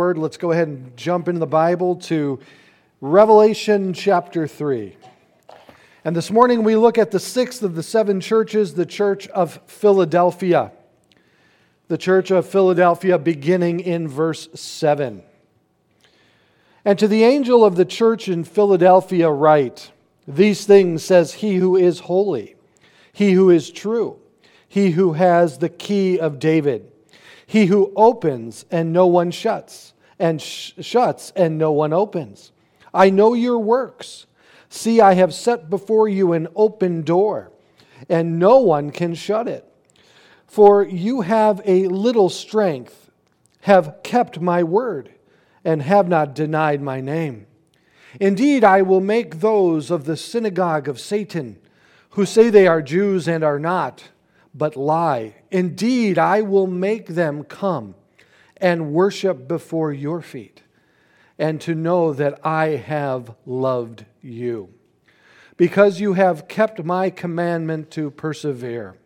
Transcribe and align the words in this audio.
word, 0.00 0.16
let's 0.16 0.38
go 0.38 0.50
ahead 0.50 0.66
and 0.66 0.96
jump 0.96 1.28
into 1.28 1.40
the 1.40 1.46
Bible 1.46 1.94
to 1.94 2.40
Revelation 3.02 3.92
chapter 3.92 4.48
3. 4.48 4.96
And 6.06 6.16
this 6.16 6.30
morning 6.30 6.64
we 6.64 6.74
look 6.74 6.96
at 6.96 7.10
the 7.10 7.20
sixth 7.20 7.62
of 7.62 7.74
the 7.74 7.82
seven 7.82 8.18
churches, 8.18 8.72
the 8.72 8.86
church 8.86 9.28
of 9.28 9.60
Philadelphia. 9.66 10.72
The 11.88 11.98
church 11.98 12.30
of 12.30 12.48
Philadelphia, 12.48 13.18
beginning 13.18 13.80
in 13.80 14.08
verse 14.08 14.48
7. 14.54 15.22
And 16.82 16.98
to 16.98 17.06
the 17.06 17.24
angel 17.24 17.62
of 17.62 17.76
the 17.76 17.84
church 17.84 18.26
in 18.26 18.44
Philadelphia, 18.44 19.28
write 19.28 19.90
These 20.26 20.64
things 20.64 21.04
says 21.04 21.34
he 21.34 21.56
who 21.56 21.76
is 21.76 22.00
holy, 22.00 22.56
he 23.12 23.32
who 23.32 23.50
is 23.50 23.70
true, 23.70 24.18
he 24.66 24.92
who 24.92 25.12
has 25.12 25.58
the 25.58 25.68
key 25.68 26.18
of 26.18 26.38
David, 26.38 26.89
he 27.50 27.66
who 27.66 27.92
opens 27.96 28.64
and 28.70 28.92
no 28.92 29.08
one 29.08 29.32
shuts, 29.32 29.92
and 30.20 30.40
sh- 30.40 30.70
shuts 30.78 31.32
and 31.34 31.58
no 31.58 31.72
one 31.72 31.92
opens. 31.92 32.52
I 32.94 33.10
know 33.10 33.34
your 33.34 33.58
works. 33.58 34.26
See, 34.68 35.00
I 35.00 35.14
have 35.14 35.34
set 35.34 35.68
before 35.68 36.08
you 36.08 36.32
an 36.32 36.46
open 36.54 37.02
door, 37.02 37.50
and 38.08 38.38
no 38.38 38.60
one 38.60 38.92
can 38.92 39.16
shut 39.16 39.48
it. 39.48 39.64
For 40.46 40.84
you 40.84 41.22
have 41.22 41.60
a 41.64 41.88
little 41.88 42.28
strength, 42.28 43.10
have 43.62 43.96
kept 44.04 44.40
my 44.40 44.62
word 44.62 45.10
and 45.64 45.82
have 45.82 46.06
not 46.06 46.36
denied 46.36 46.80
my 46.80 47.00
name. 47.00 47.48
Indeed, 48.20 48.62
I 48.62 48.82
will 48.82 49.00
make 49.00 49.40
those 49.40 49.90
of 49.90 50.04
the 50.04 50.16
synagogue 50.16 50.88
of 50.88 51.00
Satan 51.00 51.58
who 52.10 52.24
say 52.24 52.48
they 52.48 52.68
are 52.68 52.80
Jews 52.80 53.26
and 53.26 53.42
are 53.42 53.58
not, 53.58 54.04
but 54.54 54.76
lie. 54.76 55.34
Indeed, 55.50 56.18
I 56.18 56.42
will 56.42 56.66
make 56.66 57.08
them 57.08 57.44
come 57.44 57.94
and 58.56 58.92
worship 58.92 59.48
before 59.48 59.92
your 59.92 60.20
feet, 60.20 60.62
and 61.38 61.60
to 61.62 61.74
know 61.74 62.12
that 62.12 62.44
I 62.44 62.68
have 62.68 63.34
loved 63.46 64.04
you. 64.20 64.74
Because 65.56 66.00
you 66.00 66.14
have 66.14 66.48
kept 66.48 66.84
my 66.84 67.10
commandment 67.10 67.90
to 67.92 68.10
persevere. 68.10 68.96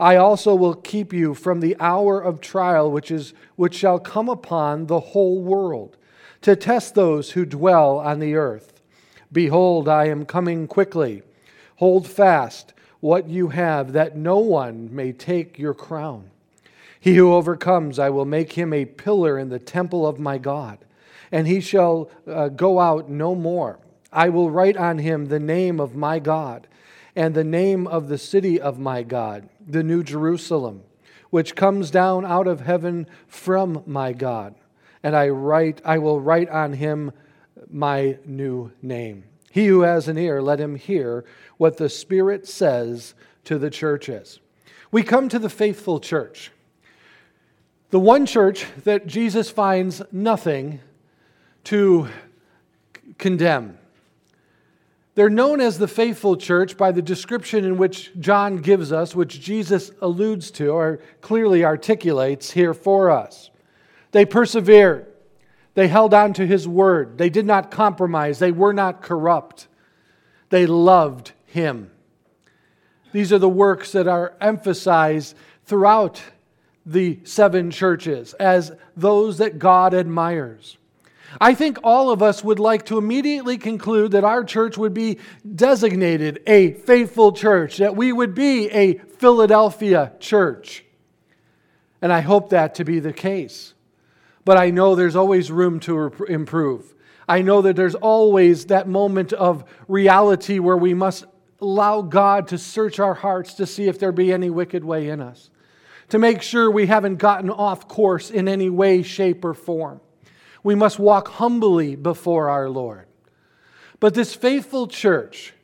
I 0.00 0.16
also 0.16 0.54
will 0.54 0.74
keep 0.74 1.12
you 1.12 1.34
from 1.34 1.60
the 1.60 1.76
hour 1.78 2.20
of 2.20 2.40
trial 2.40 2.90
which, 2.90 3.10
is, 3.10 3.34
which 3.56 3.74
shall 3.74 3.98
come 3.98 4.28
upon 4.28 4.86
the 4.86 5.00
whole 5.00 5.40
world, 5.40 5.96
to 6.40 6.56
test 6.56 6.94
those 6.94 7.30
who 7.30 7.46
dwell 7.46 7.98
on 7.98 8.18
the 8.18 8.34
earth. 8.34 8.80
Behold, 9.30 9.88
I 9.88 10.08
am 10.08 10.26
coming 10.26 10.66
quickly. 10.66 11.22
Hold 11.76 12.06
fast 12.06 12.74
what 13.02 13.28
you 13.28 13.48
have, 13.48 13.94
that 13.94 14.16
no 14.16 14.38
one 14.38 14.88
may 14.94 15.10
take 15.10 15.58
your 15.58 15.74
crown. 15.74 16.30
He 17.00 17.16
who 17.16 17.34
overcomes, 17.34 17.98
I 17.98 18.10
will 18.10 18.24
make 18.24 18.52
him 18.52 18.72
a 18.72 18.84
pillar 18.84 19.36
in 19.40 19.48
the 19.48 19.58
temple 19.58 20.06
of 20.06 20.20
my 20.20 20.38
God, 20.38 20.78
and 21.32 21.48
he 21.48 21.60
shall 21.60 22.08
uh, 22.28 22.46
go 22.46 22.78
out 22.78 23.10
no 23.10 23.34
more. 23.34 23.80
I 24.12 24.28
will 24.28 24.52
write 24.52 24.76
on 24.76 24.98
him 24.98 25.26
the 25.26 25.40
name 25.40 25.80
of 25.80 25.96
my 25.96 26.20
God 26.20 26.68
and 27.16 27.34
the 27.34 27.42
name 27.42 27.88
of 27.88 28.06
the 28.08 28.18
city 28.18 28.60
of 28.60 28.78
my 28.78 29.02
God, 29.02 29.48
the 29.66 29.82
New 29.82 30.04
Jerusalem, 30.04 30.84
which 31.30 31.56
comes 31.56 31.90
down 31.90 32.24
out 32.24 32.46
of 32.46 32.60
heaven 32.60 33.08
from 33.26 33.82
my 33.84 34.12
God. 34.12 34.54
And 35.02 35.16
I 35.16 35.28
write, 35.30 35.82
I 35.84 35.98
will 35.98 36.20
write 36.20 36.50
on 36.50 36.74
him 36.74 37.10
my 37.68 38.18
new 38.24 38.70
name. 38.80 39.24
He 39.50 39.66
who 39.66 39.80
has 39.80 40.06
an 40.06 40.18
ear, 40.18 40.40
let 40.40 40.60
him 40.60 40.76
hear 40.76 41.24
what 41.62 41.76
the 41.76 41.88
Spirit 41.88 42.48
says 42.48 43.14
to 43.44 43.56
the 43.56 43.70
churches. 43.70 44.40
We 44.90 45.04
come 45.04 45.28
to 45.28 45.38
the 45.38 45.48
faithful 45.48 46.00
church, 46.00 46.50
the 47.90 48.00
one 48.00 48.26
church 48.26 48.66
that 48.82 49.06
Jesus 49.06 49.48
finds 49.48 50.02
nothing 50.10 50.80
to 51.62 52.08
condemn. 53.16 53.78
They're 55.14 55.30
known 55.30 55.60
as 55.60 55.78
the 55.78 55.86
faithful 55.86 56.36
church 56.36 56.76
by 56.76 56.90
the 56.90 57.00
description 57.00 57.64
in 57.64 57.76
which 57.76 58.10
John 58.18 58.56
gives 58.56 58.92
us, 58.92 59.14
which 59.14 59.40
Jesus 59.40 59.92
alludes 60.00 60.50
to 60.52 60.70
or 60.70 60.98
clearly 61.20 61.64
articulates 61.64 62.50
here 62.50 62.74
for 62.74 63.08
us. 63.08 63.52
They 64.10 64.24
persevered. 64.24 65.06
They 65.74 65.86
held 65.86 66.12
on 66.12 66.32
to 66.32 66.44
his 66.44 66.66
word. 66.66 67.18
They 67.18 67.30
did 67.30 67.46
not 67.46 67.70
compromise. 67.70 68.40
They 68.40 68.50
were 68.50 68.72
not 68.72 69.00
corrupt. 69.00 69.68
They 70.50 70.66
loved 70.66 71.34
him. 71.52 71.90
These 73.12 73.32
are 73.32 73.38
the 73.38 73.48
works 73.48 73.92
that 73.92 74.08
are 74.08 74.34
emphasized 74.40 75.36
throughout 75.66 76.22
the 76.86 77.20
seven 77.24 77.70
churches 77.70 78.32
as 78.34 78.72
those 78.96 79.38
that 79.38 79.58
God 79.58 79.92
admires. 79.92 80.78
I 81.40 81.54
think 81.54 81.78
all 81.84 82.10
of 82.10 82.22
us 82.22 82.42
would 82.42 82.58
like 82.58 82.86
to 82.86 82.98
immediately 82.98 83.58
conclude 83.58 84.12
that 84.12 84.24
our 84.24 84.44
church 84.44 84.78
would 84.78 84.94
be 84.94 85.18
designated 85.54 86.42
a 86.46 86.72
faithful 86.72 87.32
church, 87.32 87.76
that 87.78 87.96
we 87.96 88.12
would 88.12 88.34
be 88.34 88.70
a 88.70 88.94
Philadelphia 88.94 90.12
church. 90.20 90.84
And 92.00 92.12
I 92.12 92.20
hope 92.20 92.50
that 92.50 92.74
to 92.76 92.84
be 92.84 92.98
the 92.98 93.12
case. 93.12 93.74
But 94.44 94.56
I 94.56 94.70
know 94.70 94.94
there's 94.94 95.16
always 95.16 95.50
room 95.50 95.80
to 95.80 96.12
improve. 96.28 96.94
I 97.28 97.42
know 97.42 97.62
that 97.62 97.76
there's 97.76 97.94
always 97.94 98.66
that 98.66 98.88
moment 98.88 99.32
of 99.32 99.64
reality 99.86 100.58
where 100.58 100.76
we 100.76 100.94
must 100.94 101.24
allow 101.62 102.02
God 102.02 102.48
to 102.48 102.58
search 102.58 102.98
our 102.98 103.14
hearts 103.14 103.54
to 103.54 103.66
see 103.66 103.84
if 103.84 103.98
there 103.98 104.12
be 104.12 104.32
any 104.32 104.50
wicked 104.50 104.84
way 104.84 105.08
in 105.08 105.20
us, 105.20 105.48
to 106.08 106.18
make 106.18 106.42
sure 106.42 106.70
we 106.70 106.86
haven't 106.86 107.16
gotten 107.16 107.48
off 107.48 107.88
course 107.88 108.30
in 108.30 108.48
any 108.48 108.68
way, 108.68 109.02
shape, 109.02 109.44
or 109.44 109.54
form. 109.54 110.00
We 110.64 110.74
must 110.74 110.98
walk 110.98 111.28
humbly 111.28 111.96
before 111.96 112.50
our 112.50 112.68
Lord. 112.68 113.06
But 114.00 114.14
this 114.14 114.34
faithful 114.34 114.88
church, 114.88 115.54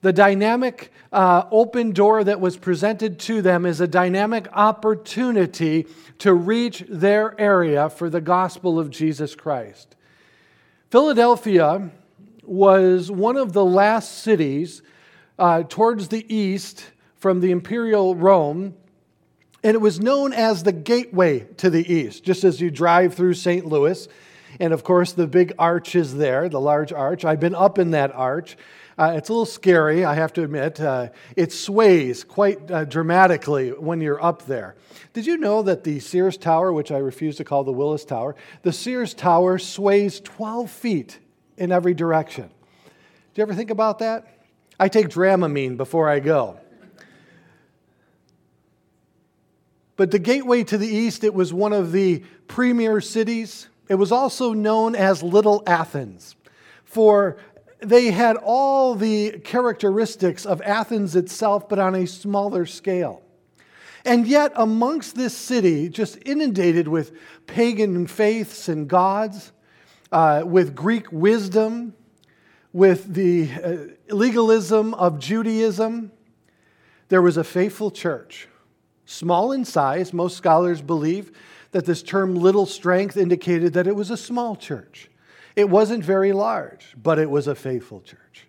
the 0.00 0.12
dynamic 0.12 0.90
uh, 1.12 1.44
open 1.50 1.92
door 1.92 2.24
that 2.24 2.40
was 2.40 2.56
presented 2.56 3.18
to 3.20 3.42
them 3.42 3.66
is 3.66 3.80
a 3.80 3.86
dynamic 3.86 4.48
opportunity 4.52 5.86
to 6.18 6.32
reach 6.32 6.84
their 6.88 7.38
area 7.38 7.90
for 7.90 8.08
the 8.08 8.20
gospel 8.20 8.78
of 8.78 8.90
Jesus 8.90 9.34
Christ. 9.34 9.94
Philadelphia 10.90 11.90
was 12.42 13.10
one 13.10 13.36
of 13.36 13.52
the 13.52 13.64
last 13.64 14.22
cities 14.22 14.82
uh, 15.38 15.62
towards 15.68 16.08
the 16.08 16.24
east 16.34 16.90
from 17.16 17.40
the 17.40 17.50
imperial 17.50 18.14
Rome, 18.14 18.74
and 19.62 19.74
it 19.74 19.80
was 19.80 20.00
known 20.00 20.32
as 20.32 20.62
the 20.62 20.72
gateway 20.72 21.40
to 21.58 21.70
the 21.70 21.92
east. 21.92 22.24
Just 22.24 22.44
as 22.44 22.60
you 22.60 22.70
drive 22.70 23.14
through 23.14 23.34
St. 23.34 23.64
Louis, 23.64 24.08
and 24.60 24.72
of 24.72 24.84
course, 24.84 25.12
the 25.12 25.26
big 25.26 25.52
arch 25.58 25.94
is 25.94 26.16
there, 26.16 26.48
the 26.48 26.60
large 26.60 26.92
arch. 26.92 27.24
I've 27.24 27.40
been 27.40 27.54
up 27.54 27.78
in 27.78 27.92
that 27.92 28.12
arch. 28.12 28.56
Uh, 28.98 29.14
it's 29.16 29.28
a 29.28 29.32
little 29.32 29.46
scary, 29.46 30.04
I 30.04 30.14
have 30.14 30.32
to 30.34 30.42
admit. 30.42 30.80
Uh, 30.80 31.08
it 31.36 31.52
sways 31.52 32.24
quite 32.24 32.70
uh, 32.70 32.84
dramatically 32.84 33.70
when 33.70 34.00
you're 34.00 34.22
up 34.22 34.44
there. 34.46 34.74
Did 35.14 35.26
you 35.26 35.38
know 35.38 35.62
that 35.62 35.84
the 35.84 36.00
Sears 36.00 36.36
Tower, 36.36 36.72
which 36.72 36.90
I 36.90 36.98
refuse 36.98 37.36
to 37.36 37.44
call 37.44 37.64
the 37.64 37.72
Willis 37.72 38.04
Tower, 38.04 38.36
the 38.62 38.72
Sears 38.72 39.14
Tower 39.14 39.58
sways 39.58 40.20
12 40.20 40.70
feet 40.70 41.18
in 41.56 41.72
every 41.72 41.94
direction? 41.94 42.50
Do 42.84 43.40
you 43.40 43.42
ever 43.42 43.54
think 43.54 43.70
about 43.70 44.00
that? 44.00 44.31
I 44.82 44.88
take 44.88 45.10
Dramamine 45.10 45.76
before 45.76 46.08
I 46.08 46.18
go. 46.18 46.58
But 49.94 50.10
the 50.10 50.18
gateway 50.18 50.64
to 50.64 50.76
the 50.76 50.88
east, 50.88 51.22
it 51.22 51.32
was 51.32 51.54
one 51.54 51.72
of 51.72 51.92
the 51.92 52.24
premier 52.48 53.00
cities 53.00 53.68
it 53.88 53.94
was 53.94 54.10
also 54.10 54.54
known 54.54 54.96
as 54.96 55.22
Little 55.22 55.62
Athens, 55.68 56.34
for 56.82 57.36
they 57.78 58.10
had 58.10 58.36
all 58.36 58.96
the 58.96 59.38
characteristics 59.44 60.44
of 60.44 60.60
Athens 60.62 61.14
itself, 61.14 61.68
but 61.68 61.78
on 61.78 61.94
a 61.94 62.06
smaller 62.06 62.66
scale. 62.66 63.22
And 64.04 64.26
yet, 64.26 64.50
amongst 64.56 65.14
this 65.14 65.36
city, 65.36 65.88
just 65.88 66.18
inundated 66.26 66.88
with 66.88 67.12
pagan 67.46 68.08
faiths 68.08 68.68
and 68.68 68.88
gods, 68.88 69.52
uh, 70.10 70.42
with 70.44 70.74
Greek 70.74 71.12
wisdom, 71.12 71.94
with 72.72 73.14
the 73.14 73.50
uh, 73.52 74.14
legalism 74.14 74.94
of 74.94 75.18
Judaism, 75.18 76.12
there 77.08 77.22
was 77.22 77.36
a 77.36 77.44
faithful 77.44 77.90
church. 77.90 78.48
Small 79.04 79.52
in 79.52 79.64
size, 79.64 80.12
most 80.12 80.36
scholars 80.36 80.80
believe 80.80 81.32
that 81.72 81.84
this 81.84 82.02
term 82.02 82.34
little 82.34 82.66
strength 82.66 83.16
indicated 83.16 83.74
that 83.74 83.86
it 83.86 83.96
was 83.96 84.10
a 84.10 84.16
small 84.16 84.56
church. 84.56 85.10
It 85.54 85.68
wasn't 85.68 86.04
very 86.04 86.32
large, 86.32 86.94
but 87.00 87.18
it 87.18 87.30
was 87.30 87.46
a 87.46 87.54
faithful 87.54 88.00
church. 88.00 88.46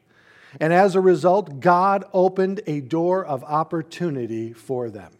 And 0.59 0.71
as 0.71 0.95
a 0.95 1.01
result, 1.01 1.59
God 1.59 2.05
opened 2.13 2.61
a 2.67 2.79
door 2.79 3.25
of 3.25 3.43
opportunity 3.43 4.53
for 4.53 4.89
them. 4.89 5.11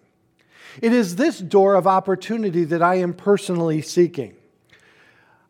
It 0.81 0.93
is 0.93 1.15
this 1.15 1.39
door 1.39 1.75
of 1.75 1.87
opportunity 1.87 2.63
that 2.65 2.81
I 2.81 2.95
am 2.95 3.13
personally 3.13 3.81
seeking. 3.81 4.35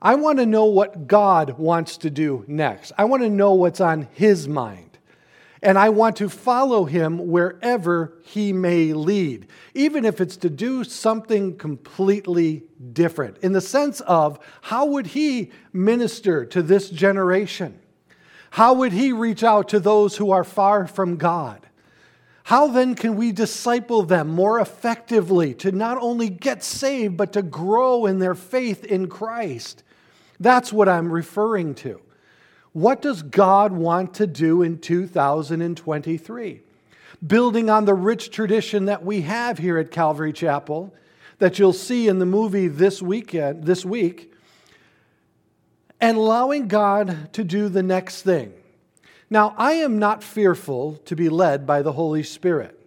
I 0.04 0.16
want 0.16 0.40
to 0.40 0.46
know 0.46 0.66
what 0.66 1.08
God 1.08 1.58
wants 1.58 1.96
to 1.98 2.10
do 2.10 2.44
next. 2.46 2.92
I 2.98 3.06
want 3.06 3.24
to 3.24 3.30
know 3.30 3.54
what's 3.54 3.80
on 3.80 4.10
His 4.12 4.50
mind. 4.50 4.98
and 5.64 5.80
I 5.80 5.90
want 5.90 6.18
to 6.18 6.28
follow 6.28 6.84
him 6.84 7.30
wherever 7.30 8.14
he 8.22 8.52
may 8.52 8.92
lead, 8.92 9.48
even 9.74 10.04
if 10.04 10.20
it's 10.20 10.36
to 10.38 10.50
do 10.50 10.84
something 10.84 11.58
completely 11.58 12.64
different. 12.92 13.38
In 13.38 13.54
the 13.54 13.62
sense 13.62 14.02
of, 14.02 14.40
how 14.62 14.86
would 14.86 15.08
he 15.08 15.52
minister 15.72 16.46
to 16.48 16.62
this 16.62 16.90
generation? 16.90 17.80
How 18.52 18.74
would 18.74 18.92
he 18.92 19.14
reach 19.14 19.44
out 19.44 19.70
to 19.70 19.80
those 19.80 20.18
who 20.18 20.32
are 20.32 20.44
far 20.44 20.86
from 20.86 21.16
God? 21.16 21.66
How 22.44 22.68
then 22.68 22.94
can 22.94 23.16
we 23.16 23.32
disciple 23.32 24.04
them 24.04 24.28
more 24.28 24.60
effectively 24.60 25.54
to 25.56 25.72
not 25.72 25.98
only 25.98 26.28
get 26.28 26.62
saved, 26.62 27.16
but 27.16 27.32
to 27.34 27.42
grow 27.42 28.06
in 28.06 28.20
their 28.20 28.36
faith 28.36 28.84
in 28.84 29.08
Christ? 29.08 29.82
That's 30.44 30.74
what 30.74 30.90
I'm 30.90 31.10
referring 31.10 31.74
to. 31.76 32.02
What 32.74 33.02
does 33.02 33.22
God 33.22 33.72
want 33.72 34.16
to 34.16 34.28
do 34.28 34.62
in 34.62 34.78
2023? 34.78 36.62
Building 37.26 37.70
on 37.70 37.86
the 37.86 37.94
rich 37.94 38.30
tradition 38.30 38.86
that 38.86 39.06
we 39.06 39.22
have 39.22 39.58
here 39.58 39.78
at 39.78 39.90
Calvary 39.90 40.34
Chapel, 40.34 40.94
that 41.40 41.60
you'll 41.60 41.72
see 41.72 42.10
in 42.10 42.20
the 42.20 42.26
movie 42.26 42.68
this 42.68 43.02
weekend, 43.02 43.64
this 43.64 43.86
week, 43.86 44.34
and 46.02 46.18
allowing 46.18 46.68
God 46.68 47.32
to 47.34 47.46
do 47.46 47.70
the 47.70 47.84
next 47.84 48.24
thing. 48.24 48.52
Now, 49.30 49.56
I 49.58 49.74
am 49.74 49.98
not 49.98 50.26
fearful 50.26 50.98
to 51.06 51.16
be 51.16 51.30
led 51.30 51.66
by 51.66 51.82
the 51.82 51.94
Holy 51.94 52.24
Spirit. 52.24 52.78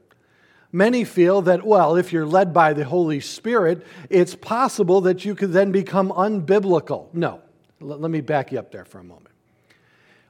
Many 0.73 1.05
feel 1.05 1.41
that, 1.43 1.65
well, 1.65 1.97
if 1.97 2.13
you're 2.13 2.27
led 2.27 2.53
by 2.53 2.75
the 2.75 2.85
Holy 2.85 3.21
Spirit, 3.21 3.87
it's 4.11 4.35
possible 4.35 5.01
that 5.01 5.25
you 5.25 5.35
could 5.35 5.53
then 5.53 5.73
become 5.73 6.11
unbiblical. 6.11 7.07
No, 7.15 7.41
let 7.81 8.11
me 8.11 8.21
back 8.21 8.53
you 8.53 8.59
up 8.59 8.73
there 8.73 8.85
for 8.85 8.99
a 8.99 9.05
moment 9.05 9.37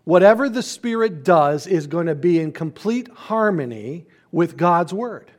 whatever 0.06 0.48
the 0.48 0.62
Spirit 0.62 1.24
does 1.24 1.66
is 1.66 1.88
going 1.88 2.06
to 2.06 2.14
be 2.14 2.38
in 2.38 2.52
complete 2.52 3.08
harmony 3.08 4.06
with 4.30 4.56
God's 4.56 4.94
Word. 4.94 5.30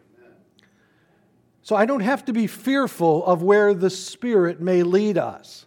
So 1.63 1.75
I 1.75 1.86
don't 1.86 2.01
have 2.01 2.25
to 2.25 2.33
be 2.33 2.48
fearful 2.48 3.25
of 3.25 3.42
where 3.42 3.74
the 3.74 3.89
Spirit 3.89 4.62
may 4.62 4.83
lead 4.83 5.18
us. 5.18 5.65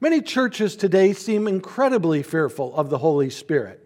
Many 0.00 0.20
churches 0.20 0.76
today 0.76 1.14
seem 1.14 1.48
incredibly 1.48 2.22
fearful 2.22 2.76
of 2.76 2.90
the 2.90 2.98
Holy 2.98 3.30
Spirit. 3.30 3.82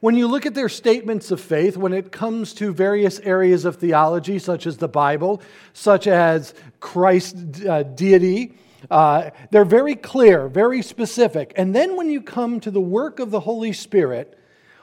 When 0.00 0.14
you 0.14 0.28
look 0.28 0.46
at 0.46 0.54
their 0.54 0.68
statements 0.68 1.30
of 1.30 1.40
faith, 1.40 1.76
when 1.76 1.92
it 1.92 2.12
comes 2.12 2.52
to 2.54 2.72
various 2.72 3.18
areas 3.20 3.64
of 3.64 3.76
theology, 3.76 4.38
such 4.38 4.66
as 4.66 4.76
the 4.76 4.88
Bible, 4.88 5.42
such 5.72 6.06
as 6.06 6.54
Christ's 6.80 7.64
uh, 7.64 7.82
deity, 7.82 8.56
uh, 8.90 9.30
they're 9.50 9.64
very 9.64 9.94
clear, 9.94 10.48
very 10.48 10.82
specific. 10.82 11.52
And 11.56 11.74
then 11.74 11.96
when 11.96 12.10
you 12.10 12.20
come 12.20 12.60
to 12.60 12.70
the 12.70 12.80
work 12.80 13.18
of 13.18 13.30
the 13.30 13.40
Holy 13.40 13.72
Spirit, 13.72 14.38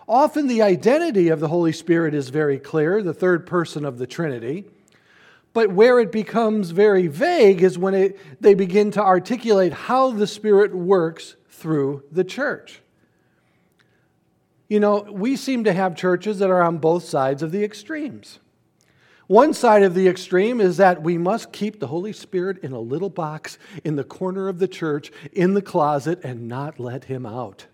often 0.07 0.47
the 0.47 0.61
identity 0.61 1.29
of 1.29 1.39
the 1.39 1.47
Holy 1.47 1.71
Spirit 1.71 2.13
is 2.13 2.29
very 2.29 2.59
clear, 2.59 3.01
the 3.01 3.13
third 3.13 3.47
person 3.47 3.85
of 3.85 3.97
the 3.97 4.07
Trinity. 4.07 4.65
But 5.53 5.71
where 5.71 5.99
it 5.99 6.11
becomes 6.11 6.71
very 6.71 7.07
vague 7.07 7.63
is 7.63 7.77
when 7.77 7.93
it, 7.93 8.41
they 8.41 8.53
begin 8.53 8.91
to 8.91 9.01
articulate 9.01 9.73
how 9.73 10.11
the 10.11 10.27
Spirit 10.27 10.75
works 10.75 11.35
through 11.49 12.03
the 12.11 12.23
church. 12.23 12.81
You 14.67 14.79
know, 14.79 15.07
we 15.09 15.35
seem 15.35 15.63
to 15.63 15.73
have 15.73 15.95
churches 15.95 16.39
that 16.39 16.49
are 16.49 16.61
on 16.61 16.77
both 16.77 17.05
sides 17.05 17.41
of 17.41 17.51
the 17.51 17.63
extremes. 17.63 18.39
One 19.27 19.53
side 19.53 19.83
of 19.83 19.93
the 19.93 20.07
extreme 20.07 20.61
is 20.61 20.77
that 20.77 21.01
we 21.01 21.17
must 21.17 21.51
keep 21.51 21.79
the 21.79 21.87
Holy 21.87 22.13
Spirit 22.13 22.59
in 22.63 22.71
a 22.71 22.79
little 22.79 23.09
box 23.09 23.57
in 23.83 23.97
the 23.97 24.05
corner 24.05 24.47
of 24.47 24.59
the 24.59 24.69
church, 24.69 25.11
in 25.33 25.53
the 25.53 25.61
closet, 25.61 26.21
and 26.23 26.47
not 26.47 26.79
let 26.79 27.05
him 27.05 27.25
out. 27.25 27.67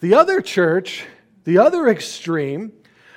The 0.00 0.14
other 0.14 0.40
church, 0.40 1.04
the 1.44 1.58
other 1.58 1.88
extreme, 1.88 2.72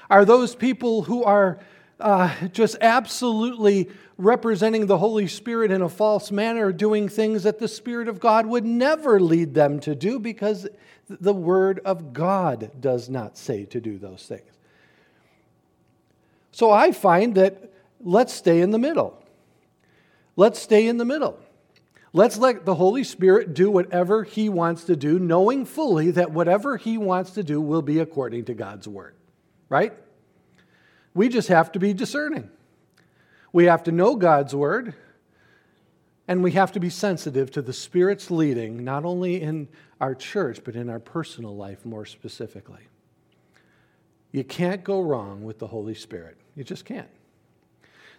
are 0.09 0.25
those 0.25 0.53
people 0.53 1.03
who 1.03 1.23
are 1.23 1.59
uh, 1.97 2.35
just 2.49 2.75
absolutely 2.81 3.89
representing 4.17 4.87
the 4.87 4.97
Holy 4.97 5.27
Spirit 5.27 5.71
in 5.71 5.81
a 5.81 5.87
false 5.87 6.29
manner, 6.29 6.73
doing 6.73 7.07
things 7.07 7.43
that 7.43 7.59
the 7.59 7.69
Spirit 7.69 8.09
of 8.09 8.19
God 8.19 8.45
would 8.45 8.65
never 8.65 9.17
lead 9.17 9.53
them 9.53 9.79
to 9.79 9.95
do 9.95 10.19
because 10.19 10.67
the 11.07 11.33
Word 11.33 11.79
of 11.85 12.11
God 12.11 12.69
does 12.81 13.07
not 13.07 13.37
say 13.37 13.63
to 13.65 13.79
do 13.79 13.97
those 13.97 14.25
things. 14.25 14.51
So 16.53 16.71
I 16.71 16.91
find 16.91 17.35
that 17.35 17.73
let's 17.99 18.31
stay 18.31 18.61
in 18.61 18.69
the 18.69 18.77
middle. 18.77 19.21
Let's 20.35 20.61
stay 20.61 20.87
in 20.87 20.97
the 20.97 21.05
middle. 21.05 21.39
Let's 22.13 22.37
let 22.37 22.63
the 22.63 22.75
Holy 22.75 23.03
Spirit 23.03 23.55
do 23.55 23.71
whatever 23.71 24.23
He 24.23 24.47
wants 24.49 24.83
to 24.83 24.95
do, 24.95 25.17
knowing 25.17 25.65
fully 25.65 26.11
that 26.11 26.31
whatever 26.31 26.77
He 26.77 26.97
wants 26.97 27.31
to 27.31 27.43
do 27.43 27.59
will 27.59 27.81
be 27.81 27.99
according 27.99 28.45
to 28.45 28.53
God's 28.53 28.87
Word. 28.87 29.15
Right? 29.67 29.93
We 31.15 31.27
just 31.27 31.47
have 31.47 31.71
to 31.71 31.79
be 31.79 31.91
discerning. 31.91 32.51
We 33.51 33.65
have 33.65 33.83
to 33.83 33.91
know 33.91 34.15
God's 34.15 34.55
Word, 34.55 34.93
and 36.27 36.43
we 36.43 36.51
have 36.51 36.71
to 36.73 36.79
be 36.79 36.91
sensitive 36.91 37.49
to 37.51 37.63
the 37.63 37.73
Spirit's 37.73 38.29
leading, 38.29 38.83
not 38.83 39.05
only 39.05 39.41
in 39.41 39.67
our 39.99 40.13
church, 40.13 40.59
but 40.63 40.75
in 40.75 40.89
our 40.89 40.99
personal 40.99 41.55
life 41.55 41.83
more 41.83 42.05
specifically. 42.05 42.89
You 44.31 44.43
can't 44.43 44.83
go 44.83 45.01
wrong 45.01 45.43
with 45.43 45.57
the 45.57 45.67
Holy 45.67 45.95
Spirit. 45.95 46.37
You 46.55 46.63
just 46.63 46.85
can't. 46.85 47.09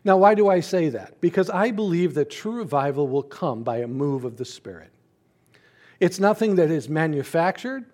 Now, 0.04 0.19
why 0.19 0.34
do 0.34 0.48
I 0.48 0.60
say 0.60 0.90
that? 0.90 1.20
Because 1.20 1.48
I 1.48 1.70
believe 1.70 2.14
that 2.14 2.31
true 2.31 2.52
revival 2.52 3.08
will 3.08 3.22
come 3.22 3.62
by 3.62 3.78
a 3.78 3.88
move 3.88 4.25
of 4.25 4.36
the 4.36 4.44
Spirit. 4.44 4.90
It's 5.98 6.20
nothing 6.20 6.56
that 6.56 6.70
is 6.70 6.88
manufactured, 6.88 7.86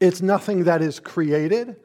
it's 0.00 0.22
nothing 0.22 0.64
that 0.64 0.80
is 0.80 0.98
created. 0.98 1.76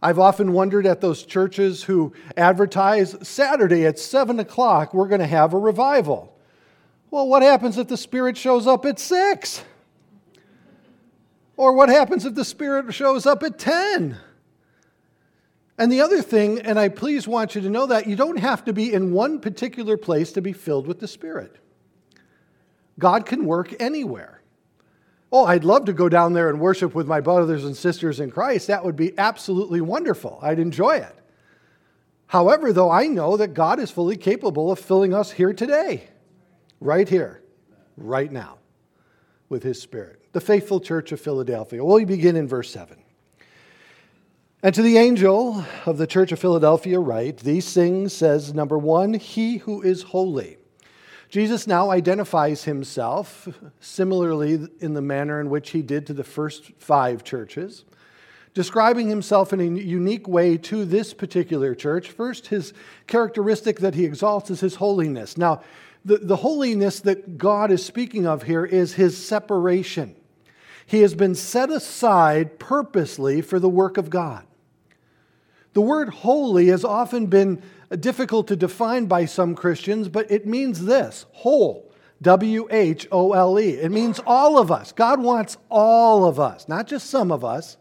I've 0.00 0.18
often 0.18 0.52
wondered 0.52 0.86
at 0.86 1.00
those 1.00 1.24
churches 1.24 1.82
who 1.82 2.12
advertise 2.36 3.16
Saturday 3.26 3.84
at 3.84 3.98
7 3.98 4.38
o'clock, 4.38 4.94
we're 4.94 5.08
going 5.08 5.20
to 5.20 5.26
have 5.26 5.54
a 5.54 5.58
revival. 5.58 6.36
Well, 7.10 7.26
what 7.26 7.42
happens 7.42 7.78
if 7.78 7.88
the 7.88 7.96
Spirit 7.96 8.36
shows 8.36 8.66
up 8.66 8.84
at 8.84 9.00
6? 9.00 9.64
Or 11.56 11.72
what 11.72 11.88
happens 11.88 12.24
if 12.24 12.34
the 12.34 12.44
Spirit 12.44 12.94
shows 12.94 13.26
up 13.26 13.42
at 13.42 13.58
10? 13.58 14.16
And 15.78 15.92
the 15.92 16.00
other 16.00 16.22
thing, 16.22 16.60
and 16.60 16.78
I 16.78 16.88
please 16.88 17.28
want 17.28 17.54
you 17.54 17.60
to 17.60 17.70
know 17.70 17.86
that, 17.86 18.08
you 18.08 18.16
don't 18.16 18.38
have 18.38 18.64
to 18.64 18.72
be 18.72 18.92
in 18.92 19.12
one 19.12 19.38
particular 19.40 19.96
place 19.96 20.32
to 20.32 20.42
be 20.42 20.52
filled 20.52 20.88
with 20.88 20.98
the 20.98 21.06
Spirit. 21.06 21.56
God 22.98 23.26
can 23.26 23.44
work 23.44 23.80
anywhere. 23.80 24.42
Oh, 25.30 25.44
I'd 25.44 25.62
love 25.62 25.84
to 25.84 25.92
go 25.92 26.08
down 26.08 26.32
there 26.32 26.48
and 26.48 26.58
worship 26.58 26.94
with 26.94 27.06
my 27.06 27.20
brothers 27.20 27.64
and 27.64 27.76
sisters 27.76 28.18
in 28.18 28.32
Christ. 28.32 28.66
That 28.66 28.84
would 28.84 28.96
be 28.96 29.16
absolutely 29.16 29.80
wonderful. 29.80 30.40
I'd 30.42 30.58
enjoy 30.58 30.96
it. 30.96 31.14
However, 32.26 32.72
though, 32.72 32.90
I 32.90 33.06
know 33.06 33.36
that 33.36 33.54
God 33.54 33.78
is 33.78 33.90
fully 33.90 34.16
capable 34.16 34.72
of 34.72 34.78
filling 34.78 35.14
us 35.14 35.30
here 35.30 35.52
today, 35.52 36.08
right 36.80 37.08
here, 37.08 37.42
right 37.96 38.30
now, 38.30 38.58
with 39.48 39.62
His 39.62 39.80
Spirit. 39.80 40.20
The 40.32 40.40
faithful 40.40 40.80
church 40.80 41.12
of 41.12 41.20
Philadelphia. 41.20 41.84
Well, 41.84 41.96
we 41.96 42.04
begin 42.04 42.36
in 42.36 42.48
verse 42.48 42.70
7. 42.70 42.96
And 44.60 44.74
to 44.74 44.82
the 44.82 44.98
angel 44.98 45.64
of 45.86 45.98
the 45.98 46.06
church 46.08 46.32
of 46.32 46.40
Philadelphia, 46.40 46.98
write 46.98 47.38
these 47.38 47.72
things 47.72 48.12
says, 48.12 48.52
number 48.52 48.76
one, 48.76 49.14
he 49.14 49.58
who 49.58 49.82
is 49.82 50.02
holy. 50.02 50.58
Jesus 51.28 51.68
now 51.68 51.92
identifies 51.92 52.64
himself 52.64 53.46
similarly 53.78 54.66
in 54.80 54.94
the 54.94 55.00
manner 55.00 55.40
in 55.40 55.48
which 55.48 55.70
he 55.70 55.80
did 55.80 56.08
to 56.08 56.12
the 56.12 56.24
first 56.24 56.72
five 56.78 57.22
churches, 57.22 57.84
describing 58.52 59.08
himself 59.08 59.52
in 59.52 59.60
a 59.60 59.80
unique 59.80 60.26
way 60.26 60.56
to 60.56 60.84
this 60.84 61.14
particular 61.14 61.72
church. 61.76 62.10
First, 62.10 62.48
his 62.48 62.72
characteristic 63.06 63.78
that 63.78 63.94
he 63.94 64.04
exalts 64.04 64.50
is 64.50 64.58
his 64.58 64.74
holiness. 64.74 65.38
Now, 65.38 65.62
the, 66.04 66.18
the 66.18 66.36
holiness 66.36 66.98
that 67.00 67.38
God 67.38 67.70
is 67.70 67.86
speaking 67.86 68.26
of 68.26 68.42
here 68.42 68.64
is 68.64 68.94
his 68.94 69.24
separation. 69.24 70.16
He 70.84 71.02
has 71.02 71.14
been 71.14 71.36
set 71.36 71.70
aside 71.70 72.58
purposely 72.58 73.40
for 73.40 73.60
the 73.60 73.68
work 73.68 73.98
of 73.98 74.10
God. 74.10 74.46
The 75.78 75.82
word 75.82 76.08
holy 76.08 76.66
has 76.70 76.84
often 76.84 77.26
been 77.26 77.62
difficult 78.00 78.48
to 78.48 78.56
define 78.56 79.06
by 79.06 79.26
some 79.26 79.54
Christians, 79.54 80.08
but 80.08 80.28
it 80.28 80.44
means 80.44 80.84
this 80.84 81.24
whole. 81.30 81.92
W 82.20 82.66
H 82.68 83.06
O 83.12 83.32
L 83.32 83.60
E. 83.60 83.74
It 83.74 83.92
means 83.92 84.20
all 84.26 84.58
of 84.58 84.72
us. 84.72 84.90
God 84.90 85.22
wants 85.22 85.56
all 85.70 86.24
of 86.24 86.40
us, 86.40 86.66
not 86.66 86.88
just 86.88 87.08
some 87.08 87.30
of 87.30 87.44
us. 87.44 87.76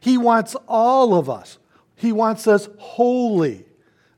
He 0.00 0.16
wants 0.16 0.56
all 0.66 1.12
of 1.12 1.28
us. 1.28 1.58
He 1.96 2.12
wants 2.12 2.46
us 2.46 2.70
holy. 2.78 3.66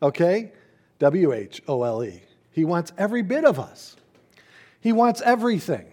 Okay? 0.00 0.52
W 1.00 1.32
H 1.32 1.62
O 1.66 1.82
L 1.82 2.04
E. 2.04 2.22
He 2.52 2.64
wants 2.64 2.92
every 2.96 3.22
bit 3.22 3.44
of 3.44 3.58
us. 3.58 3.96
He 4.80 4.92
wants 4.92 5.20
everything. 5.22 5.92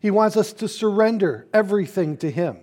He 0.00 0.10
wants 0.10 0.38
us 0.38 0.54
to 0.54 0.66
surrender 0.66 1.46
everything 1.52 2.16
to 2.16 2.30
Him. 2.30 2.60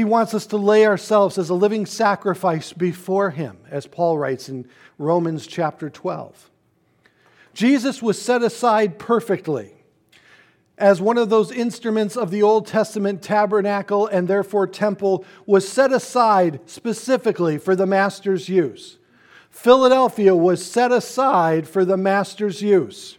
He 0.00 0.04
wants 0.04 0.32
us 0.32 0.46
to 0.46 0.56
lay 0.56 0.86
ourselves 0.86 1.36
as 1.36 1.50
a 1.50 1.54
living 1.54 1.84
sacrifice 1.84 2.72
before 2.72 3.28
Him, 3.32 3.58
as 3.70 3.86
Paul 3.86 4.16
writes 4.16 4.48
in 4.48 4.66
Romans 4.96 5.46
chapter 5.46 5.90
12. 5.90 6.50
Jesus 7.52 8.00
was 8.00 8.18
set 8.18 8.42
aside 8.42 8.98
perfectly. 8.98 9.74
as 10.78 11.02
one 11.02 11.18
of 11.18 11.28
those 11.28 11.52
instruments 11.52 12.16
of 12.16 12.30
the 12.30 12.42
Old 12.42 12.66
Testament 12.66 13.20
tabernacle 13.20 14.06
and 14.06 14.26
therefore 14.26 14.66
temple 14.66 15.22
was 15.44 15.68
set 15.68 15.92
aside 15.92 16.60
specifically 16.64 17.58
for 17.58 17.76
the 17.76 17.84
master's 17.84 18.48
use. 18.48 18.96
Philadelphia 19.50 20.34
was 20.34 20.64
set 20.64 20.92
aside 20.92 21.68
for 21.68 21.84
the 21.84 21.98
master's 21.98 22.62
use. 22.62 23.18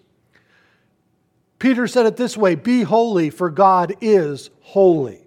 Peter 1.59 1.85
said 1.85 2.07
it 2.07 2.17
this 2.17 2.35
way 2.35 2.55
Be 2.55 2.81
holy, 2.81 3.29
for 3.29 3.51
God 3.51 3.93
is 4.01 4.49
holy. 4.61 5.20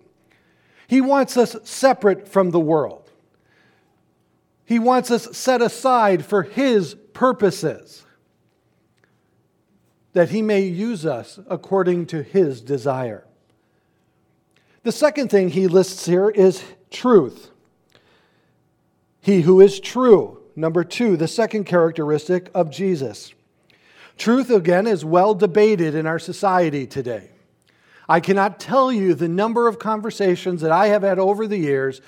He 0.87 1.00
wants 1.00 1.37
us 1.37 1.57
separate 1.64 2.29
from 2.29 2.50
the 2.50 2.61
world, 2.61 3.11
He 4.64 4.79
wants 4.79 5.11
us 5.11 5.37
set 5.37 5.62
aside 5.62 6.25
for 6.25 6.43
His 6.43 6.95
purposes 7.12 8.05
that 10.14 10.31
he 10.31 10.41
may 10.41 10.62
use 10.62 11.05
us 11.05 11.38
according 11.49 12.07
to 12.07 12.23
his 12.23 12.61
desire. 12.61 13.26
The 14.85 14.93
second 14.93 15.29
thing 15.29 15.50
he 15.50 15.67
lists 15.67 16.07
here 16.07 16.31
is 16.31 16.62
truth. 16.91 17.50
He 19.21 19.43
who 19.43 19.61
is 19.61 19.81
true. 19.81 20.41
Number 20.57 20.85
two, 20.85 21.17
the 21.17 21.29
second 21.29 21.64
characteristic 21.64 22.49
of 22.55 22.71
Jesus. 22.71 23.35
Truth, 24.17 24.50
again, 24.50 24.87
is 24.87 25.05
well 25.05 25.35
debated 25.35 25.97
in 25.97 26.07
our 26.07 26.21
society 26.21 26.87
today. 26.87 27.31
I 28.09 28.21
cannot 28.21 28.61
tell 28.61 28.93
you 28.93 29.15
the 29.15 29.29
number 29.29 29.67
of 29.67 29.79
conversations 29.79 30.61
that 30.61 30.71
I 30.71 30.89
have 30.89 31.03
had 31.03 31.19
over 31.19 31.47
the 31.47 31.57
years 31.57 32.01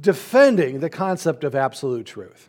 defending 0.00 0.80
the 0.80 0.90
concept 0.90 1.44
of 1.44 1.54
absolute 1.54 2.06
truth. 2.06 2.48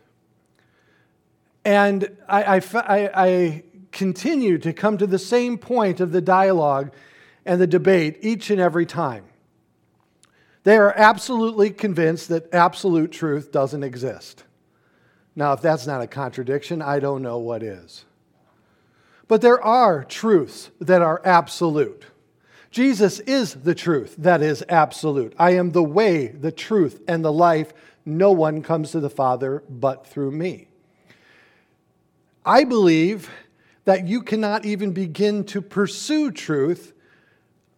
And 1.64 2.16
I, 2.28 2.56
I, 2.74 3.10
I, 3.14 3.62
continue 3.92 4.56
to 4.56 4.72
come 4.72 4.96
to 4.96 5.06
the 5.06 5.18
same 5.18 5.58
point 5.58 6.00
of 6.00 6.12
the 6.12 6.20
dialogue 6.22 6.90
and 7.44 7.60
the 7.60 7.66
debate 7.66 8.16
each 8.22 8.50
and 8.50 8.58
every 8.58 8.86
time. 8.86 9.24
They 10.64 10.76
are 10.76 10.92
absolutely 10.96 11.70
convinced 11.70 12.30
that 12.30 12.52
absolute 12.54 13.12
truth 13.12 13.52
doesn't 13.52 13.82
exist. 13.82 14.44
Now, 15.36 15.52
if 15.52 15.60
that's 15.60 15.86
not 15.86 16.00
a 16.00 16.06
contradiction, 16.06 16.80
I 16.80 17.00
don't 17.00 17.22
know 17.22 17.38
what 17.38 17.62
is. 17.62 18.04
But 19.28 19.40
there 19.40 19.60
are 19.60 20.04
truths 20.04 20.70
that 20.80 21.02
are 21.02 21.20
absolute. 21.24 22.04
Jesus 22.72 23.20
is 23.20 23.54
the 23.54 23.74
truth 23.74 24.16
that 24.16 24.42
is 24.42 24.64
absolute. 24.68 25.34
I 25.38 25.50
am 25.52 25.70
the 25.70 25.82
way, 25.82 26.28
the 26.28 26.50
truth, 26.50 27.02
and 27.06 27.22
the 27.22 27.32
life. 27.32 27.72
No 28.06 28.32
one 28.32 28.62
comes 28.62 28.90
to 28.92 29.00
the 29.00 29.10
Father 29.10 29.62
but 29.68 30.06
through 30.06 30.32
me. 30.32 30.68
I 32.44 32.64
believe 32.64 33.30
that 33.84 34.06
you 34.08 34.22
cannot 34.22 34.64
even 34.64 34.92
begin 34.92 35.44
to 35.44 35.60
pursue 35.60 36.30
truth 36.30 36.94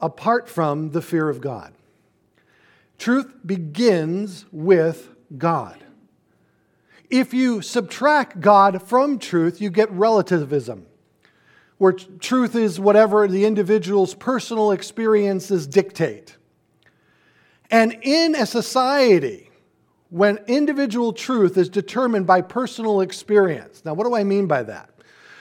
apart 0.00 0.48
from 0.48 0.92
the 0.92 1.02
fear 1.02 1.28
of 1.28 1.40
God. 1.40 1.74
Truth 2.96 3.34
begins 3.44 4.46
with 4.52 5.10
God. 5.36 5.82
If 7.10 7.34
you 7.34 7.62
subtract 7.62 8.40
God 8.40 8.80
from 8.82 9.18
truth, 9.18 9.60
you 9.60 9.70
get 9.70 9.90
relativism, 9.90 10.86
where 11.78 11.92
truth 11.92 12.54
is 12.54 12.78
whatever 12.78 13.26
the 13.26 13.44
individual's 13.44 14.14
personal 14.14 14.70
experiences 14.70 15.66
dictate. 15.66 16.36
And 17.70 17.98
in 18.02 18.34
a 18.34 18.46
society, 18.46 19.50
when 20.10 20.38
individual 20.46 21.12
truth 21.12 21.56
is 21.56 21.68
determined 21.68 22.26
by 22.26 22.40
personal 22.40 23.00
experience, 23.00 23.84
now 23.84 23.94
what 23.94 24.06
do 24.06 24.14
I 24.14 24.22
mean 24.22 24.46
by 24.46 24.62
that? 24.62 24.90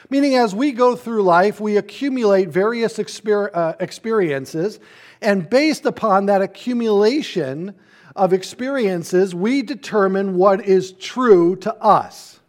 Meaning, 0.09 0.35
as 0.35 0.53
we 0.53 0.71
go 0.71 0.95
through 0.95 1.23
life, 1.23 1.59
we 1.59 1.77
accumulate 1.77 2.49
various 2.49 2.97
exper- 2.97 3.49
uh, 3.53 3.73
experiences, 3.79 4.79
and 5.21 5.49
based 5.49 5.85
upon 5.85 6.25
that 6.27 6.41
accumulation 6.41 7.73
of 8.15 8.33
experiences, 8.33 9.33
we 9.33 9.61
determine 9.61 10.35
what 10.35 10.65
is 10.65 10.91
true 10.93 11.55
to 11.57 11.73
us. 11.75 12.39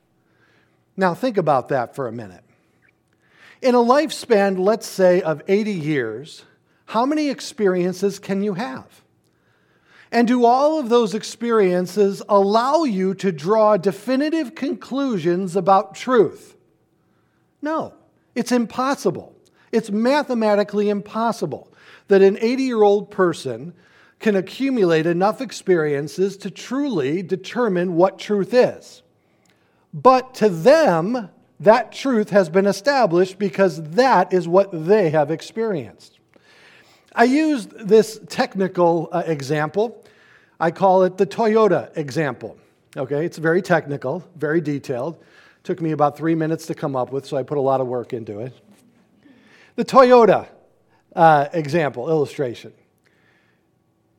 Now, 0.97 1.15
think 1.15 1.37
about 1.37 1.69
that 1.69 1.95
for 1.95 2.07
a 2.07 2.13
minute. 2.13 2.44
In 3.65 3.75
a 3.75 3.79
lifespan, 3.79 4.59
let's 4.59 4.87
say, 4.87 5.23
of 5.23 5.41
80 5.49 5.73
years, 5.73 6.45
how 6.85 7.07
many 7.07 7.31
experiences 7.31 8.19
can 8.19 8.43
you 8.43 8.53
have? 8.53 9.01
And 10.13 10.29
do 10.29 10.45
all 10.45 10.79
of 10.79 10.91
those 10.91 11.15
experiences 11.15 12.23
allow 12.29 12.85
you 12.85 13.15
to 13.15 13.33
draw 13.33 13.79
definitive 13.79 14.55
conclusions 14.55 15.57
about 15.57 15.95
truth? 15.95 16.59
No, 17.63 17.95
it's 18.35 18.53
impossible. 18.53 19.35
It's 19.73 19.91
mathematically 19.91 20.91
impossible 20.91 21.73
that 22.09 22.21
an 22.21 22.37
80 22.43 22.63
year 22.65 22.83
old 22.83 23.11
person 23.11 23.73
can 24.21 24.37
accumulate 24.37 25.07
enough 25.07 25.41
experiences 25.41 26.37
to 26.37 26.51
truly 26.51 27.23
determine 27.23 27.95
what 27.95 28.19
truth 28.19 28.53
is. 28.53 29.03
But 29.95 30.35
to 30.35 30.51
them, 30.51 31.31
that 31.61 31.93
truth 31.93 32.31
has 32.31 32.49
been 32.49 32.67
established 32.67 33.39
because 33.39 33.83
that 33.91 34.33
is 34.33 34.49
what 34.49 34.71
they 34.73 35.11
have 35.11 35.31
experienced. 35.31 36.19
I 37.15 37.25
used 37.25 37.71
this 37.79 38.21
technical 38.29 39.09
uh, 39.13 39.23
example. 39.27 40.05
I 40.59 40.71
call 40.71 41.05
it 41.05 41.17
the 41.17 41.27
Toyota 41.27 41.97
example. 41.97 42.57
Okay, 42.97 43.25
it's 43.25 43.39
very 43.39 43.63
technical, 43.63 44.25
very 44.37 44.61
detailed. 44.61 45.23
Took 45.63 45.81
me 45.81 45.93
about 45.93 46.17
three 46.17 46.35
minutes 46.35 46.67
to 46.67 46.75
come 46.75 46.97
up 46.97 47.13
with, 47.13 47.25
so 47.27 47.37
I 47.37 47.43
put 47.43 47.59
a 47.59 47.61
lot 47.61 47.81
of 47.81 47.87
work 47.87 48.13
into 48.13 48.41
it. 48.41 48.53
The 49.77 49.85
Toyota 49.85 50.49
uh, 51.15 51.49
example, 51.53 52.09
illustration. 52.09 52.73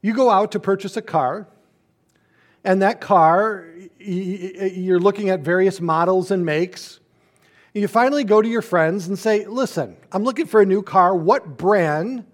You 0.01 0.13
go 0.13 0.29
out 0.29 0.51
to 0.53 0.59
purchase 0.59 0.97
a 0.97 1.01
car, 1.01 1.47
and 2.63 2.81
that 2.81 3.01
car, 3.01 3.65
you're 3.99 4.99
looking 4.99 5.29
at 5.29 5.41
various 5.41 5.81
models 5.81 6.31
and 6.31 6.45
makes. 6.45 6.99
You 7.75 7.89
finally 7.89 8.23
go 8.23 8.41
to 8.41 8.47
your 8.47 8.61
friends 8.61 9.05
and 9.09 9.19
say, 9.19 9.45
Listen, 9.45 9.97
I'm 10.13 10.23
looking 10.23 10.45
for 10.45 10.61
a 10.61 10.65
new 10.65 10.81
car. 10.81 11.13
What 11.13 11.57
brand 11.57 12.25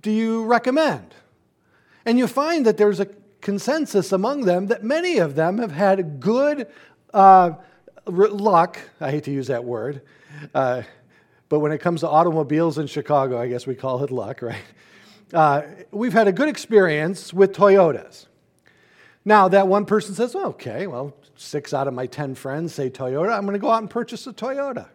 do 0.00 0.10
you 0.10 0.44
recommend? 0.44 1.14
And 2.06 2.18
you 2.18 2.26
find 2.26 2.64
that 2.64 2.78
there's 2.78 2.98
a 2.98 3.06
consensus 3.42 4.12
among 4.12 4.46
them 4.46 4.68
that 4.68 4.82
many 4.82 5.18
of 5.18 5.34
them 5.34 5.58
have 5.58 5.72
had 5.72 6.20
good 6.20 6.68
uh, 7.12 7.52
luck, 8.06 8.78
I 8.98 9.10
hate 9.10 9.24
to 9.24 9.30
use 9.30 9.48
that 9.48 9.64
word, 9.64 10.00
uh, 10.54 10.82
but 11.50 11.58
when 11.58 11.70
it 11.70 11.78
comes 11.78 12.00
to 12.00 12.08
automobiles 12.08 12.78
in 12.78 12.86
Chicago, 12.86 13.38
I 13.38 13.48
guess 13.48 13.66
we 13.66 13.74
call 13.74 14.02
it 14.02 14.10
luck, 14.10 14.40
right? 14.40 14.64
Uh, 15.34 15.62
we've 15.90 16.14
had 16.14 16.28
a 16.28 16.32
good 16.32 16.48
experience 16.48 17.32
with 17.32 17.52
Toyotas. 17.52 18.26
Now, 19.24 19.48
that 19.48 19.68
one 19.68 19.84
person 19.84 20.14
says, 20.14 20.34
well, 20.34 20.46
okay, 20.46 20.86
well, 20.86 21.14
six 21.42 21.74
out 21.74 21.88
of 21.88 21.94
my 21.94 22.06
10 22.06 22.34
friends 22.34 22.74
say 22.74 22.90
Toyota, 22.90 23.36
I'm 23.36 23.42
going 23.42 23.54
to 23.54 23.58
go 23.58 23.70
out 23.70 23.82
and 23.82 23.90
purchase 23.90 24.26
a 24.26 24.32
Toyota. 24.32 24.88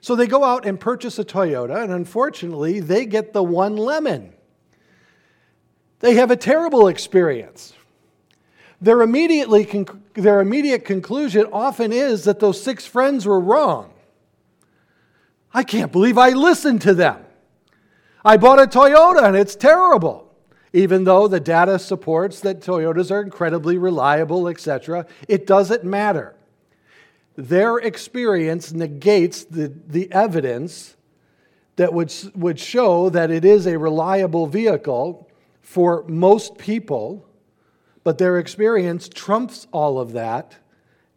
So 0.00 0.16
they 0.16 0.26
go 0.26 0.42
out 0.42 0.66
and 0.66 0.80
purchase 0.80 1.18
a 1.18 1.24
Toyota, 1.24 1.82
and 1.82 1.92
unfortunately, 1.92 2.80
they 2.80 3.06
get 3.06 3.32
the 3.32 3.42
one 3.42 3.76
lemon. 3.76 4.32
They 6.00 6.14
have 6.14 6.30
a 6.30 6.36
terrible 6.36 6.88
experience 6.88 7.74
their, 8.82 9.00
immediately 9.00 9.86
their 10.14 10.40
immediate 10.40 10.84
conclusion 10.84 11.46
often 11.52 11.92
is 11.92 12.24
that 12.24 12.40
those 12.40 12.60
six 12.60 12.84
friends 12.84 13.24
were 13.24 13.38
wrong. 13.38 13.94
I 15.54 15.62
can't 15.62 15.92
believe 15.92 16.18
I 16.18 16.30
listened 16.30 16.82
to 16.82 16.92
them. 16.92 17.24
I 18.24 18.36
bought 18.36 18.58
a 18.58 18.66
Toyota 18.66 19.24
and 19.24 19.36
it's 19.36 19.54
terrible. 19.54 20.21
Even 20.72 21.04
though 21.04 21.28
the 21.28 21.40
data 21.40 21.78
supports 21.78 22.40
that 22.40 22.60
Toyotas 22.60 23.10
are 23.10 23.20
incredibly 23.20 23.76
reliable, 23.76 24.48
etc., 24.48 25.06
it 25.28 25.46
doesn't 25.46 25.84
matter. 25.84 26.34
Their 27.36 27.78
experience 27.78 28.72
negates 28.72 29.44
the, 29.44 29.72
the 29.86 30.10
evidence 30.12 30.96
that 31.76 31.92
would, 31.92 32.12
would 32.34 32.58
show 32.58 33.08
that 33.10 33.30
it 33.30 33.44
is 33.44 33.66
a 33.66 33.78
reliable 33.78 34.46
vehicle 34.46 35.28
for 35.60 36.04
most 36.08 36.58
people 36.58 37.26
but 38.04 38.18
their 38.18 38.38
experience 38.38 39.08
trumps 39.08 39.66
all 39.72 39.98
of 39.98 40.12
that 40.12 40.56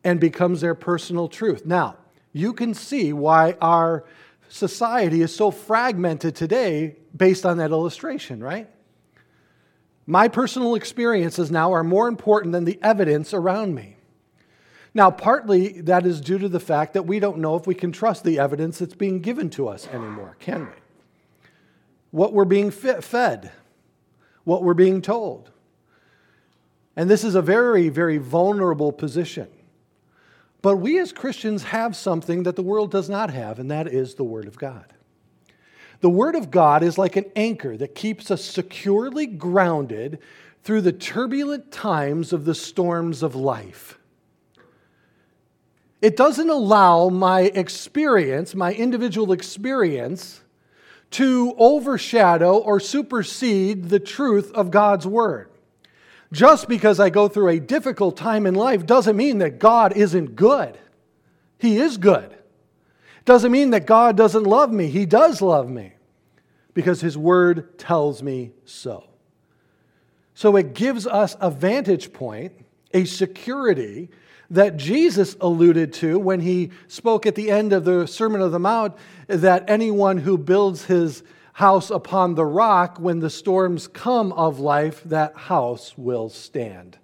and 0.04 0.20
becomes 0.20 0.62
their 0.62 0.76
personal 0.76 1.28
truth. 1.28 1.66
Now, 1.66 1.98
you 2.32 2.54
can 2.54 2.74
see 2.74 3.12
why 3.14 3.56
our 3.62 4.06
society 4.50 5.22
is 5.22 5.36
so 5.36 5.50
fragmented 5.50 6.36
today 6.36 6.98
based 7.16 7.46
on 7.46 7.58
that 7.58 7.72
illustration, 7.72 8.44
right? 8.44 8.70
My 10.08 10.28
personal 10.28 10.76
experiences 10.76 11.50
now 11.50 11.74
are 11.74 11.84
more 11.84 12.08
important 12.08 12.54
than 12.54 12.66
the 12.66 12.80
evidence 12.82 13.34
around 13.34 13.74
me. 13.74 13.98
Now, 14.94 15.12
partly 15.12 15.82
that 15.82 16.06
is 16.06 16.22
due 16.22 16.38
to 16.38 16.48
the 16.48 16.60
fact 16.60 16.94
that 16.94 17.06
we 17.06 17.20
don't 17.20 17.40
know 17.40 17.56
if 17.56 17.68
we 17.68 17.76
can 17.76 17.92
trust 17.92 18.24
the 18.24 18.40
evidence 18.40 18.80
that's 18.80 18.94
being 18.94 19.20
given 19.20 19.50
to 19.52 19.68
us 19.68 19.88
anymore, 19.88 20.38
can 20.40 20.62
we? 20.62 20.74
What 22.12 22.34
we're 22.34 22.46
being 22.46 22.72
fed, 22.72 23.52
what 24.46 24.64
we're 24.64 24.74
being 24.74 25.02
told. 25.02 25.52
And 26.96 27.10
this 27.10 27.26
is 27.26 27.36
a 27.36 27.42
very, 27.42 27.90
very 27.90 28.18
vulnerable 28.18 28.94
position. 28.94 29.50
But 30.62 30.78
we 30.78 30.98
as 30.98 31.12
Christians 31.12 31.64
have 31.64 31.96
something 31.96 32.44
that 32.44 32.56
the 32.56 32.64
world 32.64 32.90
does 32.90 33.10
not 33.10 33.32
have, 33.32 33.60
and 33.60 33.70
that 33.70 33.88
is 33.88 34.16
the 34.16 34.24
Word 34.24 34.48
of 34.48 34.58
God. 34.58 34.95
The 36.06 36.10
Word 36.10 36.36
of 36.36 36.52
God 36.52 36.84
is 36.84 37.00
like 37.00 37.16
an 37.16 37.26
anchor 37.36 37.76
that 37.78 37.96
keeps 37.96 38.30
us 38.30 38.46
securely 38.46 39.26
grounded 39.26 40.20
through 40.62 40.82
the 40.82 40.94
turbulent 40.94 41.72
times 41.72 42.32
of 42.32 42.46
the 42.46 42.54
storms 42.54 43.24
of 43.24 43.34
life. 43.34 43.98
It 46.04 46.16
doesn't 46.16 46.52
allow 46.52 47.10
my 47.10 47.42
experience, 47.42 48.54
my 48.54 48.72
individual 48.72 49.32
experience, 49.32 50.44
to 51.10 51.56
overshadow 51.58 52.58
or 52.58 52.80
supersede 52.80 53.90
the 53.90 54.00
truth 54.00 54.52
of 54.52 54.70
God's 54.70 55.08
Word. 55.08 55.50
Just 56.32 56.68
because 56.68 57.00
I 57.00 57.10
go 57.10 57.28
through 57.28 57.50
a 57.50 57.60
difficult 57.60 58.16
time 58.16 58.46
in 58.46 58.54
life 58.54 58.86
doesn't 58.86 59.18
mean 59.18 59.40
that 59.40 59.58
God 59.58 59.98
isn't 59.98 60.36
good. 60.36 60.78
He 61.58 61.78
is 61.80 61.98
good. 61.98 62.38
Doesn't 63.26 63.52
mean 63.52 63.72
that 63.72 63.88
God 63.88 64.16
doesn't 64.16 64.44
love 64.44 64.72
me. 64.72 64.86
He 64.86 65.08
does 65.08 65.42
love 65.42 65.68
me 65.68 65.94
because 66.76 67.02
His 67.02 67.18
Word 67.18 67.80
tells 67.80 68.22
me 68.22 68.52
so. 68.66 69.10
So 70.36 70.58
it 70.58 70.76
gives 70.76 71.08
us 71.08 71.36
a 71.42 71.50
vantage 71.50 72.14
point, 72.14 72.52
a 72.94 73.06
security 73.06 74.10
that 74.52 74.78
Jesus 74.78 75.36
alluded 75.42 75.94
to 75.94 76.20
when 76.20 76.42
he 76.42 76.72
spoke 76.88 77.26
at 77.26 77.36
the 77.36 77.50
end 77.50 77.74
of 77.74 77.86
the 77.86 78.06
Sermon 78.06 78.42
of 78.42 78.52
the 78.52 78.60
Mount 78.60 78.96
that 79.28 79.68
anyone 79.68 80.18
who 80.18 80.38
builds 80.38 80.86
his 80.86 81.24
house 81.54 81.90
upon 81.90 82.36
the 82.36 82.46
rock, 82.46 82.98
when 83.00 83.20
the 83.20 83.30
storms 83.30 83.88
come 83.88 84.34
of 84.34 84.60
life, 84.60 85.02
that 85.06 85.36
house 85.36 85.98
will 85.98 86.30
stand. 86.30 86.98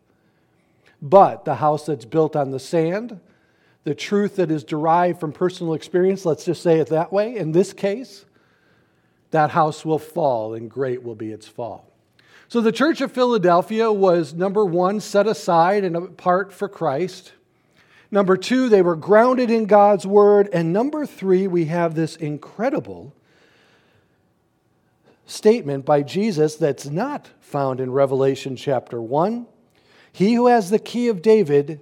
But 1.02 1.46
the 1.46 1.56
house 1.56 1.86
that's 1.86 2.06
built 2.06 2.36
on 2.36 2.52
the 2.52 2.60
sand, 2.60 3.20
the 3.86 3.96
truth 3.96 4.36
that 4.36 4.52
is 4.52 4.66
derived 4.66 5.20
from 5.20 5.32
personal 5.32 5.74
experience, 5.74 6.26
let's 6.26 6.46
just 6.46 6.62
say 6.62 6.80
it 6.80 6.90
that 6.90 7.14
way, 7.14 7.38
in 7.38 7.54
this 7.54 7.72
case, 7.72 8.26
that 9.32 9.52
house 9.52 9.84
will 9.84 10.00
fall 10.00 10.54
and 10.54 10.70
great 10.70 11.04
will 11.04 11.16
be 11.16 11.32
its 11.32 11.48
fall. 11.48 11.88
So 12.48 12.60
the 12.60 12.72
church 12.72 13.00
of 13.02 13.12
Philadelphia 13.12 13.92
was 13.92 14.34
number 14.34 14.66
one, 14.66 15.00
set 15.00 15.26
aside 15.26 15.84
and 15.84 15.96
apart 15.96 16.52
for 16.52 16.68
Christ. 16.68 17.32
Number 18.12 18.36
two, 18.36 18.68
they 18.68 18.82
were 18.82 18.98
grounded 18.98 19.50
in 19.50 19.66
God's 19.66 20.06
word. 20.06 20.50
And 20.52 20.74
number 20.74 21.06
three, 21.06 21.48
we 21.48 21.66
have 21.66 21.96
this 21.96 22.18
incredible 22.18 23.16
statement 25.26 25.86
by 25.86 26.04
Jesus 26.04 26.58
that's 26.58 26.88
not 26.88 27.30
found 27.40 27.80
in 27.80 27.92
Revelation 27.92 28.58
chapter 28.58 29.02
1. 29.02 29.48
He 30.12 30.34
who 30.34 30.48
has 30.48 30.70
the 30.70 30.80
key 30.80 31.08
of 31.08 31.22
David, 31.22 31.80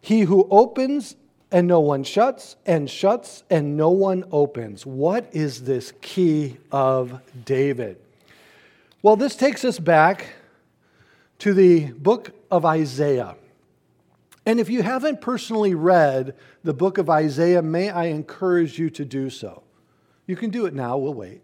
he 0.00 0.22
who 0.22 0.48
opens 0.50 1.14
and 1.52 1.66
no 1.66 1.80
one 1.80 2.04
shuts, 2.04 2.56
and 2.64 2.88
shuts 2.88 3.42
and 3.50 3.76
no 3.76 3.90
one 3.90 4.24
opens. 4.30 4.86
What 4.86 5.28
is 5.32 5.64
this 5.64 5.92
key 6.00 6.58
of 6.70 7.20
David? 7.44 7.98
Well, 9.02 9.16
this 9.16 9.34
takes 9.34 9.64
us 9.64 9.78
back 9.78 10.34
to 11.38 11.54
the 11.54 11.86
book 11.92 12.32
of 12.50 12.64
Isaiah. 12.64 13.36
And 14.46 14.60
if 14.60 14.70
you 14.70 14.82
haven't 14.82 15.20
personally 15.20 15.74
read 15.74 16.34
the 16.62 16.74
book 16.74 16.98
of 16.98 17.10
Isaiah, 17.10 17.62
may 17.62 17.90
I 17.90 18.06
encourage 18.06 18.78
you 18.78 18.90
to 18.90 19.04
do 19.04 19.30
so. 19.30 19.62
You 20.26 20.36
can 20.36 20.50
do 20.50 20.66
it 20.66 20.74
now, 20.74 20.96
we'll 20.96 21.14
wait. 21.14 21.42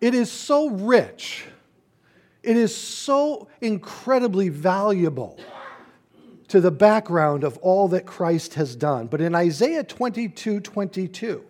It 0.00 0.14
is 0.14 0.30
so 0.30 0.70
rich, 0.70 1.46
it 2.42 2.56
is 2.56 2.74
so 2.76 3.48
incredibly 3.60 4.48
valuable 4.48 5.40
to 6.48 6.60
the 6.60 6.70
background 6.70 7.44
of 7.44 7.58
all 7.58 7.88
that 7.88 8.06
Christ 8.06 8.54
has 8.54 8.74
done. 8.74 9.06
But 9.06 9.20
in 9.20 9.34
Isaiah 9.34 9.84
22 9.84 10.60
22, 10.60 11.44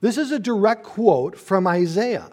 this 0.00 0.18
is 0.18 0.30
a 0.30 0.38
direct 0.38 0.84
quote 0.84 1.38
from 1.38 1.66
Isaiah. 1.66 2.30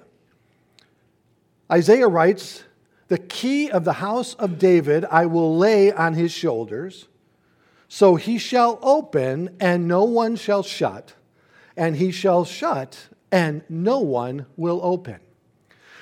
Isaiah 1.71 2.07
writes, 2.07 2.63
The 3.07 3.17
key 3.17 3.71
of 3.71 3.85
the 3.85 3.93
house 3.93 4.33
of 4.35 4.59
David 4.59 5.05
I 5.05 5.25
will 5.25 5.57
lay 5.57 5.91
on 5.91 6.13
his 6.13 6.31
shoulders. 6.31 7.07
So 7.87 8.15
he 8.15 8.37
shall 8.37 8.79
open, 8.81 9.55
and 9.59 9.87
no 9.87 10.03
one 10.03 10.35
shall 10.35 10.63
shut, 10.63 11.13
and 11.75 11.95
he 11.95 12.11
shall 12.11 12.45
shut, 12.45 13.07
and 13.31 13.63
no 13.69 13.99
one 13.99 14.45
will 14.55 14.79
open. 14.83 15.19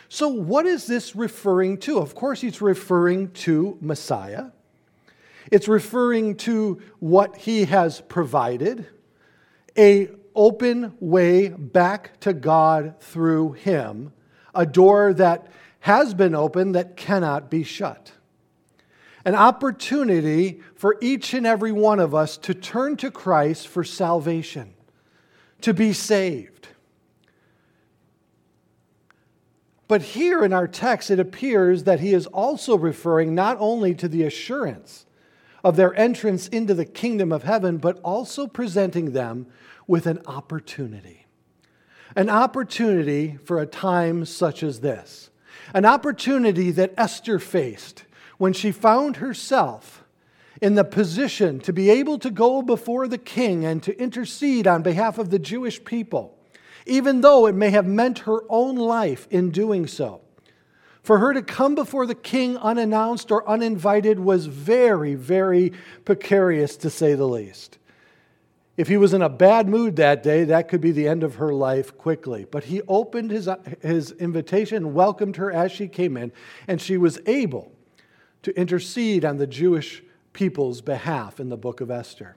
So, 0.08 0.28
what 0.28 0.66
is 0.66 0.88
this 0.88 1.16
referring 1.16 1.78
to? 1.80 2.00
Of 2.00 2.16
course, 2.16 2.42
he's 2.42 2.62
referring 2.62 3.32
to 3.32 3.78
Messiah. 3.80 4.46
It's 5.52 5.68
referring 5.68 6.36
to 6.38 6.80
what 7.00 7.38
he 7.38 7.66
has 7.66 8.02
provided, 8.02 8.88
a 9.78 10.10
open 10.36 10.94
way 11.00 11.50
back 11.50 12.20
to 12.22 12.34
God 12.34 12.96
through 13.00 13.54
him, 13.54 14.14
a 14.54 14.66
door 14.66 15.14
that 15.14 15.48
has 15.82 16.14
been 16.14 16.36
opened 16.36 16.76
that 16.76 16.96
cannot 16.96 17.50
be 17.50 17.64
shut. 17.64 18.12
An 19.26 19.36
opportunity 19.36 20.62
for 20.76 20.98
each 21.02 21.34
and 21.34 21.46
every 21.46 21.72
one 21.72 22.00
of 22.00 22.14
us 22.14 22.38
to 22.38 22.54
turn 22.54 22.96
to 22.98 23.12
Christ 23.12 23.68
for 23.68 23.84
salvation, 23.84 24.74
to 25.62 25.74
be 25.74 25.94
saved. 25.94 26.70
But 29.88 30.02
here 30.04 30.44
in 30.44 30.54
our 30.54 30.68
text, 30.68 31.10
it 31.10 31.20
appears 31.20 31.84
that 31.86 32.00
he 32.00 32.14
is 32.14 32.28
also 32.28 32.78
referring 32.78 33.34
not 33.34 33.58
only 33.60 33.96
to 33.96 34.08
the 34.08 34.24
assurance 34.24 35.06
of 35.64 35.76
their 35.76 35.94
entrance 35.96 36.48
into 36.48 36.74
the 36.74 36.86
kingdom 36.86 37.32
of 37.32 37.44
heaven, 37.44 37.78
but 37.78 38.00
also 38.02 38.48
presenting 38.48 39.12
them 39.14 39.48
with 39.88 40.06
an 40.06 40.22
opportunity. 40.26 41.26
An 42.16 42.30
opportunity 42.30 43.38
for 43.44 43.60
a 43.60 43.66
time 43.66 44.26
such 44.26 44.64
as 44.64 44.80
this 44.80 45.30
an 45.74 45.86
opportunity 45.86 46.72
that 46.72 46.94
Esther 46.98 47.38
faced 47.38 48.04
when 48.38 48.54
she 48.54 48.72
found 48.72 49.18
herself 49.18 50.04
in 50.62 50.76
the 50.76 50.84
position 50.84 51.60
to 51.60 51.72
be 51.72 51.90
able 51.90 52.18
to 52.20 52.30
go 52.30 52.62
before 52.62 53.08
the 53.08 53.18
king 53.18 53.66
and 53.66 53.82
to 53.84 53.98
intercede 54.02 54.68
on 54.68 54.82
behalf 54.82 55.18
of 55.18 55.30
the 55.30 55.40
Jewish 55.40 55.84
people, 55.84 56.38
even 56.86 57.22
though 57.22 57.46
it 57.46 57.56
may 57.56 57.70
have 57.70 57.86
meant 57.86 58.20
her 58.20 58.42
own 58.50 58.76
life 58.76 59.28
in 59.30 59.52
doing 59.52 59.88
so. 59.88 60.22
For 61.10 61.18
her 61.18 61.34
to 61.34 61.42
come 61.42 61.74
before 61.74 62.06
the 62.06 62.14
king 62.14 62.56
unannounced 62.56 63.32
or 63.32 63.50
uninvited 63.50 64.20
was 64.20 64.46
very, 64.46 65.16
very 65.16 65.74
precarious 66.06 66.78
to 66.78 66.92
say 66.92 67.16
the 67.16 67.28
least. 67.28 67.80
If 68.78 68.90
he 68.90 68.98
was 68.98 69.16
in 69.16 69.24
a 69.24 69.28
bad 69.28 69.68
mood 69.68 69.96
that 69.96 70.22
day, 70.22 70.44
that 70.44 70.68
could 70.68 70.82
be 70.82 70.92
the 70.92 71.08
end 71.08 71.24
of 71.24 71.38
her 71.38 71.52
life 71.52 71.98
quickly. 71.98 72.46
But 72.46 72.66
he 72.66 72.84
opened 72.88 73.32
his, 73.32 73.50
his 73.82 74.12
invitation, 74.12 74.94
welcomed 74.94 75.38
her 75.38 75.52
as 75.52 75.72
she 75.72 75.88
came 75.88 76.16
in, 76.16 76.32
and 76.68 76.80
she 76.80 76.96
was 76.96 77.18
able 77.26 77.72
to 78.44 78.56
intercede 78.56 79.26
on 79.26 79.38
the 79.38 79.48
Jewish 79.48 80.04
people's 80.32 80.82
behalf 80.82 81.40
in 81.40 81.50
the 81.50 81.58
book 81.58 81.82
of 81.82 81.90
Esther. 81.90 82.36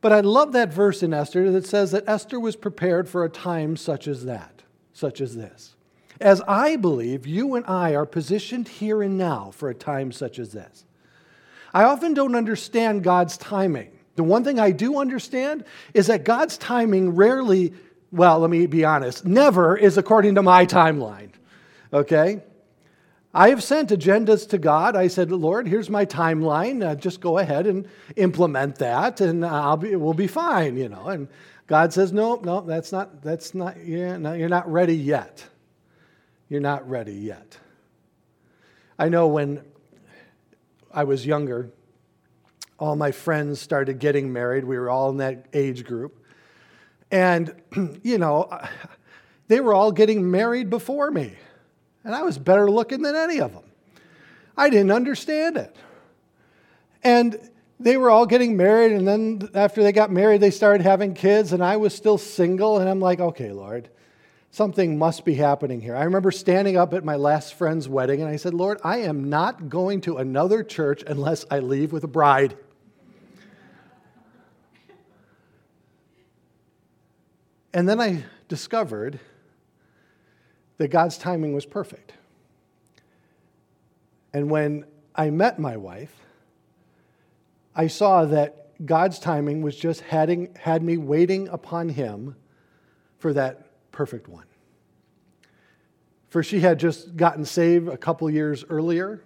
But 0.00 0.12
I 0.12 0.20
love 0.20 0.52
that 0.52 0.72
verse 0.72 1.02
in 1.02 1.12
Esther 1.12 1.50
that 1.50 1.66
says 1.66 1.90
that 1.90 2.08
Esther 2.08 2.38
was 2.38 2.54
prepared 2.54 3.08
for 3.08 3.24
a 3.24 3.28
time 3.28 3.76
such 3.76 4.06
as 4.06 4.24
that, 4.24 4.62
such 4.92 5.20
as 5.20 5.34
this. 5.34 5.75
As 6.20 6.40
I 6.48 6.76
believe 6.76 7.26
you 7.26 7.54
and 7.54 7.66
I 7.66 7.94
are 7.94 8.06
positioned 8.06 8.68
here 8.68 9.02
and 9.02 9.18
now 9.18 9.50
for 9.52 9.68
a 9.68 9.74
time 9.74 10.12
such 10.12 10.38
as 10.38 10.52
this. 10.52 10.84
I 11.74 11.84
often 11.84 12.14
don't 12.14 12.34
understand 12.34 13.04
God's 13.04 13.36
timing. 13.36 13.90
The 14.14 14.22
one 14.22 14.44
thing 14.44 14.58
I 14.58 14.70
do 14.70 14.98
understand 14.98 15.64
is 15.92 16.06
that 16.06 16.24
God's 16.24 16.56
timing 16.56 17.14
rarely, 17.14 17.74
well, 18.10 18.38
let 18.38 18.50
me 18.50 18.66
be 18.66 18.84
honest, 18.84 19.26
never 19.26 19.76
is 19.76 19.98
according 19.98 20.36
to 20.36 20.42
my 20.42 20.64
timeline. 20.64 21.32
Okay? 21.92 22.42
I 23.34 23.50
have 23.50 23.62
sent 23.62 23.90
agendas 23.90 24.48
to 24.48 24.58
God. 24.58 24.96
I 24.96 25.08
said, 25.08 25.30
Lord, 25.30 25.68
here's 25.68 25.90
my 25.90 26.06
timeline. 26.06 26.82
Uh, 26.82 26.94
just 26.94 27.20
go 27.20 27.36
ahead 27.36 27.66
and 27.66 27.86
implement 28.16 28.76
that, 28.76 29.20
and 29.20 29.44
I'll 29.44 29.76
be, 29.76 29.94
we'll 29.94 30.14
be 30.14 30.26
fine, 30.26 30.78
you 30.78 30.88
know. 30.88 31.08
And 31.08 31.28
God 31.66 31.92
says, 31.92 32.14
no, 32.14 32.36
no, 32.36 32.62
that's 32.62 32.92
not, 32.92 33.20
that's 33.20 33.54
not, 33.54 33.84
yeah, 33.84 34.16
no, 34.16 34.32
you're 34.32 34.48
not 34.48 34.72
ready 34.72 34.96
yet. 34.96 35.44
You're 36.48 36.60
not 36.60 36.88
ready 36.88 37.14
yet. 37.14 37.58
I 38.98 39.08
know 39.08 39.26
when 39.28 39.62
I 40.92 41.04
was 41.04 41.26
younger, 41.26 41.70
all 42.78 42.96
my 42.96 43.10
friends 43.10 43.60
started 43.60 43.98
getting 43.98 44.32
married. 44.32 44.64
We 44.64 44.78
were 44.78 44.88
all 44.88 45.10
in 45.10 45.18
that 45.18 45.46
age 45.52 45.84
group. 45.84 46.24
And, 47.10 47.54
you 48.02 48.18
know, 48.18 48.48
they 49.48 49.60
were 49.60 49.74
all 49.74 49.92
getting 49.92 50.30
married 50.30 50.70
before 50.70 51.10
me. 51.10 51.34
And 52.04 52.14
I 52.14 52.22
was 52.22 52.38
better 52.38 52.70
looking 52.70 53.02
than 53.02 53.16
any 53.16 53.40
of 53.40 53.52
them. 53.52 53.64
I 54.56 54.70
didn't 54.70 54.92
understand 54.92 55.56
it. 55.56 55.74
And 57.02 57.38
they 57.78 57.96
were 57.96 58.10
all 58.10 58.26
getting 58.26 58.56
married. 58.56 58.92
And 58.92 59.06
then 59.06 59.50
after 59.54 59.82
they 59.82 59.92
got 59.92 60.10
married, 60.10 60.40
they 60.40 60.50
started 60.50 60.82
having 60.82 61.14
kids. 61.14 61.52
And 61.52 61.62
I 61.62 61.76
was 61.76 61.94
still 61.94 62.18
single. 62.18 62.78
And 62.78 62.88
I'm 62.88 63.00
like, 63.00 63.20
okay, 63.20 63.52
Lord, 63.52 63.90
something 64.50 64.98
must 64.98 65.24
be 65.24 65.34
happening 65.34 65.80
here. 65.80 65.94
I 65.94 66.04
remember 66.04 66.30
standing 66.30 66.76
up 66.76 66.94
at 66.94 67.04
my 67.04 67.16
last 67.16 67.54
friend's 67.54 67.88
wedding. 67.88 68.22
And 68.22 68.30
I 68.30 68.36
said, 68.36 68.54
Lord, 68.54 68.78
I 68.82 68.98
am 68.98 69.28
not 69.28 69.68
going 69.68 70.00
to 70.02 70.16
another 70.16 70.62
church 70.62 71.02
unless 71.06 71.44
I 71.50 71.58
leave 71.58 71.92
with 71.92 72.04
a 72.04 72.08
bride. 72.08 72.56
And 77.74 77.86
then 77.86 78.00
I 78.00 78.24
discovered 78.48 79.20
that 80.78 80.88
God's 80.88 81.18
timing 81.18 81.54
was 81.54 81.66
perfect. 81.66 82.14
And 84.32 84.50
when 84.50 84.86
I 85.14 85.30
met 85.30 85.58
my 85.58 85.76
wife, 85.76 86.14
I 87.74 87.88
saw 87.88 88.24
that 88.24 88.84
God's 88.84 89.18
timing 89.18 89.62
was 89.62 89.76
just 89.76 90.00
having, 90.00 90.54
had 90.58 90.82
me 90.82 90.96
waiting 90.96 91.48
upon 91.48 91.90
Him 91.90 92.36
for 93.18 93.32
that 93.34 93.65
perfect 93.96 94.28
one. 94.28 94.44
For 96.28 96.42
she 96.42 96.60
had 96.60 96.78
just 96.78 97.16
gotten 97.16 97.46
saved 97.46 97.88
a 97.88 97.96
couple 97.96 98.28
years 98.28 98.62
earlier, 98.68 99.22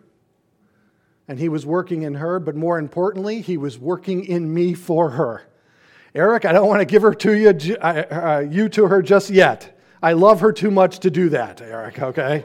and 1.27 1.41
He 1.41 1.49
was 1.49 1.67
working 1.67 2.03
in 2.03 2.15
her, 2.15 2.39
but 2.39 2.55
more 2.55 2.79
importantly, 2.79 3.41
He 3.41 3.57
was 3.57 3.81
working 3.81 4.25
in 4.25 4.55
me 4.55 4.75
for 4.75 5.11
her. 5.11 5.43
Eric, 6.15 6.45
I 6.45 6.53
don't 6.53 6.69
want 6.69 6.81
to 6.81 6.85
give 6.85 7.03
her 7.03 7.13
to 7.15 7.33
you, 7.33 7.77
uh, 7.81 7.83
uh, 7.83 8.45
you 8.49 8.69
to 8.69 8.87
her 8.87 9.03
just 9.03 9.29
yet. 9.29 9.77
I 10.01 10.13
love 10.13 10.39
her 10.41 10.53
too 10.53 10.71
much 10.71 11.01
to 11.01 11.11
do 11.11 11.31
that, 11.31 11.61
Eric, 11.61 12.01
okay? 12.01 12.45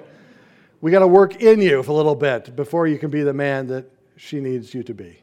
We 0.82 0.90
got 0.90 1.00
to 1.00 1.08
work 1.08 1.44
in 1.44 1.62
you 1.62 1.84
for 1.84 1.92
a 1.92 1.96
little 1.96 2.16
bit 2.16 2.56
before 2.56 2.88
you 2.88 2.98
can 2.98 3.12
be 3.12 3.22
the 3.22 3.34
man 3.34 3.68
that 3.68 3.86
she 4.18 4.40
needs 4.40 4.74
you 4.74 4.82
to 4.82 4.96
be. 4.96 5.20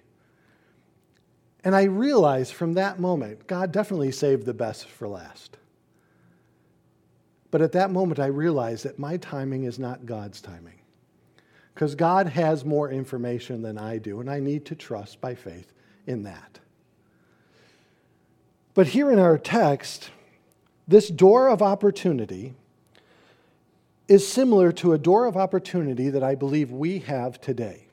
And 1.64 1.74
I 1.74 1.84
realized 1.84 2.52
from 2.52 2.74
that 2.74 3.00
moment, 3.00 3.48
God 3.48 3.72
definitely 3.72 4.12
saved 4.12 4.46
the 4.46 4.54
best 4.54 4.88
for 4.88 5.08
last. 5.08 5.58
But 7.52 7.60
at 7.60 7.72
that 7.72 7.90
moment, 7.90 8.18
I 8.18 8.26
realized 8.26 8.84
that 8.84 8.98
my 8.98 9.18
timing 9.18 9.64
is 9.64 9.78
not 9.78 10.06
God's 10.06 10.40
timing. 10.40 10.80
Because 11.74 11.94
God 11.94 12.26
has 12.28 12.64
more 12.64 12.90
information 12.90 13.60
than 13.62 13.78
I 13.78 13.98
do, 13.98 14.20
and 14.20 14.30
I 14.30 14.40
need 14.40 14.64
to 14.66 14.74
trust 14.74 15.20
by 15.20 15.34
faith 15.34 15.72
in 16.06 16.22
that. 16.24 16.58
But 18.74 18.88
here 18.88 19.12
in 19.12 19.18
our 19.18 19.36
text, 19.36 20.10
this 20.88 21.08
door 21.08 21.48
of 21.48 21.60
opportunity 21.60 22.54
is 24.08 24.26
similar 24.26 24.72
to 24.72 24.94
a 24.94 24.98
door 24.98 25.26
of 25.26 25.36
opportunity 25.36 26.08
that 26.08 26.22
I 26.22 26.34
believe 26.34 26.70
we 26.70 27.00
have 27.00 27.38
today. 27.38 27.86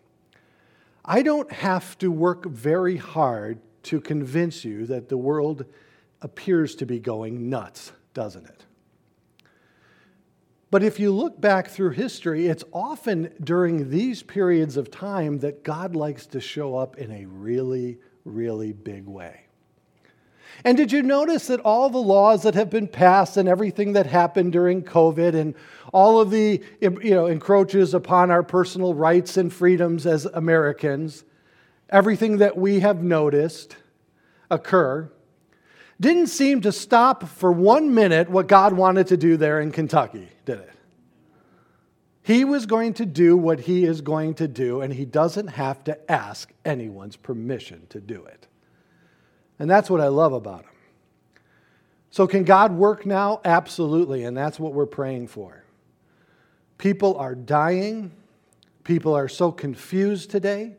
I 1.03 1.21
don't 1.21 1.51
have 1.51 1.97
to 1.97 2.11
work 2.11 2.45
very 2.45 2.95
hard 2.95 3.59
to 3.83 3.99
convince 3.99 4.63
you 4.63 4.85
that 4.85 5.09
the 5.09 5.17
world 5.17 5.65
appears 6.21 6.75
to 6.75 6.85
be 6.85 6.99
going 6.99 7.49
nuts, 7.49 7.91
doesn't 8.13 8.45
it? 8.45 8.65
But 10.71 10.84
if 10.84 10.99
you 10.99 11.12
look 11.12 11.41
back 11.41 11.69
through 11.69 11.91
history, 11.91 12.47
it's 12.47 12.63
often 12.71 13.34
during 13.43 13.89
these 13.89 14.21
periods 14.21 14.77
of 14.77 14.91
time 14.91 15.39
that 15.39 15.63
God 15.63 15.95
likes 15.95 16.27
to 16.27 16.39
show 16.39 16.75
up 16.75 16.97
in 16.97 17.12
a 17.12 17.25
really, 17.25 17.97
really 18.23 18.71
big 18.71 19.08
way. 19.08 19.45
And 20.63 20.77
did 20.77 20.91
you 20.91 21.01
notice 21.01 21.47
that 21.47 21.62
all 21.62 21.89
the 21.89 21.97
laws 21.97 22.43
that 22.43 22.53
have 22.55 22.69
been 22.69 22.88
passed 22.88 23.38
and 23.38 23.47
everything 23.47 23.93
that 23.93 24.05
happened 24.05 24.51
during 24.51 24.84
COVID 24.84 25.34
and 25.34 25.55
all 25.93 26.19
of 26.19 26.32
the 26.32 26.62
you 26.82 26.99
know, 27.01 27.27
encroaches 27.27 27.93
upon 27.93 28.29
our 28.29 28.43
personal 28.43 28.93
rights 28.93 29.38
and 29.38 29.51
freedoms 29.53 30.05
as 30.05 30.25
Americans, 30.25 31.23
everything 31.89 32.38
that 32.38 32.58
we 32.58 32.82
have 32.82 33.01
noticed 33.01 33.77
occur, 34.51 35.10
didn't 35.99 36.27
seem 36.27 36.62
to 36.62 36.71
stop 36.71 37.27
for 37.27 37.51
one 37.51 37.93
minute 37.93 38.29
what 38.29 38.47
God 38.47 38.73
wanted 38.73 39.07
to 39.07 39.17
do 39.17 39.38
there 39.38 39.59
in 39.59 39.71
Kentucky, 39.71 40.29
did 40.45 40.59
it? 40.59 40.71
He 42.21 42.45
was 42.45 42.65
going 42.65 42.93
to 42.95 43.05
do 43.05 43.35
what 43.35 43.62
he 43.62 43.85
is 43.85 44.01
going 44.01 44.35
to 44.35 44.47
do, 44.47 44.81
and 44.81 44.93
he 44.93 45.03
doesn't 45.03 45.47
have 45.47 45.83
to 45.85 46.12
ask 46.12 46.51
anyone's 46.63 47.15
permission 47.15 47.88
to 47.89 47.99
do 47.99 48.23
it. 48.25 48.47
And 49.57 49.69
that's 49.69 49.89
what 49.89 49.99
I 49.99 50.07
love 50.07 50.33
about 50.33 50.62
him. 50.62 50.71
So, 52.12 52.27
can 52.27 52.43
God 52.43 52.71
work 52.71 53.05
now? 53.05 53.41
Absolutely, 53.43 54.23
and 54.23 54.35
that's 54.35 54.59
what 54.59 54.73
we're 54.73 54.85
praying 54.85 55.27
for. 55.27 55.63
People 56.77 57.17
are 57.17 57.35
dying. 57.35 58.12
People 58.83 59.13
are 59.13 59.27
so 59.27 59.51
confused 59.51 60.31
today. 60.31 60.75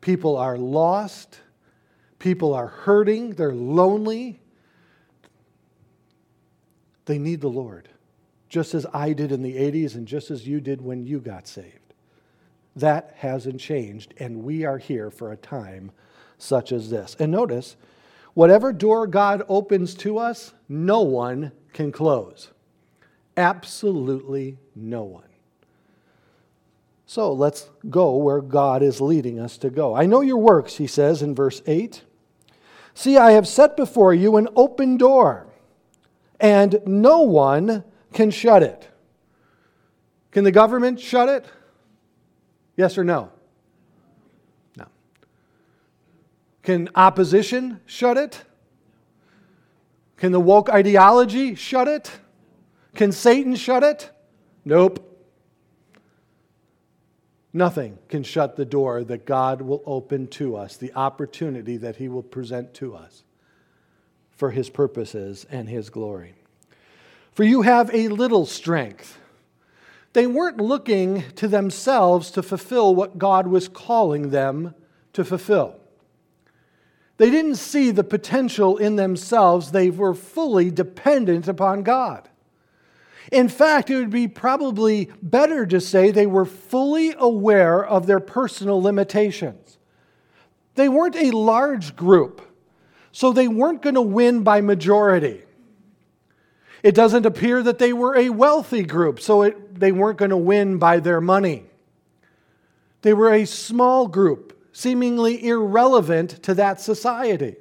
People 0.00 0.36
are 0.36 0.56
lost. 0.56 1.40
People 2.18 2.54
are 2.54 2.68
hurting. 2.68 3.30
They're 3.30 3.54
lonely. 3.54 4.40
They 7.06 7.18
need 7.18 7.40
the 7.40 7.48
Lord, 7.48 7.88
just 8.48 8.74
as 8.74 8.86
I 8.92 9.12
did 9.12 9.32
in 9.32 9.42
the 9.42 9.56
80s 9.56 9.94
and 9.94 10.06
just 10.06 10.30
as 10.30 10.46
you 10.46 10.60
did 10.60 10.80
when 10.80 11.04
you 11.04 11.20
got 11.20 11.46
saved. 11.46 11.94
That 12.76 13.14
hasn't 13.18 13.60
changed, 13.60 14.14
and 14.18 14.44
we 14.44 14.64
are 14.64 14.78
here 14.78 15.10
for 15.10 15.32
a 15.32 15.36
time 15.36 15.90
such 16.38 16.72
as 16.72 16.90
this. 16.90 17.16
And 17.18 17.32
notice, 17.32 17.76
Whatever 18.34 18.72
door 18.72 19.06
God 19.06 19.42
opens 19.48 19.94
to 19.96 20.18
us, 20.18 20.54
no 20.68 21.02
one 21.02 21.52
can 21.72 21.92
close. 21.92 22.50
Absolutely 23.36 24.58
no 24.74 25.02
one. 25.02 25.24
So 27.06 27.32
let's 27.32 27.68
go 27.88 28.16
where 28.16 28.40
God 28.40 28.82
is 28.82 29.00
leading 29.00 29.40
us 29.40 29.58
to 29.58 29.70
go. 29.70 29.96
I 29.96 30.06
know 30.06 30.20
your 30.20 30.36
works, 30.36 30.76
he 30.76 30.86
says 30.86 31.22
in 31.22 31.34
verse 31.34 31.60
8. 31.66 32.02
See, 32.94 33.16
I 33.16 33.32
have 33.32 33.48
set 33.48 33.76
before 33.76 34.14
you 34.14 34.36
an 34.36 34.48
open 34.54 34.96
door, 34.96 35.48
and 36.40 36.80
no 36.86 37.20
one 37.20 37.84
can 38.12 38.30
shut 38.30 38.62
it. 38.62 38.88
Can 40.32 40.44
the 40.44 40.50
government 40.50 40.98
shut 40.98 41.28
it? 41.28 41.44
Yes 42.76 42.96
or 42.96 43.04
no? 43.04 43.30
No. 44.76 44.86
Can 46.62 46.88
opposition 46.94 47.80
shut 47.84 48.16
it? 48.16 48.42
Can 50.16 50.32
the 50.32 50.40
woke 50.40 50.70
ideology 50.70 51.54
shut 51.54 51.88
it? 51.88 52.10
Can 52.94 53.12
Satan 53.12 53.54
shut 53.54 53.82
it? 53.82 54.10
Nope. 54.64 55.06
Nothing 57.52 57.98
can 58.08 58.22
shut 58.22 58.56
the 58.56 58.64
door 58.64 59.02
that 59.04 59.26
God 59.26 59.60
will 59.60 59.82
open 59.84 60.28
to 60.28 60.56
us, 60.56 60.76
the 60.76 60.92
opportunity 60.94 61.76
that 61.78 61.96
He 61.96 62.08
will 62.08 62.22
present 62.22 62.72
to 62.74 62.94
us 62.94 63.24
for 64.40 64.50
His 64.50 64.70
purposes 64.70 65.46
and 65.50 65.68
His 65.68 65.90
glory. 65.90 66.34
For 67.32 67.44
you 67.44 67.60
have 67.60 67.94
a 67.94 68.08
little 68.08 68.46
strength. 68.46 69.18
They 70.14 70.26
weren't 70.26 70.56
looking 70.56 71.24
to 71.36 71.46
themselves 71.46 72.30
to 72.30 72.42
fulfill 72.42 72.94
what 72.94 73.18
God 73.18 73.46
was 73.46 73.68
calling 73.68 74.30
them 74.30 74.74
to 75.12 75.26
fulfill. 75.26 75.76
They 77.18 77.30
didn't 77.30 77.56
see 77.56 77.90
the 77.90 78.02
potential 78.02 78.78
in 78.78 78.96
themselves, 78.96 79.72
they 79.72 79.90
were 79.90 80.14
fully 80.14 80.70
dependent 80.70 81.46
upon 81.46 81.82
God. 81.82 82.26
In 83.30 83.46
fact, 83.46 83.90
it 83.90 83.96
would 83.96 84.08
be 84.08 84.26
probably 84.26 85.10
better 85.20 85.66
to 85.66 85.82
say 85.82 86.10
they 86.10 86.26
were 86.26 86.46
fully 86.46 87.14
aware 87.18 87.84
of 87.84 88.06
their 88.06 88.20
personal 88.20 88.80
limitations. 88.80 89.76
They 90.76 90.88
weren't 90.88 91.16
a 91.16 91.30
large 91.30 91.94
group, 91.94 92.40
so 93.12 93.32
they 93.32 93.48
weren't 93.48 93.82
going 93.82 93.94
to 93.94 94.00
win 94.00 94.42
by 94.42 94.60
majority. 94.60 95.42
It 96.82 96.94
doesn't 96.94 97.26
appear 97.26 97.62
that 97.62 97.78
they 97.78 97.92
were 97.92 98.16
a 98.16 98.30
wealthy 98.30 98.82
group, 98.82 99.20
so 99.20 99.42
it, 99.42 99.78
they 99.78 99.92
weren't 99.92 100.18
going 100.18 100.30
to 100.30 100.36
win 100.36 100.78
by 100.78 101.00
their 101.00 101.20
money. 101.20 101.64
They 103.02 103.12
were 103.12 103.32
a 103.32 103.44
small 103.44 104.06
group, 104.06 104.68
seemingly 104.72 105.46
irrelevant 105.46 106.42
to 106.44 106.54
that 106.54 106.80
society. 106.80 107.56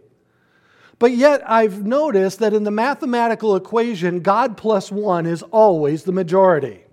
But 0.99 1.11
yet, 1.11 1.49
I've 1.49 1.85
noticed 1.85 2.39
that 2.39 2.53
in 2.53 2.63
the 2.63 2.71
mathematical 2.71 3.55
equation, 3.55 4.19
God 4.19 4.57
plus 4.57 4.91
one 4.91 5.25
is 5.25 5.43
always 5.43 6.03
the 6.03 6.11
majority. 6.11 6.83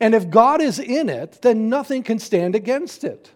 And 0.00 0.14
if 0.14 0.30
God 0.30 0.62
is 0.62 0.78
in 0.78 1.10
it, 1.10 1.40
then 1.42 1.68
nothing 1.68 2.02
can 2.02 2.18
stand 2.18 2.54
against 2.54 3.04
it. 3.04 3.30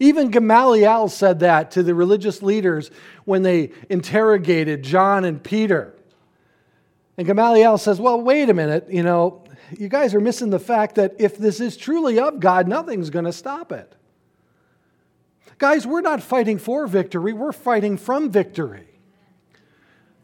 Even 0.00 0.30
Gamaliel 0.30 1.08
said 1.08 1.40
that 1.40 1.72
to 1.72 1.82
the 1.82 1.94
religious 1.94 2.42
leaders 2.42 2.90
when 3.26 3.42
they 3.42 3.70
interrogated 3.90 4.82
John 4.82 5.26
and 5.26 5.42
Peter. 5.42 5.94
And 7.18 7.26
Gamaliel 7.26 7.76
says, 7.76 8.00
Well, 8.00 8.20
wait 8.20 8.48
a 8.48 8.54
minute, 8.54 8.86
you 8.90 9.02
know, 9.02 9.44
you 9.78 9.88
guys 9.88 10.14
are 10.14 10.20
missing 10.20 10.48
the 10.48 10.58
fact 10.58 10.94
that 10.94 11.14
if 11.18 11.36
this 11.36 11.60
is 11.60 11.76
truly 11.76 12.18
of 12.18 12.40
God, 12.40 12.66
nothing's 12.66 13.10
going 13.10 13.26
to 13.26 13.32
stop 13.32 13.70
it. 13.70 13.94
Guys, 15.58 15.86
we're 15.86 16.00
not 16.00 16.22
fighting 16.22 16.56
for 16.56 16.86
victory, 16.86 17.34
we're 17.34 17.52
fighting 17.52 17.98
from 17.98 18.30
victory. 18.30 18.88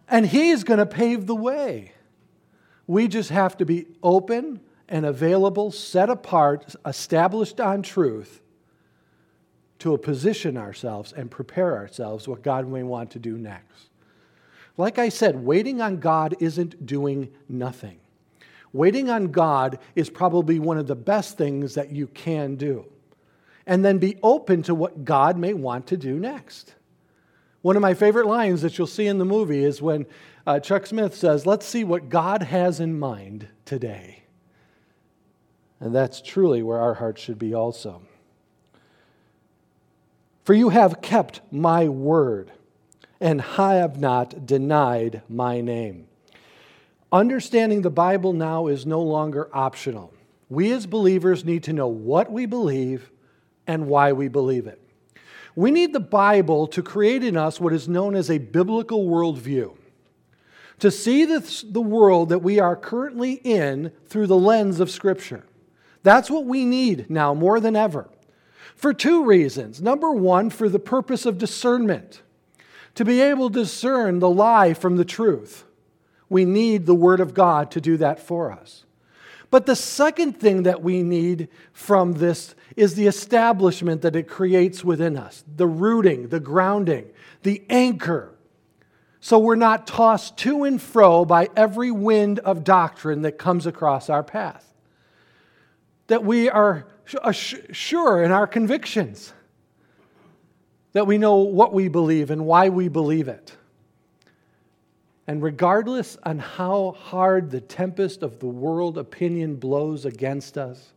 And 0.09 0.25
He's 0.25 0.65
going 0.65 0.79
to 0.79 0.87
pave 0.87 1.27
the 1.27 1.37
way. 1.37 1.93
We 2.87 3.09
just 3.09 3.29
have 3.29 3.59
to 3.59 3.67
be 3.67 3.87
open 4.03 4.61
and 4.89 5.05
available, 5.05 5.71
set 5.71 6.09
apart, 6.09 6.75
established 6.87 7.61
on 7.61 7.83
truth 7.83 8.41
to 9.79 9.97
position 9.99 10.57
ourselves 10.57 11.13
and 11.13 11.31
prepare 11.31 11.77
ourselves 11.77 12.27
what 12.27 12.43
God 12.43 12.69
may 12.69 12.83
want 12.83 13.11
to 13.13 13.19
do 13.19 13.37
next. 13.37 13.89
Like 14.77 14.99
I 14.99 15.09
said, 15.09 15.45
waiting 15.45 15.81
on 15.81 15.99
God 15.99 16.35
isn't 16.41 16.87
doing 16.87 17.31
nothing. 17.49 17.99
Waiting 18.73 19.09
on 19.09 19.29
God 19.29 19.79
is 19.95 20.11
probably 20.11 20.59
one 20.59 20.79
of 20.79 20.87
the 20.87 20.97
best 20.97 21.39
things 21.39 21.75
that 21.75 21.91
you 21.91 22.07
can 22.09 22.57
do 22.57 22.87
and 23.67 23.85
then 23.85 23.99
be 23.99 24.17
open 24.23 24.63
to 24.63 24.75
what 24.75 25.05
God 25.05 25.37
may 25.37 25.53
want 25.53 25.87
to 25.89 25.97
do 25.97 26.19
next. 26.19 26.75
One 27.63 27.75
of 27.75 27.83
my 27.83 27.95
favorite 27.95 28.27
lines 28.27 28.63
that 28.63 28.79
you'll 28.79 28.87
see 28.87 29.07
in 29.07 29.19
the 29.19 29.25
movie 29.25 29.65
is 29.65 29.83
when 29.83 30.07
uh, 30.47 30.61
Chuck 30.61 30.87
Smith 30.87 31.17
says, 31.17 31.47
Let's 31.47 31.67
see 31.67 31.83
what 31.83 32.09
God 32.09 32.43
has 32.43 32.79
in 32.79 32.99
mind 32.99 33.49
today. 33.65 34.23
And 35.81 35.95
that's 35.95 36.23
truly 36.23 36.63
where 36.63 36.79
our 36.79 36.95
hearts 36.95 37.21
should 37.21 37.39
be 37.39 37.55
also. 37.55 38.03
For 40.47 40.55
you 40.55 40.69
have 40.69 41.03
kept 41.03 41.41
my 41.51 41.89
word 41.89 42.53
and 43.21 43.43
I 43.59 43.75
have 43.75 43.99
not 43.99 44.47
denied 44.47 45.23
my 45.29 45.61
name. 45.61 46.07
Understanding 47.11 47.83
the 47.83 47.91
Bible 47.91 48.33
now 48.33 48.69
is 48.69 48.87
no 48.87 49.03
longer 49.03 49.51
optional. 49.53 50.15
We 50.49 50.71
as 50.71 50.87
believers 50.87 51.45
need 51.45 51.65
to 51.65 51.73
know 51.73 51.89
what 51.89 52.31
we 52.31 52.47
believe 52.47 53.11
and 53.67 53.89
why 53.89 54.13
we 54.13 54.29
believe 54.29 54.69
it. 54.69 54.81
We 55.57 55.73
need 55.73 55.93
the 55.93 55.99
Bible 55.99 56.69
to 56.69 56.81
create 56.81 57.25
in 57.25 57.37
us 57.37 57.59
what 57.59 57.73
is 57.73 57.89
known 57.89 58.15
as 58.15 58.31
a 58.31 58.39
biblical 58.39 59.05
worldview, 59.05 59.77
to 60.79 60.91
see 60.93 61.25
the, 61.25 61.65
the 61.69 61.81
world 61.81 62.29
that 62.29 62.39
we 62.39 62.61
are 62.61 62.77
currently 62.77 63.41
in 63.43 63.91
through 64.07 64.29
the 64.29 64.39
lens 64.39 64.79
of 64.79 64.93
Scripture. 64.93 65.45
That's 66.05 66.31
what 66.31 66.45
we 66.45 66.65
need 66.65 67.11
now 67.11 67.35
more 67.35 67.59
than 67.59 67.75
ever. 67.75 68.09
For 68.77 68.93
two 68.93 69.25
reasons. 69.25 69.81
Number 69.81 70.13
one, 70.13 70.51
for 70.51 70.69
the 70.69 70.79
purpose 70.79 71.27
of 71.27 71.39
discernment, 71.39 72.23
to 72.95 73.05
be 73.05 73.21
able 73.21 73.51
to 73.51 73.61
discern 73.61 74.21
the 74.21 74.31
lie 74.31 74.75
from 74.75 74.97
the 74.97 75.05
truth. 75.05 75.65
We 76.29 76.45
need 76.45 76.87
the 76.87 76.95
Word 76.95 77.21
of 77.21 77.35
God 77.35 77.71
to 77.73 77.81
do 77.81 77.97
that 77.97 78.21
for 78.21 78.53
us. 78.53 78.85
But 79.51 79.67
the 79.67 79.77
second 79.77 80.35
thing 80.35 80.65
that 80.65 80.83
we 80.83 81.03
need 81.03 81.49
from 81.73 82.15
this 82.15 82.55
is 82.77 82.95
the 82.95 83.07
establishment 83.07 84.03
that 84.03 84.17
it 84.17 84.29
creates 84.29 84.85
within 84.85 85.17
us 85.17 85.45
the 85.57 85.67
rooting, 85.67 86.29
the 86.29 86.41
grounding, 86.41 87.07
the 87.43 87.63
anchor. 87.71 88.35
So 89.21 89.39
we're 89.39 89.57
not 89.57 89.87
tossed 89.87 90.37
to 90.39 90.65
and 90.65 90.81
fro 90.81 91.25
by 91.25 91.49
every 91.57 91.91
wind 91.91 92.39
of 92.41 92.65
doctrine 92.65 93.23
that 93.23 93.39
comes 93.39 93.67
across 93.67 94.11
our 94.11 94.23
path. 94.23 94.73
That 96.09 96.25
we 96.25 96.51
are 96.51 96.87
Uh, 97.15 97.33
sure 97.33 98.23
in 98.23 98.33
our 98.33 98.47
convictions, 98.47 99.33
that 100.93 101.07
we 101.07 101.19
know 101.19 101.37
what 101.37 101.73
we 101.73 101.89
believe 101.89 102.31
and 102.31 102.47
why 102.47 102.69
we 102.69 102.89
believe 102.89 103.29
it. 103.29 103.55
And 105.27 105.43
regardless 105.43 106.17
on 106.23 106.39
how 106.39 106.97
hard 106.99 107.51
the 107.51 107.61
tempest 107.61 108.23
of 108.23 108.39
the 108.39 108.47
world 108.47 108.97
opinion 108.97 109.57
blows 109.57 110.05
against 110.05 110.57
us, 110.57 110.93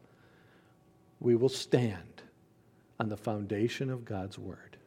we 1.20 1.36
will 1.36 1.50
stand 1.50 2.24
on 3.00 3.10
the 3.10 3.18
foundation 3.18 3.90
of 3.90 4.06
God's 4.06 4.38
word. 4.40 4.78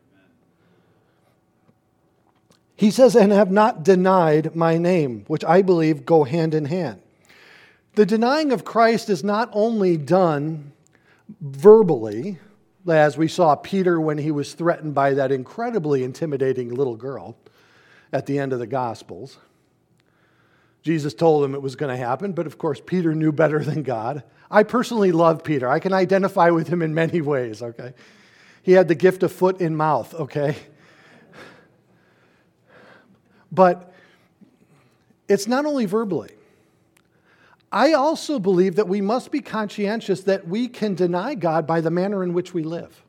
He 2.74 2.90
says, 2.90 3.14
and 3.14 3.30
have 3.30 3.50
not 3.50 3.84
denied 3.84 4.56
my 4.56 4.78
name, 4.78 5.24
which 5.28 5.44
I 5.44 5.62
believe 5.62 6.04
go 6.04 6.24
hand 6.24 6.54
in 6.54 6.64
hand. 6.64 7.00
The 7.94 8.06
denying 8.06 8.50
of 8.50 8.64
Christ 8.64 9.10
is 9.10 9.22
not 9.22 9.50
only 9.52 9.96
done 9.96 10.72
verbally, 11.40 12.38
as 12.88 13.16
we 13.16 13.28
saw 13.28 13.54
Peter 13.54 14.00
when 14.00 14.18
he 14.18 14.30
was 14.30 14.54
threatened 14.54 14.94
by 14.94 15.14
that 15.14 15.32
incredibly 15.32 16.02
intimidating 16.04 16.74
little 16.74 16.96
girl 16.96 17.36
at 18.12 18.26
the 18.26 18.38
end 18.38 18.52
of 18.52 18.58
the 18.58 18.66
Gospels. 18.66 19.38
Jesus 20.82 21.14
told 21.14 21.44
him 21.44 21.54
it 21.54 21.62
was 21.62 21.76
going 21.76 21.90
to 21.90 21.96
happen, 21.96 22.32
but 22.32 22.46
of 22.46 22.58
course, 22.58 22.80
Peter 22.84 23.14
knew 23.14 23.30
better 23.30 23.62
than 23.62 23.82
God. 23.82 24.24
I 24.50 24.64
personally 24.64 25.12
love 25.12 25.44
Peter. 25.44 25.68
I 25.68 25.78
can 25.78 25.92
identify 25.92 26.50
with 26.50 26.68
him 26.68 26.82
in 26.82 26.92
many 26.92 27.20
ways, 27.20 27.62
okay? 27.62 27.94
He 28.62 28.72
had 28.72 28.88
the 28.88 28.94
gift 28.94 29.22
of 29.22 29.32
foot 29.32 29.60
in 29.60 29.76
mouth, 29.76 30.12
okay? 30.14 30.56
But 33.50 33.94
it's 35.28 35.46
not 35.46 35.66
only 35.66 35.86
verbally. 35.86 36.32
I 37.72 37.94
also 37.94 38.38
believe 38.38 38.76
that 38.76 38.86
we 38.86 39.00
must 39.00 39.30
be 39.30 39.40
conscientious 39.40 40.20
that 40.24 40.46
we 40.46 40.68
can 40.68 40.94
deny 40.94 41.34
God 41.34 41.66
by 41.66 41.80
the 41.80 41.90
manner 41.90 42.22
in 42.22 42.34
which 42.34 42.52
we 42.52 42.62
live. 42.62 43.02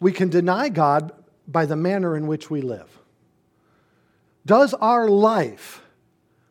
We 0.00 0.10
can 0.10 0.28
deny 0.28 0.68
God 0.68 1.12
by 1.46 1.66
the 1.66 1.76
manner 1.76 2.16
in 2.16 2.26
which 2.26 2.50
we 2.50 2.60
live. 2.60 2.98
Does 4.44 4.74
our 4.74 5.08
life 5.08 5.82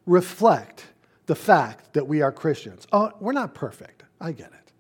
reflect 0.05 0.87
the 1.25 1.35
fact 1.35 1.93
that 1.93 2.07
we 2.07 2.21
are 2.21 2.31
Christians? 2.31 2.87
Oh, 2.93 3.11
we're 3.19 3.33
not 3.33 3.53
perfect. 3.53 4.03
I 4.21 4.31
get 4.31 4.47
it. 4.47 4.71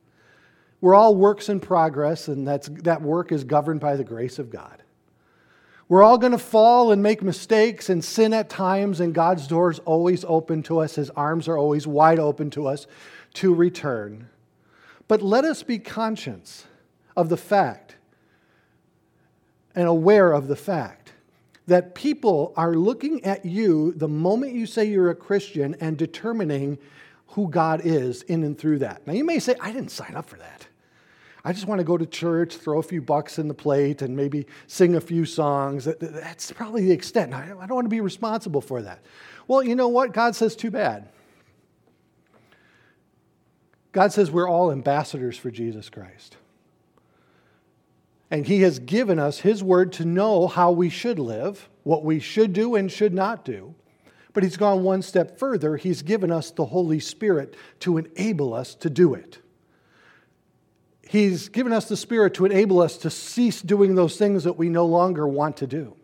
We're 0.79 0.95
all 0.95 1.15
works 1.15 1.49
in 1.49 1.59
progress, 1.59 2.27
and 2.27 2.47
that's, 2.47 2.69
that 2.83 3.01
work 3.01 3.31
is 3.31 3.43
governed 3.43 3.81
by 3.81 3.95
the 3.95 4.03
grace 4.03 4.39
of 4.39 4.49
God. 4.49 4.83
We're 5.89 6.03
all 6.03 6.17
going 6.17 6.33
to 6.33 6.37
fall 6.37 6.91
and 6.91 7.01
make 7.01 7.21
mistakes 7.23 7.89
and 7.89 8.03
sin 8.03 8.33
at 8.33 8.49
times, 8.49 8.99
and 8.99 9.13
God's 9.13 9.47
door 9.47 9.71
is 9.71 9.79
always 9.79 10.25
open 10.25 10.63
to 10.63 10.79
us. 10.79 10.95
His 10.95 11.09
arms 11.11 11.47
are 11.47 11.57
always 11.57 11.87
wide 11.87 12.19
open 12.19 12.49
to 12.51 12.67
us 12.67 12.87
to 13.35 13.53
return. 13.53 14.27
But 15.07 15.21
let 15.21 15.45
us 15.45 15.63
be 15.63 15.79
conscious 15.79 16.65
of 17.15 17.29
the 17.29 17.37
fact 17.37 17.95
and 19.75 19.87
aware 19.87 20.33
of 20.33 20.47
the 20.47 20.55
fact 20.57 21.13
that 21.67 21.95
people 21.95 22.53
are 22.57 22.73
looking 22.73 23.23
at 23.23 23.45
you 23.45 23.93
the 23.93 24.07
moment 24.07 24.53
you 24.53 24.65
say 24.65 24.85
you're 24.85 25.09
a 25.09 25.15
Christian 25.15 25.75
and 25.79 25.97
determining 25.97 26.77
who 27.27 27.49
God 27.49 27.81
is 27.83 28.23
in 28.23 28.43
and 28.43 28.57
through 28.57 28.79
that. 28.79 29.05
Now, 29.05 29.13
you 29.13 29.23
may 29.23 29.39
say, 29.39 29.55
I 29.61 29.71
didn't 29.71 29.91
sign 29.91 30.15
up 30.15 30.27
for 30.27 30.37
that. 30.37 30.67
I 31.47 31.53
just 31.53 31.65
want 31.65 31.79
to 31.79 31.85
go 31.85 31.97
to 31.97 32.05
church, 32.05 32.57
throw 32.57 32.79
a 32.79 32.83
few 32.83 33.01
bucks 33.01 33.39
in 33.39 33.47
the 33.47 33.53
plate, 33.53 34.01
and 34.01 34.17
maybe 34.17 34.47
sing 34.67 34.97
a 34.97 34.99
few 34.99 35.23
songs. 35.23 35.85
That's 35.85 36.51
probably 36.51 36.83
the 36.83 36.91
extent. 36.91 37.33
I 37.33 37.47
don't 37.47 37.69
want 37.69 37.85
to 37.85 37.89
be 37.89 38.01
responsible 38.01 38.59
for 38.59 38.81
that. 38.81 38.99
Well, 39.47 39.63
you 39.63 39.73
know 39.73 39.87
what? 39.87 40.11
God 40.11 40.35
says, 40.35 40.57
too 40.57 40.71
bad. 40.71 41.07
God 43.93 44.11
says 44.11 44.29
we're 44.29 44.49
all 44.49 44.73
ambassadors 44.73 45.37
for 45.37 45.49
Jesus 45.49 45.89
Christ. 45.89 46.35
And 48.29 48.45
He 48.45 48.63
has 48.63 48.79
given 48.79 49.17
us 49.17 49.39
His 49.39 49.63
word 49.63 49.93
to 49.93 50.03
know 50.03 50.47
how 50.47 50.71
we 50.71 50.89
should 50.89 51.17
live, 51.17 51.69
what 51.83 52.03
we 52.03 52.19
should 52.19 52.51
do 52.51 52.75
and 52.75 52.91
should 52.91 53.13
not 53.13 53.45
do. 53.45 53.73
But 54.33 54.43
He's 54.43 54.57
gone 54.57 54.83
one 54.83 55.01
step 55.01 55.39
further. 55.39 55.77
He's 55.77 56.01
given 56.01 56.29
us 56.29 56.51
the 56.51 56.65
Holy 56.65 56.99
Spirit 56.99 57.55
to 57.79 57.97
enable 57.99 58.53
us 58.53 58.75
to 58.75 58.89
do 58.89 59.13
it. 59.13 59.39
He's 61.09 61.49
given 61.49 61.71
us 61.71 61.87
the 61.87 61.97
Spirit 61.97 62.33
to 62.35 62.45
enable 62.45 62.81
us 62.81 62.97
to 62.97 63.09
cease 63.09 63.61
doing 63.61 63.95
those 63.95 64.17
things 64.17 64.43
that 64.43 64.57
we 64.57 64.69
no 64.69 64.85
longer 64.85 65.27
want 65.27 65.57
to 65.57 65.67
do. 65.67 65.95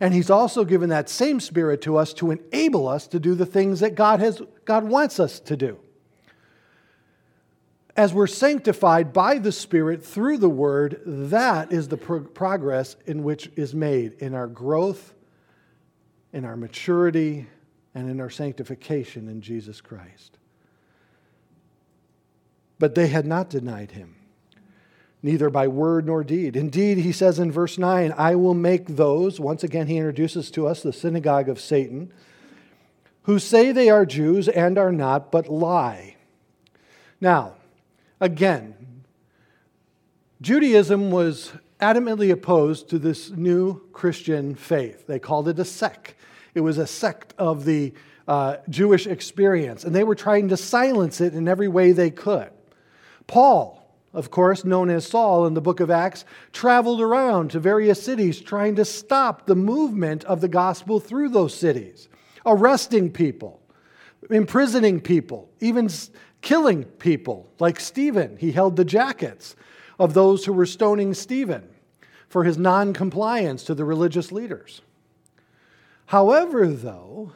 And 0.00 0.14
He's 0.14 0.30
also 0.30 0.64
given 0.64 0.90
that 0.90 1.08
same 1.08 1.40
Spirit 1.40 1.80
to 1.82 1.96
us 1.96 2.12
to 2.14 2.30
enable 2.30 2.88
us 2.88 3.06
to 3.08 3.18
do 3.18 3.34
the 3.34 3.46
things 3.46 3.80
that 3.80 3.94
God, 3.94 4.20
has, 4.20 4.40
God 4.64 4.84
wants 4.84 5.18
us 5.18 5.40
to 5.40 5.56
do 5.56 5.78
as 7.96 8.12
we're 8.12 8.26
sanctified 8.26 9.12
by 9.12 9.38
the 9.38 9.52
Spirit 9.52 10.04
through 10.04 10.38
the 10.38 10.48
Word, 10.48 11.00
that 11.04 11.72
is 11.72 11.88
the 11.88 11.96
pro- 11.96 12.24
progress 12.24 12.96
in 13.06 13.22
which 13.22 13.50
is 13.56 13.74
made 13.74 14.14
in 14.14 14.34
our 14.34 14.48
growth, 14.48 15.14
in 16.32 16.44
our 16.44 16.56
maturity, 16.56 17.46
and 17.94 18.10
in 18.10 18.20
our 18.20 18.30
sanctification 18.30 19.28
in 19.28 19.40
Jesus 19.40 19.80
Christ. 19.80 20.38
But 22.78 22.94
they 22.94 23.08
had 23.08 23.26
not 23.26 23.50
denied 23.50 23.92
him, 23.92 24.16
neither 25.22 25.50
by 25.50 25.68
word 25.68 26.06
nor 26.06 26.24
deed. 26.24 26.56
Indeed, 26.56 26.98
he 26.98 27.12
says 27.12 27.38
in 27.38 27.52
verse 27.52 27.78
9, 27.78 28.12
I 28.16 28.34
will 28.34 28.54
make 28.54 28.86
those, 28.86 29.38
once 29.38 29.62
again, 29.62 29.86
he 29.86 29.96
introduces 29.96 30.50
to 30.52 30.66
us 30.66 30.82
the 30.82 30.92
synagogue 30.92 31.48
of 31.48 31.60
Satan, 31.60 32.12
who 33.22 33.38
say 33.38 33.72
they 33.72 33.88
are 33.88 34.04
Jews 34.04 34.48
and 34.48 34.76
are 34.76 34.92
not, 34.92 35.30
but 35.30 35.48
lie. 35.48 36.16
Now, 37.20 37.54
Again, 38.24 38.74
Judaism 40.40 41.10
was 41.10 41.52
adamantly 41.78 42.32
opposed 42.32 42.88
to 42.88 42.98
this 42.98 43.28
new 43.28 43.82
Christian 43.92 44.54
faith. 44.54 45.06
They 45.06 45.18
called 45.18 45.46
it 45.48 45.58
a 45.58 45.64
sect. 45.66 46.14
It 46.54 46.60
was 46.60 46.78
a 46.78 46.86
sect 46.86 47.34
of 47.36 47.66
the 47.66 47.92
uh, 48.26 48.56
Jewish 48.70 49.06
experience, 49.06 49.84
and 49.84 49.94
they 49.94 50.04
were 50.04 50.14
trying 50.14 50.48
to 50.48 50.56
silence 50.56 51.20
it 51.20 51.34
in 51.34 51.48
every 51.48 51.68
way 51.68 51.92
they 51.92 52.10
could. 52.10 52.50
Paul, 53.26 53.80
of 54.12 54.30
course, 54.30 54.64
known 54.64 54.90
as 54.90 55.06
Saul 55.06 55.46
in 55.46 55.54
the 55.54 55.60
book 55.60 55.80
of 55.80 55.90
Acts, 55.90 56.24
traveled 56.52 57.00
around 57.00 57.50
to 57.50 57.60
various 57.60 58.02
cities 58.02 58.40
trying 58.40 58.76
to 58.76 58.84
stop 58.84 59.46
the 59.46 59.56
movement 59.56 60.24
of 60.24 60.40
the 60.40 60.48
gospel 60.48 61.00
through 61.00 61.30
those 61.30 61.54
cities, 61.54 62.08
arresting 62.46 63.10
people, 63.10 63.60
imprisoning 64.30 65.00
people, 65.00 65.50
even 65.60 65.88
killing 66.42 66.84
people, 66.84 67.48
like 67.58 67.80
Stephen. 67.80 68.36
He 68.36 68.52
held 68.52 68.76
the 68.76 68.84
jackets 68.84 69.56
of 69.98 70.14
those 70.14 70.44
who 70.44 70.52
were 70.52 70.66
stoning 70.66 71.14
Stephen 71.14 71.68
for 72.28 72.44
his 72.44 72.58
non-compliance 72.58 73.64
to 73.64 73.74
the 73.74 73.84
religious 73.84 74.30
leaders. 74.30 74.82
However, 76.06 76.68
though, 76.68 77.32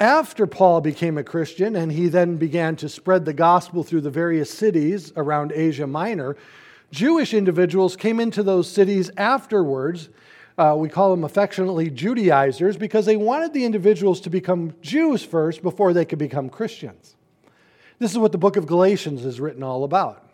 after 0.00 0.46
Paul 0.46 0.80
became 0.80 1.18
a 1.18 1.24
Christian 1.24 1.74
and 1.74 1.90
he 1.90 2.08
then 2.08 2.36
began 2.36 2.76
to 2.76 2.88
spread 2.88 3.24
the 3.24 3.32
gospel 3.32 3.82
through 3.82 4.02
the 4.02 4.10
various 4.10 4.52
cities 4.52 5.12
around 5.16 5.52
Asia 5.52 5.86
Minor, 5.86 6.36
Jewish 6.90 7.34
individuals 7.34 7.96
came 7.96 8.20
into 8.20 8.42
those 8.42 8.70
cities 8.70 9.10
afterwards. 9.16 10.08
Uh, 10.56 10.74
we 10.76 10.88
call 10.88 11.10
them 11.10 11.24
affectionately 11.24 11.90
Judaizers 11.90 12.76
because 12.76 13.06
they 13.06 13.16
wanted 13.16 13.52
the 13.52 13.64
individuals 13.64 14.20
to 14.22 14.30
become 14.30 14.74
Jews 14.80 15.24
first 15.24 15.62
before 15.62 15.92
they 15.92 16.04
could 16.04 16.18
become 16.18 16.48
Christians. 16.48 17.16
This 17.98 18.12
is 18.12 18.18
what 18.18 18.32
the 18.32 18.38
book 18.38 18.56
of 18.56 18.66
Galatians 18.66 19.24
is 19.24 19.40
written 19.40 19.62
all 19.62 19.84
about. 19.84 20.24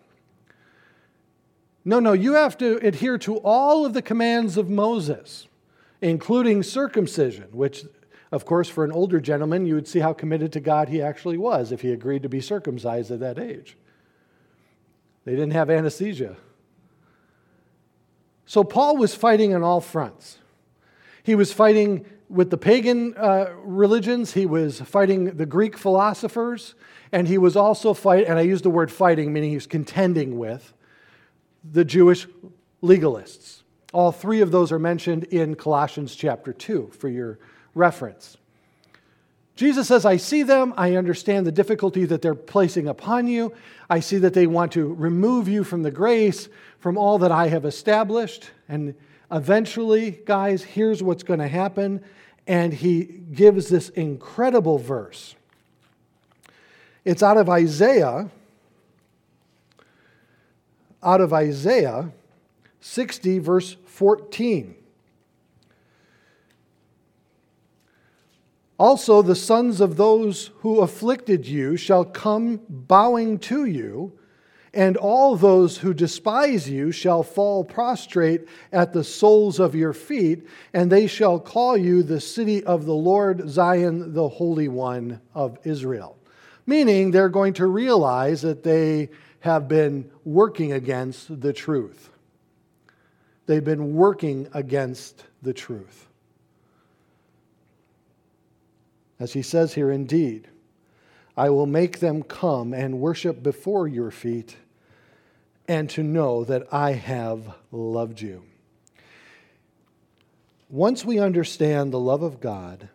No, 1.85 2.01
no, 2.01 2.13
you 2.13 2.35
have 2.35 2.57
to 2.59 2.77
adhere 2.87 3.19
to 3.19 3.37
all 3.39 3.85
of 3.85 3.93
the 3.93 4.03
commands 4.03 4.57
of 4.57 4.71
Moses, 4.71 5.49
including 6.01 6.63
circumcision, 6.63 7.49
which, 7.53 7.85
of 8.35 8.45
course, 8.45 8.69
for 8.69 8.85
an 8.85 8.91
older 8.91 9.21
gentleman, 9.21 9.65
you 9.65 9.77
would 9.77 9.87
see 9.87 10.01
how 10.01 10.13
committed 10.13 10.53
to 10.55 10.61
God 10.61 10.89
he 10.89 11.01
actually 11.01 11.39
was 11.39 11.71
if 11.71 11.83
he 11.83 11.93
agreed 11.93 12.25
to 12.25 12.29
be 12.29 12.41
circumcised 12.41 13.13
at 13.13 13.21
that 13.21 13.39
age. 13.39 13.77
They 15.25 15.37
didn't 15.37 15.53
have 15.53 15.71
anesthesia. 15.71 16.37
So 18.45 18.65
Paul 18.65 18.97
was 18.97 19.15
fighting 19.15 19.55
on 19.55 19.63
all 19.63 19.81
fronts. 19.81 20.39
He 21.23 21.37
was 21.37 21.53
fighting 21.53 22.07
with 22.29 22.51
the 22.51 22.59
pagan 22.59 23.15
uh, 23.17 23.53
religions, 23.63 24.33
he 24.33 24.47
was 24.47 24.81
fighting 24.81 25.37
the 25.37 25.47
Greek 25.47 25.79
philosophers, 25.79 26.75
and 27.13 27.29
he 27.29 27.39
was 27.39 27.55
also 27.55 27.95
fighting, 27.95 28.27
and 28.27 28.37
I 28.37 28.43
use 28.43 28.63
the 28.63 28.71
word 28.71 28.91
fighting, 28.91 29.33
meaning 29.33 29.51
he 29.51 29.57
was 29.57 29.69
contending 29.69 30.39
with 30.39 30.75
the 31.63 31.85
Jewish 31.85 32.27
legalists. 32.83 33.63
All 33.93 34.11
three 34.11 34.41
of 34.41 34.51
those 34.51 34.73
are 34.73 34.81
mentioned 34.81 35.23
in 35.25 35.55
Colossians 35.55 36.17
chapter 36.17 36.53
2 36.53 36.91
for 36.99 37.09
your 37.09 37.39
reference. 37.75 38.37
Jesus 39.57 39.87
says, 39.87 40.05
I 40.05 40.17
see 40.17 40.43
them. 40.43 40.75
I 40.77 40.97
understand 40.97 41.47
the 41.47 41.53
difficulty 41.53 42.05
that 42.07 42.23
they're 42.23 42.35
placing 42.35 42.89
upon 42.89 43.29
you. 43.29 43.53
I 43.89 44.01
see 44.01 44.19
that 44.19 44.35
they 44.35 44.47
want 44.47 44.73
to 44.73 44.93
remove 44.95 45.49
you 45.49 45.63
from 45.63 45.83
the 45.83 45.93
grace, 45.93 46.49
from 46.81 46.99
all 46.99 47.19
that 47.19 47.31
I 47.31 47.49
have 47.49 47.65
established. 47.65 48.51
And 48.69 48.95
eventually, 49.31 50.11
guys, 50.11 50.65
here's 50.65 51.03
what's 51.03 51.23
going 51.23 51.39
to 51.39 51.49
happen. 51.49 52.03
And 52.47 52.75
he 52.75 53.05
gives 53.05 53.69
this 53.69 53.91
incredible 53.91 54.79
verse. 54.79 55.37
It's 57.05 57.23
out 57.23 57.37
of 57.37 57.49
Isaiah 57.49 58.31
out 61.05 61.21
of 61.21 61.33
Isaiah 61.33 62.11
60, 62.81 63.39
verse 63.39 63.77
14. 63.85 64.75
Also, 68.85 69.23
the 69.23 69.35
sons 69.35 69.81
of 69.81 69.97
those 69.97 70.51
who 70.59 70.83
afflicted 70.83 71.47
you 71.47 71.75
shall 71.75 72.05
come 72.05 72.61
bowing 72.69 73.39
to 73.39 73.65
you, 73.65 74.13
and 74.75 74.99
all 74.99 75.37
those 75.37 75.79
who 75.79 75.95
despise 75.95 76.69
you 76.69 76.93
shall 76.93 77.23
fall 77.23 77.65
prostrate 77.65 78.47
at 78.73 78.93
the 78.93 79.03
soles 79.03 79.59
of 79.59 79.75
your 79.75 79.95
feet, 79.95 80.47
and 80.75 80.93
they 80.93 81.07
shall 81.07 81.41
call 81.41 81.79
you 81.79 82.03
the 82.03 82.21
city 82.21 82.63
of 82.65 82.85
the 82.85 82.93
Lord, 82.93 83.49
Zion, 83.49 84.13
the 84.13 84.29
Holy 84.29 84.69
One 84.69 85.19
of 85.35 85.57
Israel. 85.65 86.19
Meaning, 86.67 87.11
they're 87.11 87.31
going 87.31 87.55
to 87.55 87.67
realize 87.67 88.43
that 88.43 88.65
they 88.65 89.09
have 89.41 89.67
been 89.67 90.11
working 90.27 90.75
against 90.75 91.41
the 91.41 91.55
truth. 91.55 92.11
They've 93.47 93.65
been 93.65 93.95
working 93.95 94.47
against 94.53 95.25
the 95.41 95.55
truth. 95.55 96.07
As 99.19 99.33
he 99.33 99.43
says 99.43 99.75
here, 99.75 99.91
indeed, 99.91 100.49
I 101.37 101.51
will 101.51 101.67
make 101.67 102.01
them 102.01 102.23
come 102.23 102.73
and 102.73 103.01
worship 103.01 103.43
before 103.43 103.89
your 103.89 104.11
feet 104.11 104.57
and 105.67 105.89
to 105.91 106.03
know 106.03 106.45
that 106.45 106.73
I 106.73 106.93
have 106.93 107.55
loved 107.73 108.21
you. 108.21 108.45
Once 110.69 111.05
we 111.05 111.19
understand 111.19 111.93
the 111.93 112.01
love 112.01 112.23
of 112.23 112.41
God, 112.41 112.89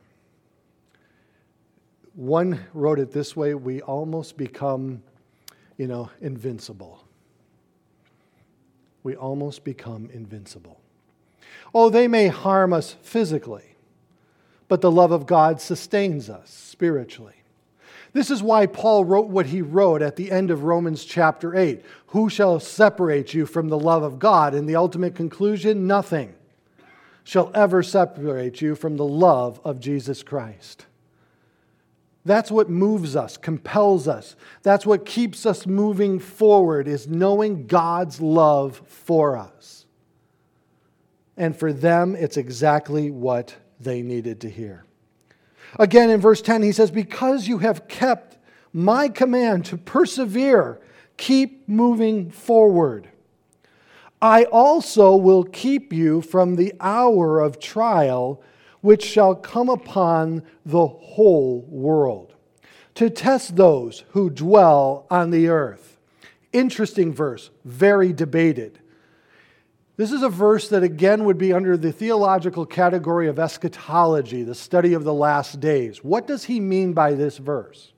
one 2.14 2.66
wrote 2.74 3.00
it 3.00 3.12
this 3.12 3.36
way 3.36 3.54
we 3.54 3.82
almost 3.82 4.38
become 4.38 5.02
you 5.80 5.88
know, 5.88 6.12
invincible. 6.20 7.06
We 9.02 9.16
almost 9.16 9.64
become 9.64 10.10
invincible. 10.12 10.82
Oh, 11.74 11.90
they 11.90 12.08
may 12.08 12.28
harm 12.28 12.74
us 12.74 12.98
physically, 13.02 13.69
but 14.70 14.80
the 14.80 14.92
love 14.92 15.12
of 15.12 15.26
God 15.26 15.60
sustains 15.60 16.30
us 16.30 16.50
spiritually. 16.50 17.34
This 18.14 18.32
is 18.32 18.42
why 18.42 18.66
Paul 18.66 19.04
wrote 19.04 19.28
what 19.28 19.48
he 19.48 19.62
wrote 19.62 20.02
at 20.02 20.16
the 20.16 20.32
end 20.32 20.50
of 20.50 20.64
Romans 20.64 21.04
chapter 21.04 21.56
8 21.56 21.84
Who 22.08 22.30
shall 22.30 22.60
separate 22.60 23.34
you 23.34 23.46
from 23.46 23.68
the 23.68 23.78
love 23.78 24.04
of 24.04 24.20
God? 24.20 24.56
In 24.56 24.66
the 24.66 24.78
ultimate 24.78 25.16
conclusion, 25.16 25.86
nothing 25.86 26.34
shall 27.24 27.52
ever 27.54 27.84
separate 27.84 28.62
you 28.62 28.76
from 28.76 28.98
the 28.98 29.06
love 29.06 29.60
of 29.64 29.80
Jesus 29.80 30.24
Christ. 30.24 30.86
That's 32.26 32.52
what 32.52 32.70
moves 32.70 33.16
us, 33.16 33.38
compels 33.38 34.08
us. 34.08 34.36
That's 34.62 34.86
what 34.86 35.06
keeps 35.06 35.46
us 35.46 35.66
moving 35.66 36.20
forward 36.20 36.88
is 36.88 37.08
knowing 37.08 37.66
God's 37.66 38.20
love 38.20 38.82
for 38.86 39.38
us. 39.38 39.86
And 41.38 41.56
for 41.56 41.72
them, 41.72 42.16
it's 42.16 42.38
exactly 42.38 43.10
what 43.10 43.56
they 43.80 44.02
needed 44.02 44.42
to 44.42 44.50
hear. 44.50 44.86
Again, 45.78 46.10
in 46.10 46.20
verse 46.20 46.42
10, 46.42 46.64
he 46.64 46.72
says, 46.72 46.92
Because 46.92 47.48
you 47.48 47.60
have 47.60 47.88
kept 47.88 48.38
my 48.74 49.10
command 49.10 49.66
to 49.66 49.78
persevere, 49.78 50.80
keep 51.18 51.68
moving 51.68 52.32
forward. 52.32 53.10
I 54.22 54.44
also 54.46 55.16
will 55.16 55.44
keep 55.44 55.94
you 55.94 56.22
from 56.22 56.56
the 56.56 56.74
hour 56.80 57.40
of 57.40 57.60
trial 57.60 58.42
which 58.82 59.04
shall 59.04 59.36
come 59.36 59.70
upon 59.70 60.44
the 60.66 60.88
whole 60.88 61.66
world, 61.68 62.34
to 62.96 63.10
test 63.10 63.56
those 63.56 64.04
who 64.12 64.30
dwell 64.30 65.06
on 65.10 65.32
the 65.32 65.48
earth. 65.48 65.98
Interesting 66.54 67.14
verse, 67.14 67.50
very 67.66 68.14
debated. 68.14 68.80
This 70.00 70.14
is 70.14 70.24
a 70.24 70.30
verse 70.30 70.70
that 70.70 70.82
again 70.82 71.26
would 71.26 71.38
be 71.38 71.52
under 71.52 71.76
the 71.76 71.92
theological 71.92 72.66
category 72.66 73.28
of 73.28 73.38
eschatology, 73.38 74.44
the 74.44 74.56
study 74.56 74.94
of 74.94 75.04
the 75.04 75.14
last 75.14 75.60
days. 75.60 76.06
What 76.06 76.26
does 76.26 76.46
he 76.46 76.62
mean 76.62 76.94
by 76.94 77.16
this 77.16 77.38
verse? 77.38 77.92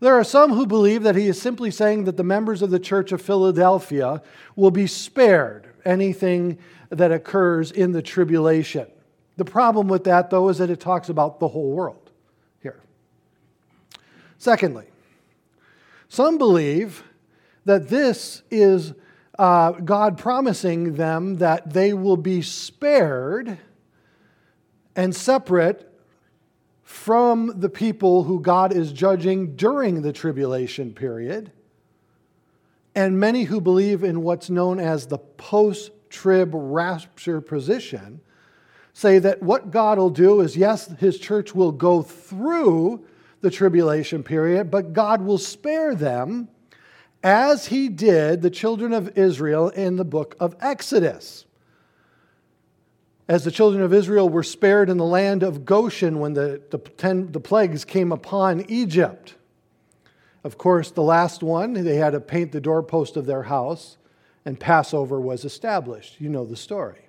There 0.00 0.14
are 0.14 0.24
some 0.24 0.52
who 0.52 0.66
believe 0.66 1.04
that 1.04 1.14
he 1.14 1.28
is 1.28 1.40
simply 1.40 1.70
saying 1.70 2.06
that 2.06 2.16
the 2.16 2.24
members 2.24 2.60
of 2.60 2.72
the 2.72 2.80
Church 2.80 3.12
of 3.12 3.22
Philadelphia 3.22 4.20
will 4.56 4.72
be 4.72 4.88
spared 4.88 5.68
anything 5.84 6.58
that 6.90 7.12
occurs 7.12 7.70
in 7.70 7.92
the 7.92 8.02
tribulation. 8.02 8.88
The 9.36 9.44
problem 9.44 9.86
with 9.86 10.02
that, 10.04 10.30
though, 10.30 10.48
is 10.48 10.58
that 10.58 10.70
it 10.70 10.80
talks 10.80 11.08
about 11.08 11.38
the 11.38 11.46
whole 11.46 11.70
world 11.70 12.10
here. 12.64 12.80
Secondly, 14.38 14.86
some 16.08 16.36
believe 16.36 17.04
that 17.64 17.90
this 17.90 18.42
is 18.50 18.92
uh, 19.38 19.72
God 19.72 20.18
promising 20.18 20.94
them 20.94 21.36
that 21.36 21.72
they 21.72 21.92
will 21.92 22.16
be 22.16 22.42
spared 22.42 23.58
and 24.94 25.14
separate 25.14 25.92
from 26.82 27.60
the 27.60 27.68
people 27.68 28.24
who 28.24 28.40
God 28.40 28.72
is 28.72 28.92
judging 28.92 29.56
during 29.56 30.02
the 30.02 30.12
tribulation 30.12 30.94
period. 30.94 31.52
And 32.94 33.20
many 33.20 33.44
who 33.44 33.60
believe 33.60 34.02
in 34.02 34.22
what's 34.22 34.48
known 34.48 34.80
as 34.80 35.06
the 35.06 35.18
post 35.18 35.90
trib 36.08 36.50
rapture 36.54 37.40
position 37.40 38.20
say 38.94 39.18
that 39.18 39.42
what 39.42 39.70
God 39.70 39.98
will 39.98 40.08
do 40.08 40.40
is, 40.40 40.56
yes, 40.56 40.86
his 40.98 41.18
church 41.18 41.54
will 41.54 41.72
go 41.72 42.00
through 42.00 43.04
the 43.42 43.50
tribulation 43.50 44.22
period, 44.22 44.70
but 44.70 44.94
God 44.94 45.20
will 45.20 45.36
spare 45.36 45.94
them 45.94 46.48
as 47.26 47.66
he 47.66 47.88
did 47.88 48.40
the 48.40 48.50
children 48.50 48.92
of 48.92 49.18
Israel 49.18 49.68
in 49.70 49.96
the 49.96 50.04
book 50.04 50.36
of 50.38 50.54
Exodus. 50.60 51.44
As 53.26 53.42
the 53.42 53.50
children 53.50 53.82
of 53.82 53.92
Israel 53.92 54.28
were 54.28 54.44
spared 54.44 54.88
in 54.88 54.96
the 54.96 55.04
land 55.04 55.42
of 55.42 55.64
Goshen 55.64 56.20
when 56.20 56.34
the, 56.34 56.62
the, 56.70 56.78
ten, 56.78 57.32
the 57.32 57.40
plagues 57.40 57.84
came 57.84 58.12
upon 58.12 58.64
Egypt. 58.70 59.34
Of 60.44 60.56
course, 60.56 60.92
the 60.92 61.02
last 61.02 61.42
one, 61.42 61.72
they 61.72 61.96
had 61.96 62.10
to 62.10 62.20
paint 62.20 62.52
the 62.52 62.60
doorpost 62.60 63.16
of 63.16 63.26
their 63.26 63.42
house, 63.42 63.96
and 64.44 64.60
Passover 64.60 65.20
was 65.20 65.44
established. 65.44 66.20
You 66.20 66.28
know 66.28 66.44
the 66.44 66.54
story. 66.54 67.08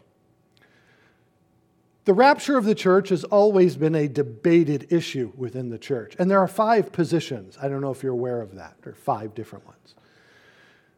The 2.06 2.16
rapture 2.16 2.58
of 2.58 2.66
the 2.66 2.74
church 2.74 3.10
has 3.10 3.24
always 3.24 3.76
been 3.76 3.94
a 3.94 4.08
debated 4.08 4.88
issue 4.92 5.32
within 5.36 5.70
the 5.70 5.78
church. 5.78 6.16
And 6.18 6.32
there 6.32 6.40
are 6.40 6.48
five 6.48 6.92
positions. 6.92 7.56
I 7.62 7.68
don't 7.68 7.82
know 7.82 7.92
if 7.92 8.02
you're 8.02 8.14
aware 8.14 8.42
of 8.42 8.56
that. 8.56 8.78
There 8.82 8.94
are 8.94 8.96
five 8.96 9.36
different 9.36 9.68
ones. 9.68 9.94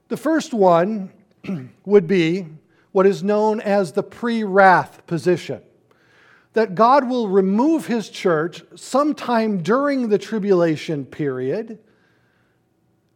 The 0.09 0.17
first 0.17 0.53
one 0.53 1.11
would 1.85 2.07
be 2.07 2.47
what 2.91 3.05
is 3.05 3.23
known 3.23 3.61
as 3.61 3.93
the 3.93 4.03
pre 4.03 4.43
wrath 4.43 5.05
position 5.07 5.61
that 6.53 6.73
God 6.75 7.07
will 7.07 7.27
remove 7.27 7.85
his 7.85 8.09
church 8.09 8.63
sometime 8.75 9.61
during 9.61 10.09
the 10.09 10.17
tribulation 10.17 11.05
period, 11.05 11.77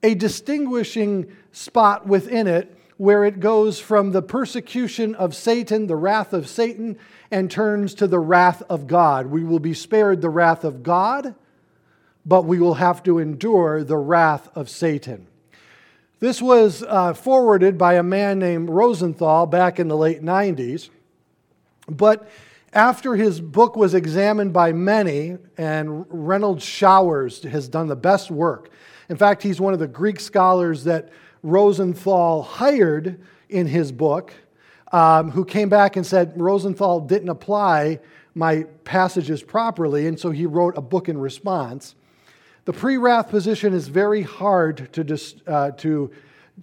a 0.04 0.14
distinguishing 0.14 1.36
spot 1.52 2.06
within 2.08 2.48
it 2.48 2.78
where 2.98 3.26
it 3.26 3.39
goes 3.39 3.80
from 3.80 4.12
the 4.12 4.22
persecution 4.22 5.16
of 5.16 5.36
Satan, 5.36 5.88
the 5.88 5.96
wrath 5.96 6.32
of 6.32 6.48
Satan, 6.48 6.98
and 7.32 7.50
turns 7.50 7.96
to 7.96 8.08
the 8.08 8.20
wrath 8.20 8.62
of 8.70 8.86
God. 8.86 9.26
We 9.26 9.44
will 9.44 9.60
be 9.60 9.74
spared 9.74 10.22
the 10.22 10.30
wrath 10.30 10.64
of 10.64 10.84
God, 10.84 11.34
but 12.26 12.46
we 12.46 12.60
will 12.60 12.76
have 12.76 13.02
to 13.04 13.18
endure 13.18 13.84
the 13.84 13.98
wrath 13.98 14.48
of 14.56 14.70
Satan. 14.70 15.28
This 16.24 16.41
was 16.41 16.86
uh, 16.88 17.13
forwarded 17.13 17.78
by 17.78 17.95
a 17.95 18.01
man 18.01 18.39
named 18.39 18.69
Rosenthal 18.69 19.45
back 19.45 19.78
in 19.78 19.89
the 19.89 19.97
late 19.97 20.24
90s. 20.24 20.88
But 21.89 22.30
after 22.71 23.17
his 23.17 23.41
book 23.41 23.76
was 23.76 23.93
examined 23.93 24.53
by 24.53 24.71
many, 24.71 25.36
and 25.57 26.05
Renald 26.05 26.61
Showers 26.61 27.43
has 27.43 27.67
done 27.67 27.88
the 27.88 27.97
best 27.97 28.32
work. 28.32 28.69
In 29.09 29.17
fact, 29.17 29.43
he's 29.43 29.59
one 29.59 29.74
of 29.74 29.80
the 29.80 29.88
Greek 29.88 30.21
scholars 30.21 30.86
that 30.86 31.09
Rosenthal 31.41 32.41
hired 32.41 33.19
in 33.49 33.67
his 33.67 33.91
book, 33.91 34.34
um, 34.93 35.30
who 35.30 35.43
came 35.43 35.67
back 35.67 35.97
and 35.97 36.05
said 36.05 36.39
Rosenthal 36.39 37.01
didn't 37.01 37.28
apply 37.28 37.99
my 38.34 38.63
passages 38.86 39.43
properly, 39.43 40.07
and 40.07 40.17
so 40.17 40.32
he 40.32 40.45
wrote 40.45 40.78
a 40.78 40.82
book 40.82 41.09
in 41.09 41.17
response. 41.17 41.95
The 42.66 42.74
pre 42.74 42.97
wrath 42.97 43.30
position 43.30 43.74
is 43.74 43.88
very 43.88 44.22
hard 44.22 44.91
to, 44.93 45.03
dis, 45.03 45.36
uh, 45.47 45.72
to 45.72 46.11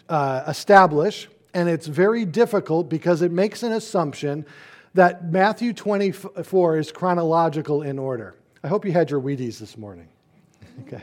uh, 0.09 0.44
establish, 0.48 1.28
and 1.53 1.68
it's 1.68 1.86
very 1.86 2.24
difficult 2.24 2.88
because 2.88 3.22
it 3.22 3.32
makes 3.32 3.62
an 3.62 3.72
assumption 3.72 4.46
that 4.94 5.30
Matthew 5.30 5.72
24 5.72 6.78
is 6.78 6.90
chronological 6.90 7.82
in 7.82 7.98
order. 7.98 8.34
I 8.64 8.68
hope 8.68 8.84
you 8.84 8.92
had 8.92 9.11
your 9.11 9.20
Wheaties 9.20 9.59
this 9.59 9.76
morning. 9.76 10.09
okay. 10.80 11.03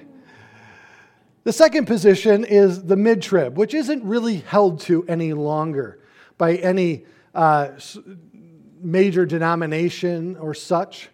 The 1.43 1.53
second 1.53 1.85
position 1.85 2.43
is 2.43 2.83
the 2.83 2.97
mid 2.97 3.21
trib, 3.21 3.55
which 3.55 3.73
isn't 3.73 4.03
really 4.03 4.37
held 4.37 4.81
to 4.81 5.05
any 5.07 5.33
longer 5.33 5.99
by 6.37 6.55
any 6.55 7.05
uh, 7.33 7.69
major 8.81 9.25
denomination 9.25 10.35
or 10.37 10.53
such. 10.53 11.09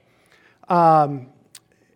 Um, 0.69 1.27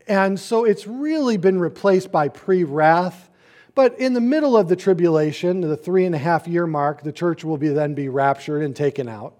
and 0.07 0.39
so 0.39 0.65
it's 0.65 0.87
really 0.87 1.37
been 1.37 1.59
replaced 1.59 2.11
by 2.11 2.29
pre 2.29 2.63
wrath. 2.63 3.29
But 3.75 3.99
in 3.99 4.13
the 4.13 4.21
middle 4.21 4.57
of 4.57 4.69
the 4.69 4.75
tribulation, 4.75 5.61
the 5.61 5.77
three 5.77 6.05
and 6.05 6.15
a 6.15 6.17
half 6.17 6.47
year 6.47 6.65
mark, 6.65 7.03
the 7.03 7.11
church 7.11 7.43
will 7.43 7.57
be, 7.57 7.67
then 7.67 7.93
be 7.93 8.09
raptured 8.09 8.63
and 8.63 8.75
taken 8.75 9.07
out. 9.07 9.39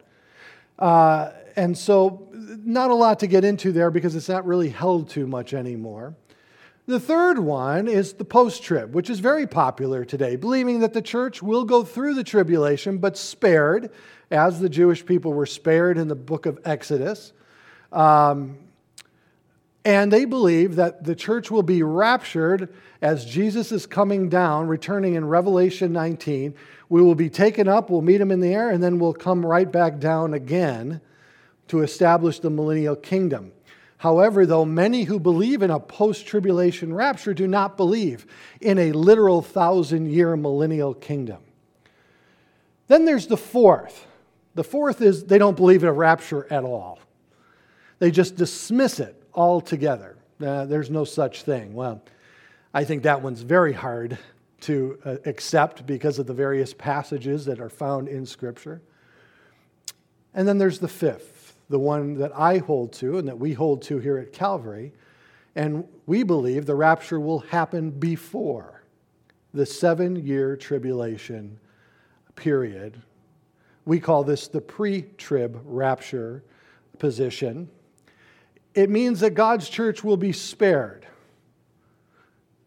Uh, 0.78 1.32
and 1.55 1.76
so, 1.76 2.28
not 2.32 2.91
a 2.91 2.93
lot 2.93 3.20
to 3.22 3.28
get 3.28 3.43
into 3.43 3.72
there 3.72 3.89
because 3.89 4.15
it's 4.15 4.30
not 4.30 4.45
really 4.45 4.70
held 4.70 5.09
too 5.09 5.26
much 5.26 5.55
anymore. 5.55 6.15
The 6.86 6.99
third 6.99 7.39
one 7.39 7.88
is 7.88 8.13
the 8.13 8.26
post 8.26 8.61
trib, 8.63 8.93
which 8.93 9.09
is 9.09 9.20
very 9.20 9.47
popular 9.47 10.05
today, 10.05 10.36
believing 10.36 10.82
that 10.82 10.93
the 10.93 11.01
church 11.01 11.41
will 11.41 11.65
go 11.65 11.84
through 11.84 12.13
the 12.13 12.24
tribulation 12.24 12.99
but 12.99 13.18
spared, 13.18 13.91
as 14.30 14.59
the 14.59 14.70
Jewish 14.70 15.05
people 15.05 15.34
were 15.34 15.47
spared 15.47 15.97
in 15.97 16.07
the 16.07 16.15
book 16.15 16.45
of 16.45 16.59
Exodus. 16.63 17.34
Um, 17.91 18.59
and 19.88 20.11
they 20.11 20.25
believe 20.25 20.75
that 20.75 21.05
the 21.05 21.15
church 21.15 21.49
will 21.49 21.63
be 21.63 21.81
raptured 21.81 22.67
as 23.01 23.23
Jesus 23.23 23.71
is 23.71 23.85
coming 23.85 24.27
down, 24.27 24.67
returning 24.67 25.13
in 25.13 25.23
Revelation 25.23 25.93
19. 25.93 26.53
We 26.89 27.01
will 27.01 27.15
be 27.15 27.29
taken 27.29 27.69
up, 27.69 27.89
we'll 27.89 28.01
meet 28.01 28.19
him 28.19 28.29
in 28.29 28.41
the 28.41 28.53
air, 28.53 28.69
and 28.69 28.83
then 28.83 28.99
we'll 28.99 29.13
come 29.13 29.45
right 29.45 29.71
back 29.71 29.99
down 29.99 30.33
again 30.33 30.99
to 31.69 31.83
establish 31.83 32.39
the 32.39 32.49
millennial 32.49 32.97
kingdom. 32.97 33.53
However, 33.95 34.45
though 34.45 34.65
many 34.65 35.03
who 35.03 35.21
believe 35.21 35.61
in 35.61 35.71
a 35.71 35.79
post 35.79 36.27
tribulation 36.27 36.93
rapture 36.93 37.33
do 37.33 37.47
not 37.47 37.77
believe 37.77 38.25
in 38.59 38.77
a 38.77 38.91
literal 38.91 39.41
thousand 39.41 40.11
year 40.11 40.35
millennial 40.35 40.95
kingdom. 40.95 41.39
Then 42.89 43.05
there's 43.05 43.27
the 43.27 43.38
fourth. 43.38 44.05
The 44.53 44.65
fourth 44.65 45.01
is 45.01 45.23
they 45.23 45.38
don't 45.38 45.55
believe 45.55 45.83
in 45.83 45.88
a 45.88 45.93
rapture 45.93 46.45
at 46.51 46.65
all, 46.65 46.99
they 47.99 48.11
just 48.11 48.35
dismiss 48.35 48.99
it 48.99 49.23
altogether. 49.38 50.17
Uh, 50.45 50.65
there's 50.65 50.89
no 50.89 51.05
such 51.05 51.43
thing. 51.43 51.73
Well, 51.73 52.03
I 52.73 52.83
think 52.83 53.03
that 53.03 53.21
one's 53.21 53.41
very 53.41 53.71
hard 53.73 54.17
to 54.61 54.99
uh, 55.05 55.15
accept 55.25 55.85
because 55.85 56.19
of 56.19 56.27
the 56.27 56.33
various 56.33 56.73
passages 56.73 57.45
that 57.45 57.61
are 57.61 57.69
found 57.69 58.09
in 58.09 58.25
Scripture. 58.25 58.81
And 60.33 60.45
then 60.45 60.57
there's 60.57 60.79
the 60.79 60.89
fifth 60.89 61.38
the 61.69 61.79
one 61.79 62.15
that 62.15 62.31
I 62.35 62.59
hold 62.59 62.93
to 62.93 63.17
and 63.17 63.27
that 63.27 63.38
we 63.38 63.53
hold 63.53 63.81
to 63.83 63.99
here 63.99 64.17
at 64.17 64.33
Calvary. 64.33 64.93
And 65.55 65.85
we 66.05 66.23
believe 66.23 66.65
the 66.65 66.75
rapture 66.75 67.19
will 67.19 67.39
happen 67.39 67.91
before 67.91 68.83
the 69.53 69.65
seven 69.65 70.15
year 70.15 70.55
tribulation 70.55 71.59
period. 72.35 73.01
We 73.85 73.99
call 73.99 74.23
this 74.23 74.47
the 74.47 74.61
pre 74.61 75.03
trib 75.17 75.59
rapture 75.65 76.43
position. 76.99 77.69
It 78.78 78.91
means 78.91 79.21
that 79.21 79.32
God's 79.32 79.69
church 79.69 80.03
will 80.03 80.17
be 80.17 80.32
spared 80.32 81.07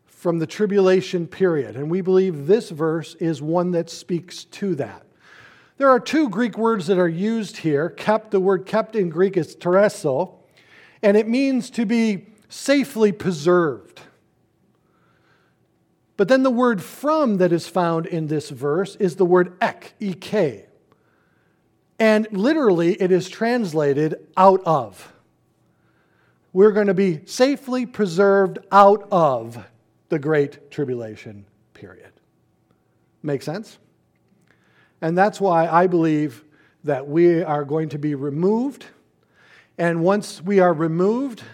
from 0.07 0.41
the 0.41 0.47
tribulation 0.47 1.29
period. 1.29 1.77
And 1.77 1.89
we 1.89 2.01
believe 2.01 2.49
this 2.49 2.71
verse 2.71 3.15
is 3.21 3.41
one 3.41 3.71
that 3.71 3.89
speaks 3.89 4.43
to 4.47 4.75
that. 4.75 5.07
There 5.77 5.89
are 5.89 6.01
two 6.01 6.29
Greek 6.29 6.59
words 6.59 6.89
that 6.89 6.99
are 6.99 7.09
used 7.09 7.59
here. 7.59 7.89
Kept, 7.89 8.33
the 8.33 8.41
word 8.41 8.67
kept 8.67 8.97
in 8.97 9.09
Greek 9.09 9.37
is 9.37 9.55
tereso, 9.55 10.35
and 11.01 11.17
it 11.17 11.29
means 11.29 11.71
to 11.71 11.87
be 11.87 12.27
safely 12.49 13.13
preserved. 13.13 14.01
But 16.17 16.27
then 16.27 16.43
the 16.43 16.51
word 16.51 16.83
from 16.83 17.37
that 17.37 17.53
is 17.53 17.69
found 17.69 18.07
in 18.07 18.27
this 18.27 18.51
verse 18.51 18.97
is 18.97 19.15
the 19.15 19.25
word 19.25 19.57
ek, 19.61 19.95
ek. 20.01 20.67
And 22.01 22.27
literally 22.33 23.01
it 23.01 23.13
is 23.13 23.29
translated 23.29 24.17
out 24.37 24.61
of. 24.67 25.13
We're 26.53 26.73
going 26.73 26.89
to 26.89 26.95
be 26.95 27.21
safely 27.27 27.87
preserved 27.87 28.59
out 28.73 29.07
of 29.13 29.65
the 30.09 30.19
great 30.19 30.71
tribulation 30.71 31.47
period. 31.75 32.11
Make 33.23 33.43
sense? 33.43 33.79
And 35.01 35.17
that's 35.17 35.41
why 35.41 35.69
I 35.69 35.87
believe 35.87 36.45
that 36.83 37.07
we 37.07 37.43
are 37.43 37.65
going 37.65 37.91
to 37.91 37.99
be 37.99 38.17
removed. 38.17 38.87
And 39.79 40.03
once 40.03 40.43
we 40.43 40.59
are 40.59 40.73
removed 40.73 41.45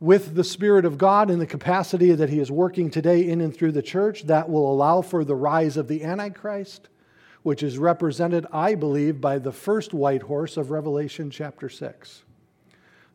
with 0.00 0.34
the 0.34 0.44
Spirit 0.44 0.84
of 0.84 0.98
God 0.98 1.30
in 1.30 1.38
the 1.38 1.46
capacity 1.46 2.12
that 2.12 2.28
He 2.28 2.40
is 2.40 2.50
working 2.50 2.90
today 2.90 3.26
in 3.26 3.40
and 3.40 3.56
through 3.56 3.72
the 3.72 3.82
church, 3.82 4.24
that 4.24 4.50
will 4.50 4.70
allow 4.70 5.00
for 5.00 5.24
the 5.24 5.34
rise 5.34 5.78
of 5.78 5.88
the 5.88 6.04
Antichrist, 6.04 6.88
which 7.42 7.62
is 7.62 7.78
represented, 7.78 8.44
I 8.52 8.74
believe, 8.74 9.20
by 9.20 9.38
the 9.38 9.52
first 9.52 9.94
white 9.94 10.22
horse 10.22 10.58
of 10.58 10.70
Revelation 10.70 11.30
chapter 11.30 11.70
6 11.70 12.24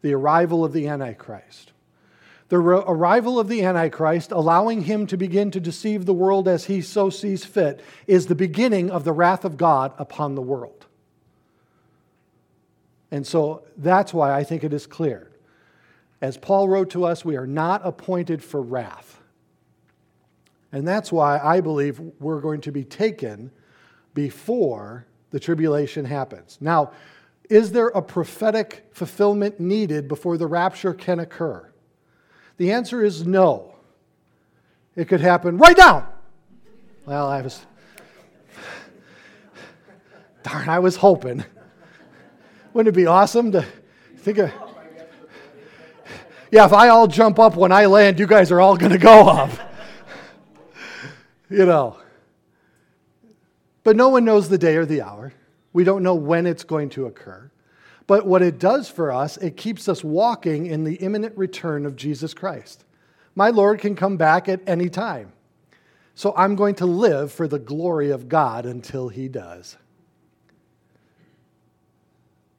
the 0.01 0.13
arrival 0.13 0.63
of 0.63 0.73
the 0.73 0.87
Antichrist 0.87 1.73
the 2.49 2.57
arrival 2.57 3.39
of 3.39 3.47
the 3.47 3.63
Antichrist, 3.63 4.31
allowing 4.31 4.81
him 4.81 5.05
to 5.07 5.17
begin 5.17 5.51
to 5.51 5.59
deceive 5.59 6.05
the 6.05 6.13
world 6.15 6.47
as 6.47 6.65
he 6.65 6.81
so 6.81 7.11
sees 7.11 7.45
fit, 7.45 7.79
is 8.07 8.25
the 8.25 8.35
beginning 8.35 8.89
of 8.89 9.03
the 9.03 9.13
wrath 9.13 9.45
of 9.45 9.55
God 9.55 9.93
upon 9.99 10.33
the 10.33 10.41
world. 10.41 10.87
And 13.11 13.25
so 13.25 13.63
that's 13.77 14.13
why 14.13 14.35
I 14.35 14.43
think 14.43 14.63
it 14.63 14.73
is 14.73 14.87
clear. 14.87 15.29
As 16.21 16.37
Paul 16.37 16.67
wrote 16.67 16.89
to 16.91 17.05
us, 17.05 17.23
we 17.23 17.37
are 17.37 17.47
not 17.47 17.81
appointed 17.83 18.43
for 18.43 18.61
wrath. 18.61 19.19
And 20.71 20.87
that's 20.87 21.11
why 21.11 21.39
I 21.39 21.61
believe 21.61 21.99
we're 22.19 22.41
going 22.41 22.61
to 22.61 22.71
be 22.71 22.83
taken 22.83 23.51
before 24.15 25.05
the 25.29 25.39
tribulation 25.39 26.05
happens. 26.05 26.57
Now, 26.59 26.91
is 27.49 27.71
there 27.71 27.87
a 27.87 28.01
prophetic 28.01 28.87
fulfillment 28.93 29.59
needed 29.59 30.07
before 30.07 30.37
the 30.37 30.45
rapture 30.45 30.93
can 30.93 31.19
occur? 31.19 31.69
The 32.57 32.71
answer 32.71 33.03
is 33.03 33.25
no. 33.25 33.73
It 34.95 35.07
could 35.07 35.21
happen 35.21 35.57
right 35.57 35.77
now. 35.77 36.09
Well, 37.05 37.27
I 37.27 37.41
was, 37.41 37.65
darn, 40.43 40.69
I 40.69 40.79
was 40.79 40.95
hoping. 40.95 41.43
Wouldn't 42.73 42.95
it 42.95 42.97
be 42.97 43.07
awesome 43.07 43.51
to 43.53 43.65
think 44.17 44.37
of, 44.37 44.51
yeah, 46.51 46.65
if 46.65 46.73
I 46.73 46.89
all 46.89 47.07
jump 47.07 47.39
up 47.39 47.55
when 47.55 47.71
I 47.71 47.85
land, 47.85 48.19
you 48.19 48.27
guys 48.27 48.51
are 48.51 48.59
all 48.59 48.77
going 48.77 48.91
to 48.91 48.97
go 48.97 49.27
up. 49.27 49.51
you 51.49 51.65
know. 51.65 51.97
But 53.83 53.95
no 53.95 54.09
one 54.09 54.25
knows 54.25 54.49
the 54.49 54.57
day 54.57 54.75
or 54.75 54.85
the 54.85 55.01
hour. 55.01 55.33
We 55.73 55.83
don't 55.83 56.03
know 56.03 56.15
when 56.15 56.45
it's 56.45 56.63
going 56.63 56.89
to 56.91 57.05
occur. 57.05 57.51
But 58.07 58.25
what 58.25 58.41
it 58.41 58.57
does 58.57 58.89
for 58.89 59.11
us, 59.11 59.37
it 59.37 59.55
keeps 59.55 59.87
us 59.87 60.03
walking 60.03 60.65
in 60.65 60.83
the 60.83 60.95
imminent 60.95 61.37
return 61.37 61.85
of 61.85 61.95
Jesus 61.95 62.33
Christ. 62.33 62.83
My 63.35 63.51
Lord 63.51 63.79
can 63.79 63.95
come 63.95 64.17
back 64.17 64.49
at 64.49 64.61
any 64.67 64.89
time. 64.89 65.31
So 66.15 66.33
I'm 66.35 66.55
going 66.55 66.75
to 66.75 66.85
live 66.85 67.31
for 67.31 67.47
the 67.47 67.59
glory 67.59 68.09
of 68.09 68.27
God 68.27 68.65
until 68.65 69.09
he 69.09 69.29
does. 69.29 69.77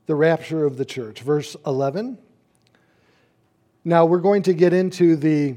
The 0.07 0.15
rapture 0.15 0.65
of 0.65 0.77
the 0.77 0.85
church, 0.85 1.21
verse 1.21 1.57
11. 1.67 2.17
Now 3.85 4.07
we're 4.07 4.19
going 4.19 4.43
to 4.45 4.55
get 4.55 4.73
into 4.73 5.17
the 5.17 5.57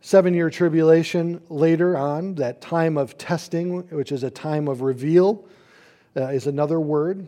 seven 0.00 0.34
year 0.34 0.50
tribulation 0.50 1.40
later 1.48 1.96
on, 1.96 2.34
that 2.34 2.60
time 2.60 2.98
of 2.98 3.16
testing, 3.16 3.88
which 3.88 4.12
is 4.12 4.22
a 4.22 4.30
time 4.30 4.68
of 4.68 4.82
reveal, 4.82 5.44
uh, 6.16 6.28
is 6.28 6.46
another 6.46 6.80
word 6.80 7.26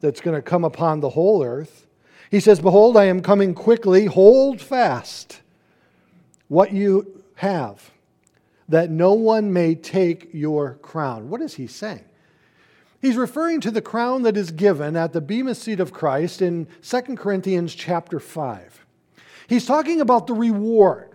that's 0.00 0.20
going 0.20 0.36
to 0.36 0.42
come 0.42 0.64
upon 0.64 1.00
the 1.00 1.10
whole 1.10 1.42
earth. 1.42 1.86
He 2.30 2.40
says, 2.40 2.60
Behold, 2.60 2.96
I 2.96 3.04
am 3.04 3.22
coming 3.22 3.54
quickly. 3.54 4.06
Hold 4.06 4.60
fast 4.60 5.40
what 6.48 6.72
you 6.72 7.22
have, 7.36 7.90
that 8.68 8.90
no 8.90 9.14
one 9.14 9.52
may 9.52 9.74
take 9.74 10.30
your 10.32 10.74
crown. 10.82 11.28
What 11.30 11.40
is 11.40 11.54
he 11.54 11.66
saying? 11.66 12.04
He's 13.00 13.16
referring 13.16 13.60
to 13.62 13.70
the 13.70 13.82
crown 13.82 14.22
that 14.22 14.36
is 14.36 14.52
given 14.52 14.96
at 14.96 15.12
the 15.12 15.20
Bema 15.20 15.54
seat 15.54 15.80
of 15.80 15.92
Christ 15.92 16.40
in 16.40 16.68
2 16.82 17.00
Corinthians 17.16 17.74
chapter 17.74 18.20
5. 18.20 18.86
He's 19.48 19.66
talking 19.66 20.00
about 20.00 20.26
the 20.26 20.34
reward. 20.34 21.10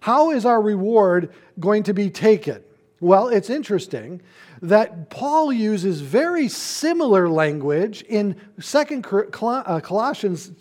How 0.00 0.30
is 0.30 0.44
our 0.44 0.60
reward 0.60 1.32
going 1.58 1.84
to 1.84 1.94
be 1.94 2.10
taken? 2.10 2.62
Well, 3.00 3.28
it's 3.28 3.50
interesting 3.50 4.20
that 4.62 5.10
Paul 5.10 5.52
uses 5.52 6.00
very 6.00 6.48
similar 6.48 7.28
language 7.28 8.02
in 8.02 8.36
Second 8.60 9.04
uh, 9.04 9.80
Colossians, 9.80 10.52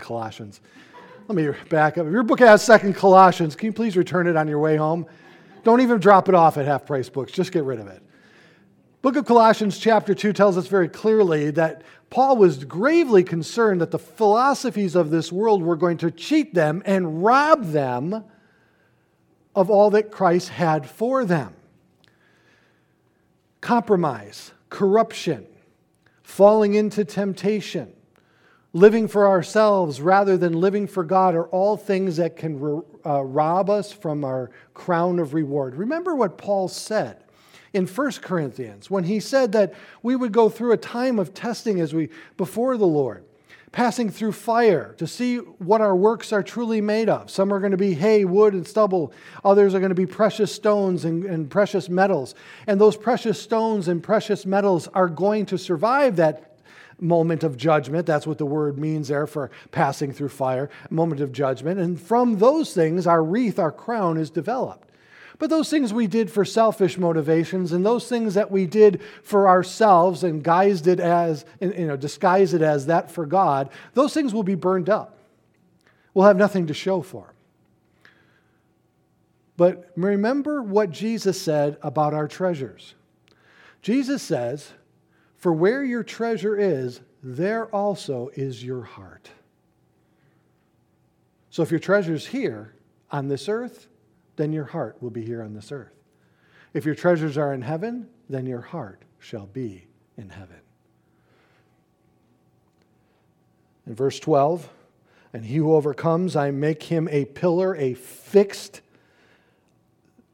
Colossians. 0.00 0.60
Let 1.28 1.36
me 1.36 1.48
back 1.68 1.96
up. 1.96 2.06
If 2.06 2.12
your 2.12 2.24
book 2.24 2.40
has 2.40 2.62
Second 2.62 2.96
Colossians, 2.96 3.54
can 3.54 3.66
you 3.66 3.72
please 3.72 3.96
return 3.96 4.26
it 4.26 4.36
on 4.36 4.48
your 4.48 4.58
way 4.58 4.76
home? 4.76 5.06
Don't 5.62 5.80
even 5.80 6.00
drop 6.00 6.28
it 6.28 6.34
off 6.34 6.58
at 6.58 6.66
half 6.66 6.84
price 6.84 7.08
books. 7.08 7.30
Just 7.32 7.52
get 7.52 7.62
rid 7.62 7.78
of 7.78 7.86
it. 7.86 8.02
Book 9.02 9.16
of 9.16 9.24
Colossians, 9.24 9.78
chapter 9.78 10.14
2, 10.14 10.32
tells 10.32 10.58
us 10.58 10.66
very 10.66 10.88
clearly 10.88 11.50
that 11.52 11.82
Paul 12.10 12.36
was 12.36 12.64
gravely 12.64 13.22
concerned 13.22 13.80
that 13.80 13.92
the 13.92 13.98
philosophies 13.98 14.96
of 14.96 15.10
this 15.10 15.30
world 15.30 15.62
were 15.62 15.76
going 15.76 15.98
to 15.98 16.10
cheat 16.10 16.54
them 16.54 16.82
and 16.84 17.22
rob 17.22 17.66
them 17.66 18.24
of 19.54 19.70
all 19.70 19.90
that 19.90 20.10
Christ 20.10 20.48
had 20.48 20.88
for 20.88 21.24
them. 21.24 21.54
Compromise, 23.64 24.52
corruption, 24.68 25.46
falling 26.22 26.74
into 26.74 27.02
temptation, 27.02 27.94
living 28.74 29.08
for 29.08 29.26
ourselves 29.26 30.02
rather 30.02 30.36
than 30.36 30.60
living 30.60 30.86
for 30.86 31.02
God 31.02 31.34
are 31.34 31.46
all 31.46 31.78
things 31.78 32.18
that 32.18 32.36
can 32.36 32.82
uh, 33.06 33.24
rob 33.24 33.70
us 33.70 33.90
from 33.90 34.22
our 34.22 34.50
crown 34.74 35.18
of 35.18 35.32
reward. 35.32 35.76
Remember 35.76 36.14
what 36.14 36.36
Paul 36.36 36.68
said 36.68 37.24
in 37.72 37.86
1 37.86 38.12
Corinthians 38.20 38.90
when 38.90 39.04
he 39.04 39.18
said 39.18 39.52
that 39.52 39.72
we 40.02 40.14
would 40.14 40.32
go 40.32 40.50
through 40.50 40.72
a 40.72 40.76
time 40.76 41.18
of 41.18 41.32
testing 41.32 41.80
as 41.80 41.94
we 41.94 42.10
before 42.36 42.76
the 42.76 42.86
Lord, 42.86 43.24
passing 43.74 44.08
through 44.08 44.30
fire 44.30 44.94
to 44.98 45.04
see 45.04 45.38
what 45.38 45.80
our 45.80 45.96
works 45.96 46.32
are 46.32 46.44
truly 46.44 46.80
made 46.80 47.08
of. 47.08 47.28
Some 47.28 47.52
are 47.52 47.58
going 47.58 47.72
to 47.72 47.76
be 47.76 47.92
hay, 47.92 48.24
wood, 48.24 48.54
and 48.54 48.64
stubble. 48.64 49.12
Others 49.44 49.74
are 49.74 49.80
going 49.80 49.88
to 49.88 49.96
be 49.96 50.06
precious 50.06 50.54
stones 50.54 51.04
and, 51.04 51.24
and 51.24 51.50
precious 51.50 51.88
metals. 51.88 52.36
And 52.68 52.80
those 52.80 52.96
precious 52.96 53.42
stones 53.42 53.88
and 53.88 54.00
precious 54.00 54.46
metals 54.46 54.86
are 54.94 55.08
going 55.08 55.46
to 55.46 55.58
survive 55.58 56.14
that 56.16 56.56
moment 57.00 57.42
of 57.42 57.56
judgment. 57.56 58.06
That's 58.06 58.28
what 58.28 58.38
the 58.38 58.46
word 58.46 58.78
means 58.78 59.08
there 59.08 59.26
for 59.26 59.50
passing 59.72 60.12
through 60.12 60.28
fire, 60.28 60.70
moment 60.88 61.20
of 61.20 61.32
judgment. 61.32 61.80
And 61.80 62.00
from 62.00 62.38
those 62.38 62.72
things, 62.74 63.08
our 63.08 63.24
wreath, 63.24 63.58
our 63.58 63.72
crown 63.72 64.18
is 64.18 64.30
developed. 64.30 64.88
But 65.44 65.50
those 65.50 65.68
things 65.68 65.92
we 65.92 66.06
did 66.06 66.30
for 66.30 66.46
selfish 66.46 66.96
motivations 66.96 67.72
and 67.72 67.84
those 67.84 68.08
things 68.08 68.32
that 68.32 68.50
we 68.50 68.64
did 68.64 69.02
for 69.22 69.46
ourselves 69.46 70.24
and 70.24 70.42
guised 70.42 70.86
it 70.86 70.98
as, 70.98 71.44
you 71.60 71.86
know, 71.86 71.98
disguised 71.98 72.54
it 72.54 72.62
as 72.62 72.86
that 72.86 73.10
for 73.10 73.26
God, 73.26 73.68
those 73.92 74.14
things 74.14 74.32
will 74.32 74.42
be 74.42 74.54
burned 74.54 74.88
up. 74.88 75.18
We'll 76.14 76.24
have 76.24 76.38
nothing 76.38 76.68
to 76.68 76.72
show 76.72 77.02
for. 77.02 77.34
But 79.58 79.92
remember 79.96 80.62
what 80.62 80.90
Jesus 80.90 81.38
said 81.38 81.76
about 81.82 82.14
our 82.14 82.26
treasures. 82.26 82.94
Jesus 83.82 84.22
says, 84.22 84.72
For 85.36 85.52
where 85.52 85.84
your 85.84 86.04
treasure 86.04 86.56
is, 86.56 87.02
there 87.22 87.66
also 87.66 88.30
is 88.32 88.64
your 88.64 88.84
heart. 88.84 89.28
So 91.50 91.62
if 91.62 91.70
your 91.70 91.80
treasure's 91.80 92.28
here 92.28 92.74
on 93.10 93.28
this 93.28 93.46
earth, 93.46 93.88
then 94.36 94.52
your 94.52 94.64
heart 94.64 94.96
will 95.00 95.10
be 95.10 95.24
here 95.24 95.42
on 95.42 95.54
this 95.54 95.70
earth. 95.70 95.92
If 96.72 96.84
your 96.84 96.94
treasures 96.94 97.38
are 97.38 97.54
in 97.54 97.62
heaven, 97.62 98.08
then 98.28 98.46
your 98.46 98.60
heart 98.60 99.02
shall 99.18 99.46
be 99.46 99.86
in 100.16 100.30
heaven. 100.30 100.56
In 103.86 103.94
verse 103.94 104.18
12, 104.18 104.68
and 105.32 105.44
he 105.44 105.56
who 105.56 105.74
overcomes, 105.74 106.36
I 106.36 106.50
make 106.50 106.84
him 106.84 107.08
a 107.10 107.24
pillar, 107.26 107.76
a 107.76 107.94
fixed 107.94 108.80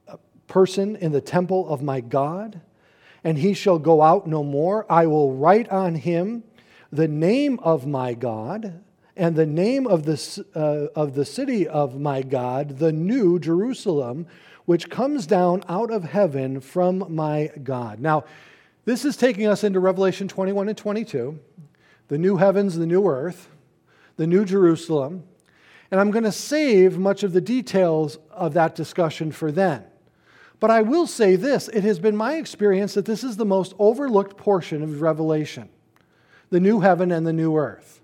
uh, 0.07 0.17
person 0.47 0.97
in 0.97 1.13
the 1.13 1.21
temple 1.21 1.69
of 1.69 1.83
my 1.83 2.01
God, 2.01 2.61
and 3.25 3.39
he 3.39 3.55
shall 3.55 3.79
go 3.79 4.03
out 4.03 4.27
no 4.27 4.43
more. 4.43 4.91
I 4.91 5.07
will 5.07 5.35
write 5.35 5.69
on 5.69 5.95
him 5.95 6.45
the 6.93 7.09
name 7.09 7.59
of 7.61 7.87
my 7.87 8.15
God 8.15 8.81
and 9.21 9.37
the 9.37 9.45
name 9.45 9.87
of 9.87 10.07
the, 10.07 10.45
uh, 10.55 10.99
of 10.99 11.15
the 11.15 11.27
city 11.27 11.69
of 11.69 12.01
my 12.01 12.23
God, 12.23 12.79
the 12.79 12.91
new 12.91 13.39
Jerusalem, 13.39 14.27
which 14.65 14.89
comes 14.89 15.27
down 15.27 15.63
out 15.69 15.91
of 15.91 16.05
heaven 16.05 16.59
from 16.59 17.05
my 17.15 17.51
God. 17.63 18.01
Now, 18.01 18.25
this 18.87 19.05
is 19.05 19.19
taking 19.19 19.47
us 19.47 19.63
into 19.63 19.79
Revelation 19.79 20.27
21 20.27 20.71
and 20.71 20.79
22, 20.79 21.39
the 22.09 22.17
new 22.17 22.39
heavens, 22.39 22.77
the 22.77 22.87
new 22.87 23.07
earth, 23.07 23.51
the 24.17 24.27
new 24.27 24.47
Jerusalem. 24.47 25.25
And 25.91 26.01
I'm 26.01 26.11
going 26.11 26.25
to 26.25 26.33
save 26.33 26.97
much 26.97 27.23
of 27.23 27.35
the 27.35 27.43
details 27.43 28.17
of 28.31 28.55
that 28.55 28.75
discussion 28.75 29.33
for 29.33 29.53
then. 29.53 29.85
But 30.61 30.71
I 30.71 30.81
will 30.81 31.07
say 31.07 31.37
this 31.37 31.69
it 31.69 31.85
has 31.85 31.99
been 31.99 32.17
my 32.17 32.37
experience 32.37 32.95
that 32.95 33.05
this 33.05 33.23
is 33.23 33.37
the 33.37 33.45
most 33.45 33.75
overlooked 33.79 34.39
portion 34.39 34.83
of 34.83 35.03
Revelation 35.03 35.69
the 36.49 36.59
new 36.59 36.81
heaven 36.81 37.13
and 37.13 37.27
the 37.27 37.35
new 37.35 37.55
earth 37.55 38.00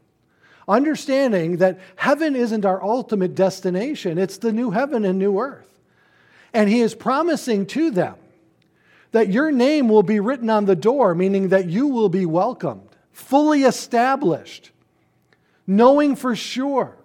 understanding 0.68 1.58
that 1.58 1.78
heaven 1.96 2.34
isn't 2.34 2.64
our 2.64 2.82
ultimate 2.82 3.34
destination, 3.34 4.18
it's 4.18 4.38
the 4.38 4.52
new 4.52 4.70
heaven 4.70 5.04
and 5.04 5.18
new 5.18 5.38
earth. 5.38 5.80
And 6.52 6.68
he 6.68 6.80
is 6.80 6.94
promising 6.94 7.66
to 7.66 7.90
them 7.90 8.16
that 9.12 9.28
your 9.28 9.52
name 9.52 9.88
will 9.88 10.02
be 10.02 10.20
written 10.20 10.50
on 10.50 10.64
the 10.64 10.76
door, 10.76 11.14
meaning 11.14 11.48
that 11.48 11.68
you 11.68 11.86
will 11.86 12.08
be 12.08 12.26
welcomed, 12.26 12.88
fully 13.12 13.62
established, 13.62 14.70
knowing 15.66 16.16
for 16.16 16.34
sure 16.34 16.96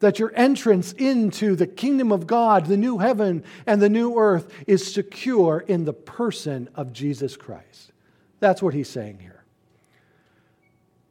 that 0.00 0.18
your 0.18 0.32
entrance 0.34 0.92
into 0.92 1.56
the 1.56 1.66
kingdom 1.66 2.12
of 2.12 2.26
God, 2.26 2.66
the 2.66 2.76
new 2.76 2.98
heaven 2.98 3.42
and 3.66 3.80
the 3.80 3.88
new 3.88 4.18
earth, 4.18 4.52
is 4.66 4.92
secure 4.92 5.64
in 5.66 5.84
the 5.84 5.92
person 5.92 6.68
of 6.74 6.92
Jesus 6.92 7.36
Christ. 7.36 7.92
That's 8.40 8.62
what 8.62 8.74
he's 8.74 8.90
saying 8.90 9.18
here. 9.20 9.42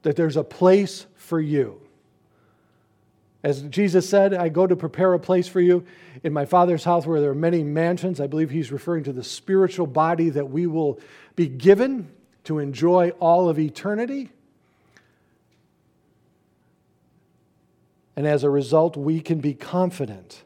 That 0.04 0.16
there's 0.16 0.38
a 0.38 0.44
place 0.44 1.08
for 1.16 1.40
you. 1.40 1.82
As 3.46 3.62
Jesus 3.62 4.10
said, 4.10 4.34
I 4.34 4.50
go 4.50 4.66
to 4.66 4.76
prepare 4.76 5.14
a 5.14 5.20
place 5.20 5.48
for 5.48 5.62
you 5.62 5.86
in 6.24 6.34
my 6.34 6.46
Father's 6.46 6.84
house 6.84 7.06
where 7.06 7.22
there 7.22 7.30
are 7.30 7.36
many 7.36 7.64
mansions. 7.64 8.20
I 8.20 8.26
believe 8.26 8.50
he's 8.50 8.72
referring 8.72 9.04
to 9.04 9.14
the 9.14 9.24
spiritual 9.24 9.86
body 9.86 10.32
that 10.32 10.50
we 10.50 10.66
will 10.66 11.00
be 11.36 11.48
given 11.48 12.10
to 12.46 12.58
enjoy 12.58 13.12
all 13.20 13.48
of 13.48 13.60
eternity. 13.60 14.32
And 18.16 18.26
as 18.26 18.44
a 18.44 18.50
result, 18.50 18.98
we 18.98 19.22
can 19.22 19.42
be 19.42 19.54
confident 19.54 20.42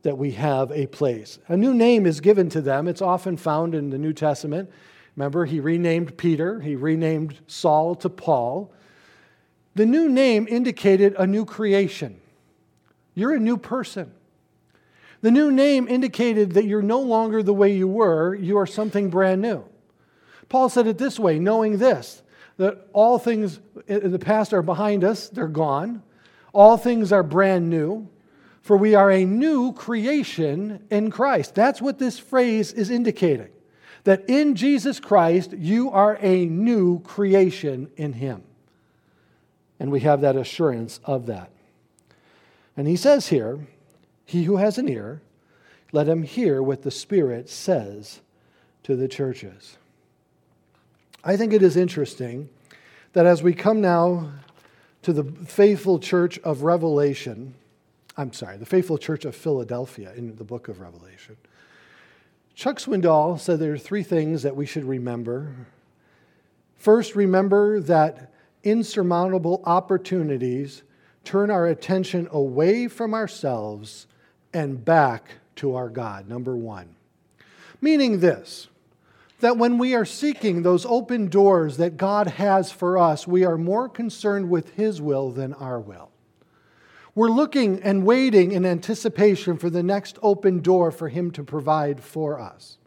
that 0.00 0.16
we 0.16 0.30
have 0.30 0.72
a 0.72 0.86
place. 0.86 1.38
A 1.48 1.58
new 1.58 1.74
name 1.74 2.06
is 2.06 2.20
given 2.20 2.48
to 2.48 2.62
them. 2.62 2.88
It's 2.88 3.02
often 3.02 3.36
found 3.36 3.74
in 3.74 3.90
the 3.90 3.98
New 3.98 4.14
Testament. 4.14 4.70
Remember, 5.14 5.44
he 5.44 5.60
renamed 5.60 6.16
Peter, 6.16 6.60
he 6.60 6.74
renamed 6.74 7.38
Saul 7.48 7.94
to 7.96 8.08
Paul. 8.08 8.72
The 9.78 9.86
new 9.86 10.08
name 10.08 10.48
indicated 10.50 11.14
a 11.16 11.24
new 11.24 11.44
creation. 11.44 12.20
You're 13.14 13.34
a 13.34 13.38
new 13.38 13.56
person. 13.56 14.12
The 15.20 15.30
new 15.30 15.52
name 15.52 15.86
indicated 15.86 16.54
that 16.54 16.64
you're 16.64 16.82
no 16.82 16.98
longer 16.98 17.44
the 17.44 17.54
way 17.54 17.76
you 17.76 17.86
were, 17.86 18.34
you 18.34 18.58
are 18.58 18.66
something 18.66 19.08
brand 19.08 19.40
new. 19.40 19.62
Paul 20.48 20.68
said 20.68 20.88
it 20.88 20.98
this 20.98 21.16
way 21.16 21.38
knowing 21.38 21.78
this, 21.78 22.24
that 22.56 22.88
all 22.92 23.20
things 23.20 23.60
in 23.86 24.10
the 24.10 24.18
past 24.18 24.52
are 24.52 24.62
behind 24.62 25.04
us, 25.04 25.28
they're 25.28 25.46
gone. 25.46 26.02
All 26.52 26.76
things 26.76 27.12
are 27.12 27.22
brand 27.22 27.70
new, 27.70 28.08
for 28.62 28.76
we 28.76 28.96
are 28.96 29.12
a 29.12 29.24
new 29.24 29.72
creation 29.74 30.84
in 30.90 31.08
Christ. 31.12 31.54
That's 31.54 31.80
what 31.80 32.00
this 32.00 32.18
phrase 32.18 32.72
is 32.72 32.90
indicating. 32.90 33.50
That 34.02 34.28
in 34.28 34.56
Jesus 34.56 34.98
Christ, 34.98 35.52
you 35.52 35.92
are 35.92 36.18
a 36.20 36.46
new 36.46 36.98
creation 37.02 37.92
in 37.96 38.14
Him. 38.14 38.42
And 39.80 39.90
we 39.90 40.00
have 40.00 40.20
that 40.20 40.36
assurance 40.36 41.00
of 41.04 41.26
that. 41.26 41.50
And 42.76 42.86
he 42.86 42.96
says 42.96 43.28
here, 43.28 43.66
He 44.24 44.44
who 44.44 44.56
has 44.56 44.78
an 44.78 44.88
ear, 44.88 45.22
let 45.92 46.08
him 46.08 46.22
hear 46.22 46.62
what 46.62 46.82
the 46.82 46.90
Spirit 46.90 47.48
says 47.48 48.20
to 48.82 48.96
the 48.96 49.08
churches. 49.08 49.76
I 51.24 51.36
think 51.36 51.52
it 51.52 51.62
is 51.62 51.76
interesting 51.76 52.48
that 53.12 53.26
as 53.26 53.42
we 53.42 53.52
come 53.52 53.80
now 53.80 54.30
to 55.02 55.12
the 55.12 55.24
faithful 55.24 55.98
church 55.98 56.38
of 56.40 56.62
Revelation, 56.62 57.54
I'm 58.16 58.32
sorry, 58.32 58.56
the 58.56 58.66
faithful 58.66 58.98
church 58.98 59.24
of 59.24 59.34
Philadelphia 59.34 60.12
in 60.14 60.36
the 60.36 60.44
book 60.44 60.68
of 60.68 60.80
Revelation. 60.80 61.36
Chuck 62.54 62.78
Swindoll 62.78 63.38
said 63.38 63.60
there 63.60 63.72
are 63.72 63.78
three 63.78 64.02
things 64.02 64.42
that 64.42 64.56
we 64.56 64.66
should 64.66 64.84
remember. 64.84 65.54
First, 66.76 67.14
remember 67.14 67.80
that 67.80 68.32
insurmountable 68.70 69.62
opportunities 69.64 70.82
turn 71.24 71.50
our 71.50 71.66
attention 71.66 72.28
away 72.30 72.88
from 72.88 73.14
ourselves 73.14 74.06
and 74.52 74.84
back 74.84 75.30
to 75.56 75.74
our 75.74 75.88
God, 75.88 76.28
number 76.28 76.56
one. 76.56 76.94
Meaning 77.80 78.20
this 78.20 78.68
that 79.40 79.56
when 79.56 79.78
we 79.78 79.94
are 79.94 80.04
seeking 80.04 80.62
those 80.62 80.84
open 80.86 81.28
doors 81.28 81.76
that 81.76 81.96
God 81.96 82.26
has 82.26 82.72
for 82.72 82.98
us, 82.98 83.24
we 83.24 83.44
are 83.44 83.56
more 83.56 83.88
concerned 83.88 84.50
with 84.50 84.74
His 84.74 85.00
will 85.00 85.30
than 85.30 85.54
our 85.54 85.78
will. 85.78 86.10
We're 87.14 87.28
looking 87.28 87.80
and 87.82 88.04
waiting 88.04 88.50
in 88.50 88.66
anticipation 88.66 89.56
for 89.56 89.70
the 89.70 89.82
next 89.82 90.18
open 90.22 90.60
door 90.60 90.90
for 90.90 91.08
Him 91.08 91.30
to 91.32 91.44
provide 91.44 92.02
for 92.02 92.40
us. 92.40 92.78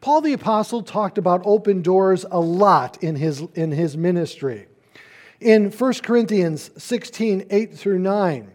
Paul 0.00 0.20
the 0.20 0.34
Apostle 0.34 0.82
talked 0.82 1.18
about 1.18 1.42
open 1.44 1.80
doors 1.80 2.26
a 2.30 2.40
lot 2.40 3.02
in 3.02 3.16
his, 3.16 3.40
in 3.54 3.72
his 3.72 3.96
ministry. 3.96 4.66
In 5.44 5.70
1 5.70 5.92
Corinthians 6.02 6.70
16 6.82 7.48
8 7.50 7.74
through 7.74 7.98
9, 7.98 8.50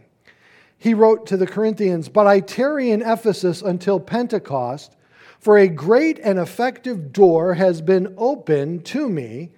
he 0.80 0.96
wrote 0.96 1.28
to 1.28 1.38
the 1.38 1.46
Corinthians, 1.46 2.10
But 2.10 2.26
I 2.26 2.40
tarry 2.40 2.90
in 2.90 3.04
Ephesus 3.04 3.62
until 3.62 4.00
Pentecost, 4.00 4.96
for 5.40 5.60
a 5.60 5.68
great 5.68 6.18
and 6.18 6.40
effective 6.40 7.14
door 7.14 7.54
has 7.54 7.84
been 7.84 8.16
opened 8.18 8.86
to 8.86 9.08
me, 9.08 9.52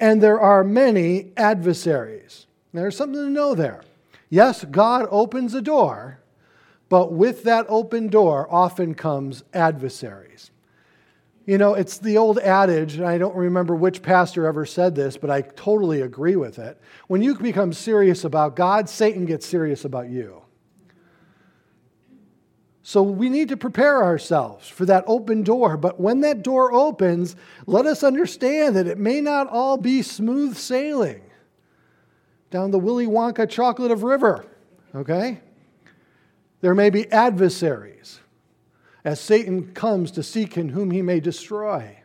and 0.00 0.22
there 0.22 0.40
are 0.40 0.64
many 0.64 1.32
adversaries. 1.36 2.46
There's 2.72 2.96
something 2.96 3.20
to 3.20 3.28
know 3.28 3.54
there. 3.54 3.82
Yes, 4.30 4.64
God 4.64 5.06
opens 5.10 5.52
a 5.52 5.60
door, 5.60 6.18
but 6.88 7.12
with 7.12 7.44
that 7.44 7.66
open 7.68 8.08
door 8.08 8.48
often 8.50 8.94
comes 8.94 9.44
adversaries. 9.52 10.50
You 11.46 11.58
know, 11.58 11.74
it's 11.74 11.98
the 11.98 12.16
old 12.16 12.38
adage, 12.38 12.94
and 12.94 13.06
I 13.06 13.18
don't 13.18 13.36
remember 13.36 13.74
which 13.74 14.00
pastor 14.00 14.46
ever 14.46 14.64
said 14.64 14.94
this, 14.94 15.18
but 15.18 15.30
I 15.30 15.42
totally 15.42 16.00
agree 16.00 16.36
with 16.36 16.58
it. 16.58 16.80
When 17.06 17.20
you 17.20 17.34
become 17.36 17.74
serious 17.74 18.24
about 18.24 18.56
God, 18.56 18.88
Satan 18.88 19.26
gets 19.26 19.46
serious 19.46 19.84
about 19.84 20.08
you. 20.08 20.42
So 22.82 23.02
we 23.02 23.28
need 23.28 23.48
to 23.48 23.56
prepare 23.56 24.02
ourselves 24.02 24.68
for 24.68 24.84
that 24.86 25.04
open 25.06 25.42
door. 25.42 25.76
But 25.76 25.98
when 25.98 26.20
that 26.20 26.42
door 26.42 26.72
opens, 26.72 27.34
let 27.66 27.86
us 27.86 28.02
understand 28.02 28.76
that 28.76 28.86
it 28.86 28.98
may 28.98 29.20
not 29.20 29.48
all 29.48 29.76
be 29.76 30.02
smooth 30.02 30.56
sailing 30.56 31.22
down 32.50 32.70
the 32.70 32.78
Willy 32.78 33.06
Wonka 33.06 33.48
chocolate 33.48 33.90
of 33.90 34.02
river, 34.02 34.46
okay? 34.94 35.40
There 36.60 36.74
may 36.74 36.90
be 36.90 37.10
adversaries 37.10 38.20
as 39.04 39.20
Satan 39.20 39.72
comes 39.74 40.10
to 40.12 40.22
seek 40.22 40.56
in 40.56 40.70
whom 40.70 40.90
he 40.90 41.02
may 41.02 41.20
destroy. 41.20 41.98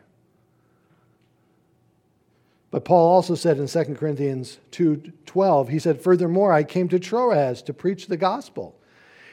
But 2.70 2.84
Paul 2.84 3.08
also 3.14 3.34
said 3.34 3.58
in 3.58 3.66
2 3.66 3.96
Corinthians 3.96 4.58
2:12, 4.70 5.68
he 5.68 5.78
said, 5.78 6.00
"Furthermore, 6.00 6.52
I 6.52 6.62
came 6.62 6.88
to 6.88 7.00
Troas 7.00 7.62
to 7.62 7.74
preach 7.74 8.06
the 8.06 8.16
gospel, 8.16 8.76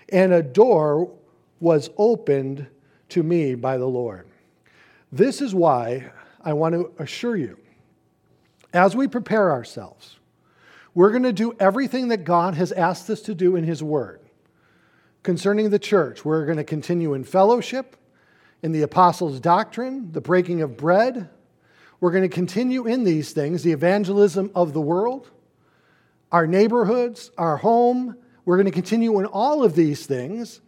and 0.09 0.33
a 0.33 0.41
door 0.41 1.11
was 1.59 1.89
opened 1.97 2.67
to 3.09 3.21
me 3.21 3.53
by 3.53 3.77
the 3.77 3.87
Lord." 3.87 4.27
This 5.11 5.41
is 5.41 5.53
why 5.53 6.11
I 6.41 6.53
want 6.53 6.73
to 6.73 6.91
assure 6.97 7.35
you, 7.35 7.57
as 8.73 8.95
we 8.95 9.07
prepare 9.07 9.51
ourselves 9.51 10.17
we're 10.97 11.11
going 11.11 11.21
to 11.21 11.31
do 11.31 11.53
everything 11.59 12.07
that 12.07 12.23
God 12.23 12.55
has 12.55 12.71
asked 12.71 13.07
us 13.11 13.21
to 13.21 13.35
do 13.35 13.55
in 13.55 13.63
His 13.63 13.83
Word. 13.83 14.19
Concerning 15.27 15.71
the 15.71 15.77
church, 15.77 16.23
we're 16.23 16.45
going 16.45 16.55
to 16.55 16.63
continue 16.63 17.13
in 17.13 17.21
fellowship, 17.21 17.97
in 18.63 18.71
the 18.71 18.83
apostles' 18.83 19.41
doctrine, 19.41 20.09
the 20.13 20.21
breaking 20.21 20.61
of 20.61 20.77
bread. 20.77 21.27
We're 21.99 22.11
going 22.11 22.23
to 22.23 22.29
continue 22.29 22.87
in 22.87 23.03
these 23.03 23.33
things 23.33 23.61
the 23.61 23.73
evangelism 23.73 24.51
of 24.55 24.71
the 24.71 24.79
world, 24.79 25.29
our 26.31 26.47
neighborhoods, 26.47 27.29
our 27.37 27.57
home. 27.57 28.15
We're 28.45 28.55
going 28.55 28.67
to 28.67 28.71
continue 28.71 29.19
in 29.19 29.25
all 29.25 29.65
of 29.65 29.75
these 29.75 30.05
things. 30.05 30.61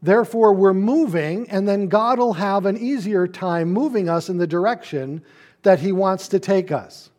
Therefore, 0.00 0.52
we're 0.52 0.74
moving, 0.74 1.50
and 1.50 1.66
then 1.66 1.88
God 1.88 2.20
will 2.20 2.34
have 2.34 2.66
an 2.66 2.76
easier 2.76 3.26
time 3.26 3.72
moving 3.72 4.08
us 4.08 4.28
in 4.28 4.38
the 4.38 4.46
direction 4.46 5.24
that 5.62 5.80
He 5.80 5.90
wants 5.90 6.28
to 6.28 6.38
take 6.38 6.70
us. 6.70 7.10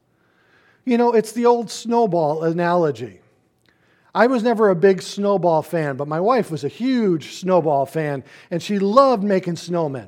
You 0.85 0.97
know, 0.97 1.11
it's 1.11 1.33
the 1.33 1.45
old 1.45 1.69
snowball 1.69 2.45
analogy. 2.45 3.19
I 4.15 4.27
was 4.27 4.43
never 4.43 4.69
a 4.69 4.75
big 4.75 5.01
snowball 5.01 5.61
fan, 5.61 5.97
but 5.97 6.07
my 6.07 6.21
wife 6.21 6.49
was 6.49 6.63
a 6.63 6.69
huge 6.69 7.33
snowball 7.33 7.85
fan, 7.85 8.23
and 8.49 8.63
she 8.63 8.79
loved 8.79 9.23
making 9.23 9.55
snowmen. 9.55 10.07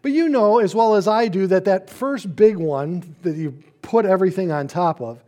But 0.00 0.12
you 0.12 0.26
know 0.26 0.58
as 0.58 0.74
well 0.74 0.94
as 0.94 1.06
I 1.06 1.28
do 1.28 1.46
that 1.48 1.66
that 1.66 1.90
first 1.90 2.34
big 2.34 2.56
one 2.56 3.14
that 3.20 3.36
you 3.36 3.62
put 3.82 4.06
everything 4.06 4.50
on 4.50 4.68
top 4.68 5.02
of, 5.02 5.22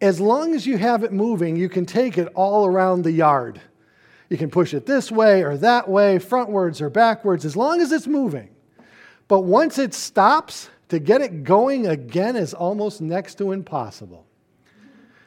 as 0.00 0.20
long 0.20 0.54
as 0.54 0.64
you 0.64 0.78
have 0.78 1.02
it 1.02 1.12
moving, 1.12 1.56
you 1.56 1.68
can 1.68 1.84
take 1.84 2.18
it 2.18 2.28
all 2.36 2.64
around 2.64 3.02
the 3.02 3.10
yard. 3.10 3.60
You 4.28 4.36
can 4.36 4.48
push 4.48 4.72
it 4.72 4.86
this 4.86 5.10
way 5.10 5.42
or 5.42 5.56
that 5.56 5.88
way, 5.88 6.20
frontwards 6.20 6.80
or 6.80 6.88
backwards, 6.88 7.44
as 7.44 7.56
long 7.56 7.80
as 7.80 7.90
it's 7.90 8.06
moving. 8.06 8.50
But 9.26 9.40
once 9.40 9.76
it 9.76 9.92
stops, 9.92 10.70
to 10.90 11.00
get 11.00 11.20
it 11.20 11.42
going 11.42 11.88
again 11.88 12.36
is 12.36 12.54
almost 12.54 13.00
next 13.00 13.38
to 13.38 13.50
impossible. 13.50 14.27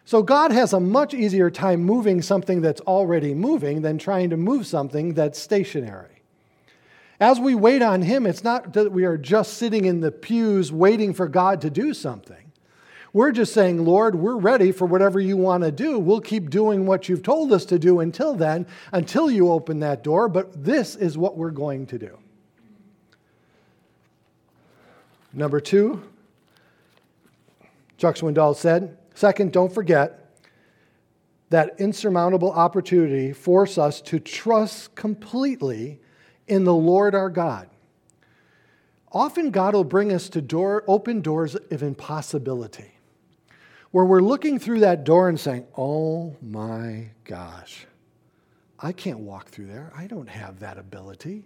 So 0.05 0.23
God 0.23 0.51
has 0.51 0.73
a 0.73 0.79
much 0.79 1.13
easier 1.13 1.49
time 1.49 1.83
moving 1.83 2.21
something 2.21 2.61
that's 2.61 2.81
already 2.81 3.33
moving 3.33 3.81
than 3.81 3.97
trying 3.97 4.29
to 4.31 4.37
move 4.37 4.65
something 4.65 5.13
that's 5.13 5.39
stationary. 5.39 6.21
As 7.19 7.39
we 7.39 7.53
wait 7.53 7.83
on 7.83 8.01
Him, 8.01 8.25
it's 8.25 8.43
not 8.43 8.73
that 8.73 8.91
we 8.91 9.05
are 9.05 9.17
just 9.17 9.53
sitting 9.53 9.85
in 9.85 10.01
the 10.01 10.11
pews 10.11 10.71
waiting 10.71 11.13
for 11.13 11.27
God 11.27 11.61
to 11.61 11.69
do 11.69 11.93
something. 11.93 12.51
We're 13.13 13.31
just 13.31 13.53
saying, 13.53 13.83
Lord, 13.83 14.15
we're 14.15 14.37
ready 14.37 14.71
for 14.71 14.85
whatever 14.85 15.19
you 15.19 15.35
want 15.37 15.63
to 15.63 15.71
do. 15.71 15.99
We'll 15.99 16.21
keep 16.21 16.49
doing 16.49 16.85
what 16.85 17.09
you've 17.09 17.23
told 17.23 17.51
us 17.51 17.65
to 17.65 17.77
do 17.77 17.99
until 17.99 18.33
then, 18.33 18.65
until 18.93 19.29
you 19.29 19.51
open 19.51 19.81
that 19.81 20.01
door, 20.03 20.29
but 20.29 20.63
this 20.63 20.95
is 20.95 21.17
what 21.17 21.37
we're 21.37 21.51
going 21.51 21.85
to 21.87 21.99
do. 21.99 22.17
Number 25.33 25.59
two, 25.59 26.01
Chuck 27.97 28.15
Swindoll 28.15 28.55
said, 28.55 28.97
second, 29.21 29.53
don't 29.53 29.71
forget 29.71 30.35
that 31.49 31.75
insurmountable 31.77 32.51
opportunity 32.51 33.31
force 33.31 33.77
us 33.77 34.01
to 34.01 34.19
trust 34.19 34.95
completely 34.95 35.99
in 36.47 36.63
the 36.63 36.73
Lord 36.73 37.13
our 37.13 37.29
God. 37.29 37.69
Often 39.11 39.51
God 39.51 39.73
will 39.73 39.83
bring 39.83 40.11
us 40.11 40.27
to 40.29 40.41
door, 40.41 40.83
open 40.87 41.21
doors 41.21 41.55
of 41.55 41.83
impossibility, 41.83 42.91
where 43.91 44.05
we're 44.05 44.21
looking 44.21 44.57
through 44.57 44.79
that 44.79 45.03
door 45.03 45.29
and 45.29 45.39
saying, 45.39 45.67
Oh 45.77 46.35
my 46.41 47.09
gosh, 47.23 47.85
I 48.79 48.91
can't 48.91 49.19
walk 49.19 49.49
through 49.49 49.67
there. 49.67 49.91
I 49.95 50.07
don't 50.07 50.29
have 50.29 50.59
that 50.61 50.77
ability 50.77 51.43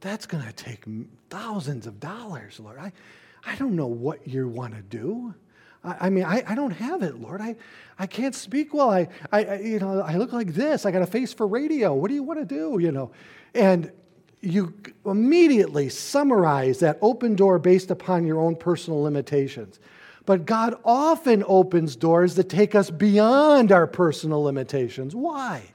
that's 0.00 0.26
going 0.26 0.44
to 0.44 0.52
take 0.52 0.84
thousands 1.30 1.86
of 1.86 2.00
dollars, 2.00 2.60
Lord. 2.60 2.78
I, 2.78 2.92
I 3.44 3.56
don't 3.56 3.74
know 3.74 3.86
what 3.86 4.26
you 4.26 4.48
want 4.48 4.74
to 4.74 4.82
do. 4.82 5.34
I, 5.84 5.96
I 6.06 6.10
mean, 6.10 6.24
I, 6.24 6.42
I 6.46 6.54
don't 6.54 6.72
have 6.72 7.02
it, 7.02 7.20
Lord. 7.20 7.40
I, 7.40 7.56
I 7.98 8.06
can't 8.06 8.34
speak 8.34 8.72
well. 8.74 8.90
I, 8.90 9.08
I, 9.32 9.54
you 9.56 9.78
know, 9.78 10.00
I 10.00 10.16
look 10.16 10.32
like 10.32 10.54
this. 10.54 10.86
I 10.86 10.90
got 10.90 11.02
a 11.02 11.06
face 11.06 11.32
for 11.32 11.46
radio. 11.46 11.94
What 11.94 12.08
do 12.08 12.14
you 12.14 12.22
want 12.22 12.40
to 12.40 12.44
do? 12.44 12.78
You 12.80 12.92
know, 12.92 13.10
and 13.54 13.90
you 14.40 14.72
immediately 15.04 15.88
summarize 15.88 16.78
that 16.80 16.98
open 17.02 17.34
door 17.34 17.58
based 17.58 17.90
upon 17.90 18.26
your 18.26 18.40
own 18.40 18.56
personal 18.56 19.02
limitations. 19.02 19.80
But 20.26 20.44
God 20.44 20.74
often 20.84 21.42
opens 21.46 21.96
doors 21.96 22.34
that 22.34 22.48
take 22.48 22.74
us 22.74 22.90
beyond 22.90 23.72
our 23.72 23.86
personal 23.86 24.42
limitations. 24.42 25.14
Why? 25.14 25.72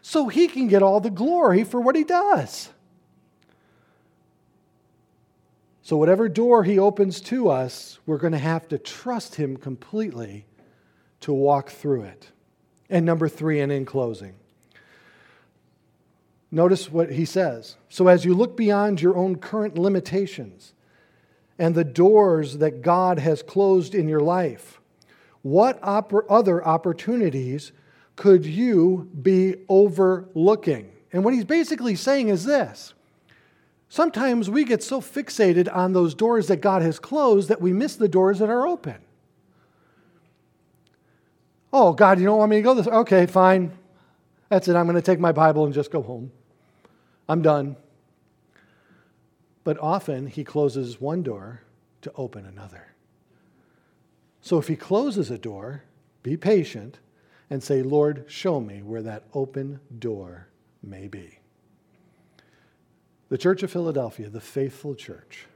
So 0.00 0.28
He 0.28 0.48
can 0.48 0.66
get 0.66 0.82
all 0.82 0.98
the 0.98 1.10
glory 1.10 1.62
for 1.62 1.80
what 1.80 1.94
He 1.94 2.04
does. 2.04 2.70
So, 5.82 5.96
whatever 5.96 6.28
door 6.28 6.62
He 6.62 6.78
opens 6.78 7.20
to 7.22 7.48
us, 7.48 7.98
we're 8.06 8.18
going 8.18 8.32
to 8.32 8.38
have 8.38 8.68
to 8.68 8.78
trust 8.78 9.34
Him 9.34 9.56
completely 9.56 10.46
to 11.20 11.32
walk 11.32 11.70
through 11.70 12.02
it. 12.02 12.30
And 12.88 13.04
number 13.04 13.28
three, 13.28 13.60
and 13.60 13.72
in 13.72 13.84
closing, 13.84 14.34
notice 16.52 16.90
what 16.90 17.10
He 17.10 17.24
says. 17.24 17.76
So, 17.88 18.06
as 18.06 18.24
you 18.24 18.34
look 18.34 18.56
beyond 18.56 19.02
your 19.02 19.16
own 19.16 19.36
current 19.36 19.76
limitations 19.76 20.72
and 21.58 21.74
the 21.74 21.84
doors 21.84 22.58
that 22.58 22.82
God 22.82 23.18
has 23.18 23.42
closed 23.42 23.94
in 23.94 24.08
your 24.08 24.20
life, 24.20 24.80
what 25.42 25.80
other 25.82 26.64
opportunities 26.64 27.72
could 28.14 28.46
you 28.46 29.10
be 29.20 29.56
overlooking? 29.68 30.92
And 31.12 31.24
what 31.24 31.34
He's 31.34 31.44
basically 31.44 31.96
saying 31.96 32.28
is 32.28 32.44
this 32.44 32.94
Sometimes 33.92 34.48
we 34.48 34.64
get 34.64 34.82
so 34.82 35.02
fixated 35.02 35.68
on 35.70 35.92
those 35.92 36.14
doors 36.14 36.46
that 36.46 36.62
God 36.62 36.80
has 36.80 36.98
closed 36.98 37.50
that 37.50 37.60
we 37.60 37.74
miss 37.74 37.94
the 37.94 38.08
doors 38.08 38.38
that 38.38 38.48
are 38.48 38.66
open. 38.66 38.96
Oh, 41.74 41.92
God, 41.92 42.18
you 42.18 42.24
don't 42.24 42.38
want 42.38 42.48
me 42.48 42.56
to 42.56 42.62
go 42.62 42.72
this? 42.72 42.86
Okay, 42.86 43.26
fine. 43.26 43.70
That's 44.48 44.66
it. 44.66 44.76
I'm 44.76 44.86
going 44.86 44.96
to 44.96 45.02
take 45.02 45.20
my 45.20 45.32
Bible 45.32 45.66
and 45.66 45.74
just 45.74 45.90
go 45.90 46.00
home. 46.00 46.32
I'm 47.28 47.42
done. 47.42 47.76
But 49.62 49.78
often 49.78 50.26
he 50.26 50.42
closes 50.42 50.98
one 50.98 51.22
door 51.22 51.60
to 52.00 52.10
open 52.16 52.46
another. 52.46 52.94
So 54.40 54.56
if 54.56 54.68
he 54.68 54.76
closes 54.76 55.30
a 55.30 55.36
door, 55.36 55.84
be 56.22 56.38
patient 56.38 56.98
and 57.50 57.62
say, 57.62 57.82
Lord, 57.82 58.24
show 58.26 58.58
me 58.58 58.80
where 58.80 59.02
that 59.02 59.24
open 59.34 59.80
door 59.98 60.48
may 60.82 61.08
be. 61.08 61.40
The 63.32 63.38
Church 63.38 63.62
of 63.62 63.70
Philadelphia, 63.70 64.28
the 64.28 64.42
faithful 64.42 64.94
church, 64.94 65.46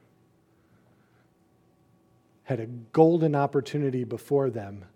had 2.45 2.59
a 2.59 2.65
golden 2.65 3.35
opportunity 3.35 4.03
before 4.03 4.49
them 4.49 4.87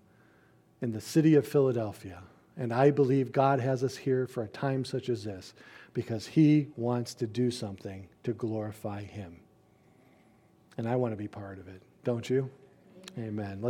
in 0.81 0.91
the 0.91 1.01
city 1.03 1.35
of 1.35 1.47
Philadelphia. 1.47 2.23
And 2.57 2.73
I 2.73 2.91
believe 2.91 3.33
God 3.33 3.61
has 3.61 3.85
us 3.85 3.99
here 3.99 4.27
for 4.27 4.45
a 4.45 4.49
time 4.49 4.87
such 4.87 5.11
as 5.11 5.25
this 5.25 5.53
because 5.93 6.27
He 6.27 6.69
wants 6.79 7.13
to 7.17 7.27
do 7.27 7.51
something 7.51 8.09
to 8.23 8.33
glorify 8.33 9.03
Him. 9.03 9.41
And 10.79 10.89
I 10.89 10.97
want 10.97 11.13
to 11.13 11.19
be 11.19 11.29
part 11.29 11.59
of 11.59 11.69
it, 11.69 11.83
don't 12.03 12.31
you? 12.31 12.49
Amen. 13.19 13.59
Let's 13.61 13.69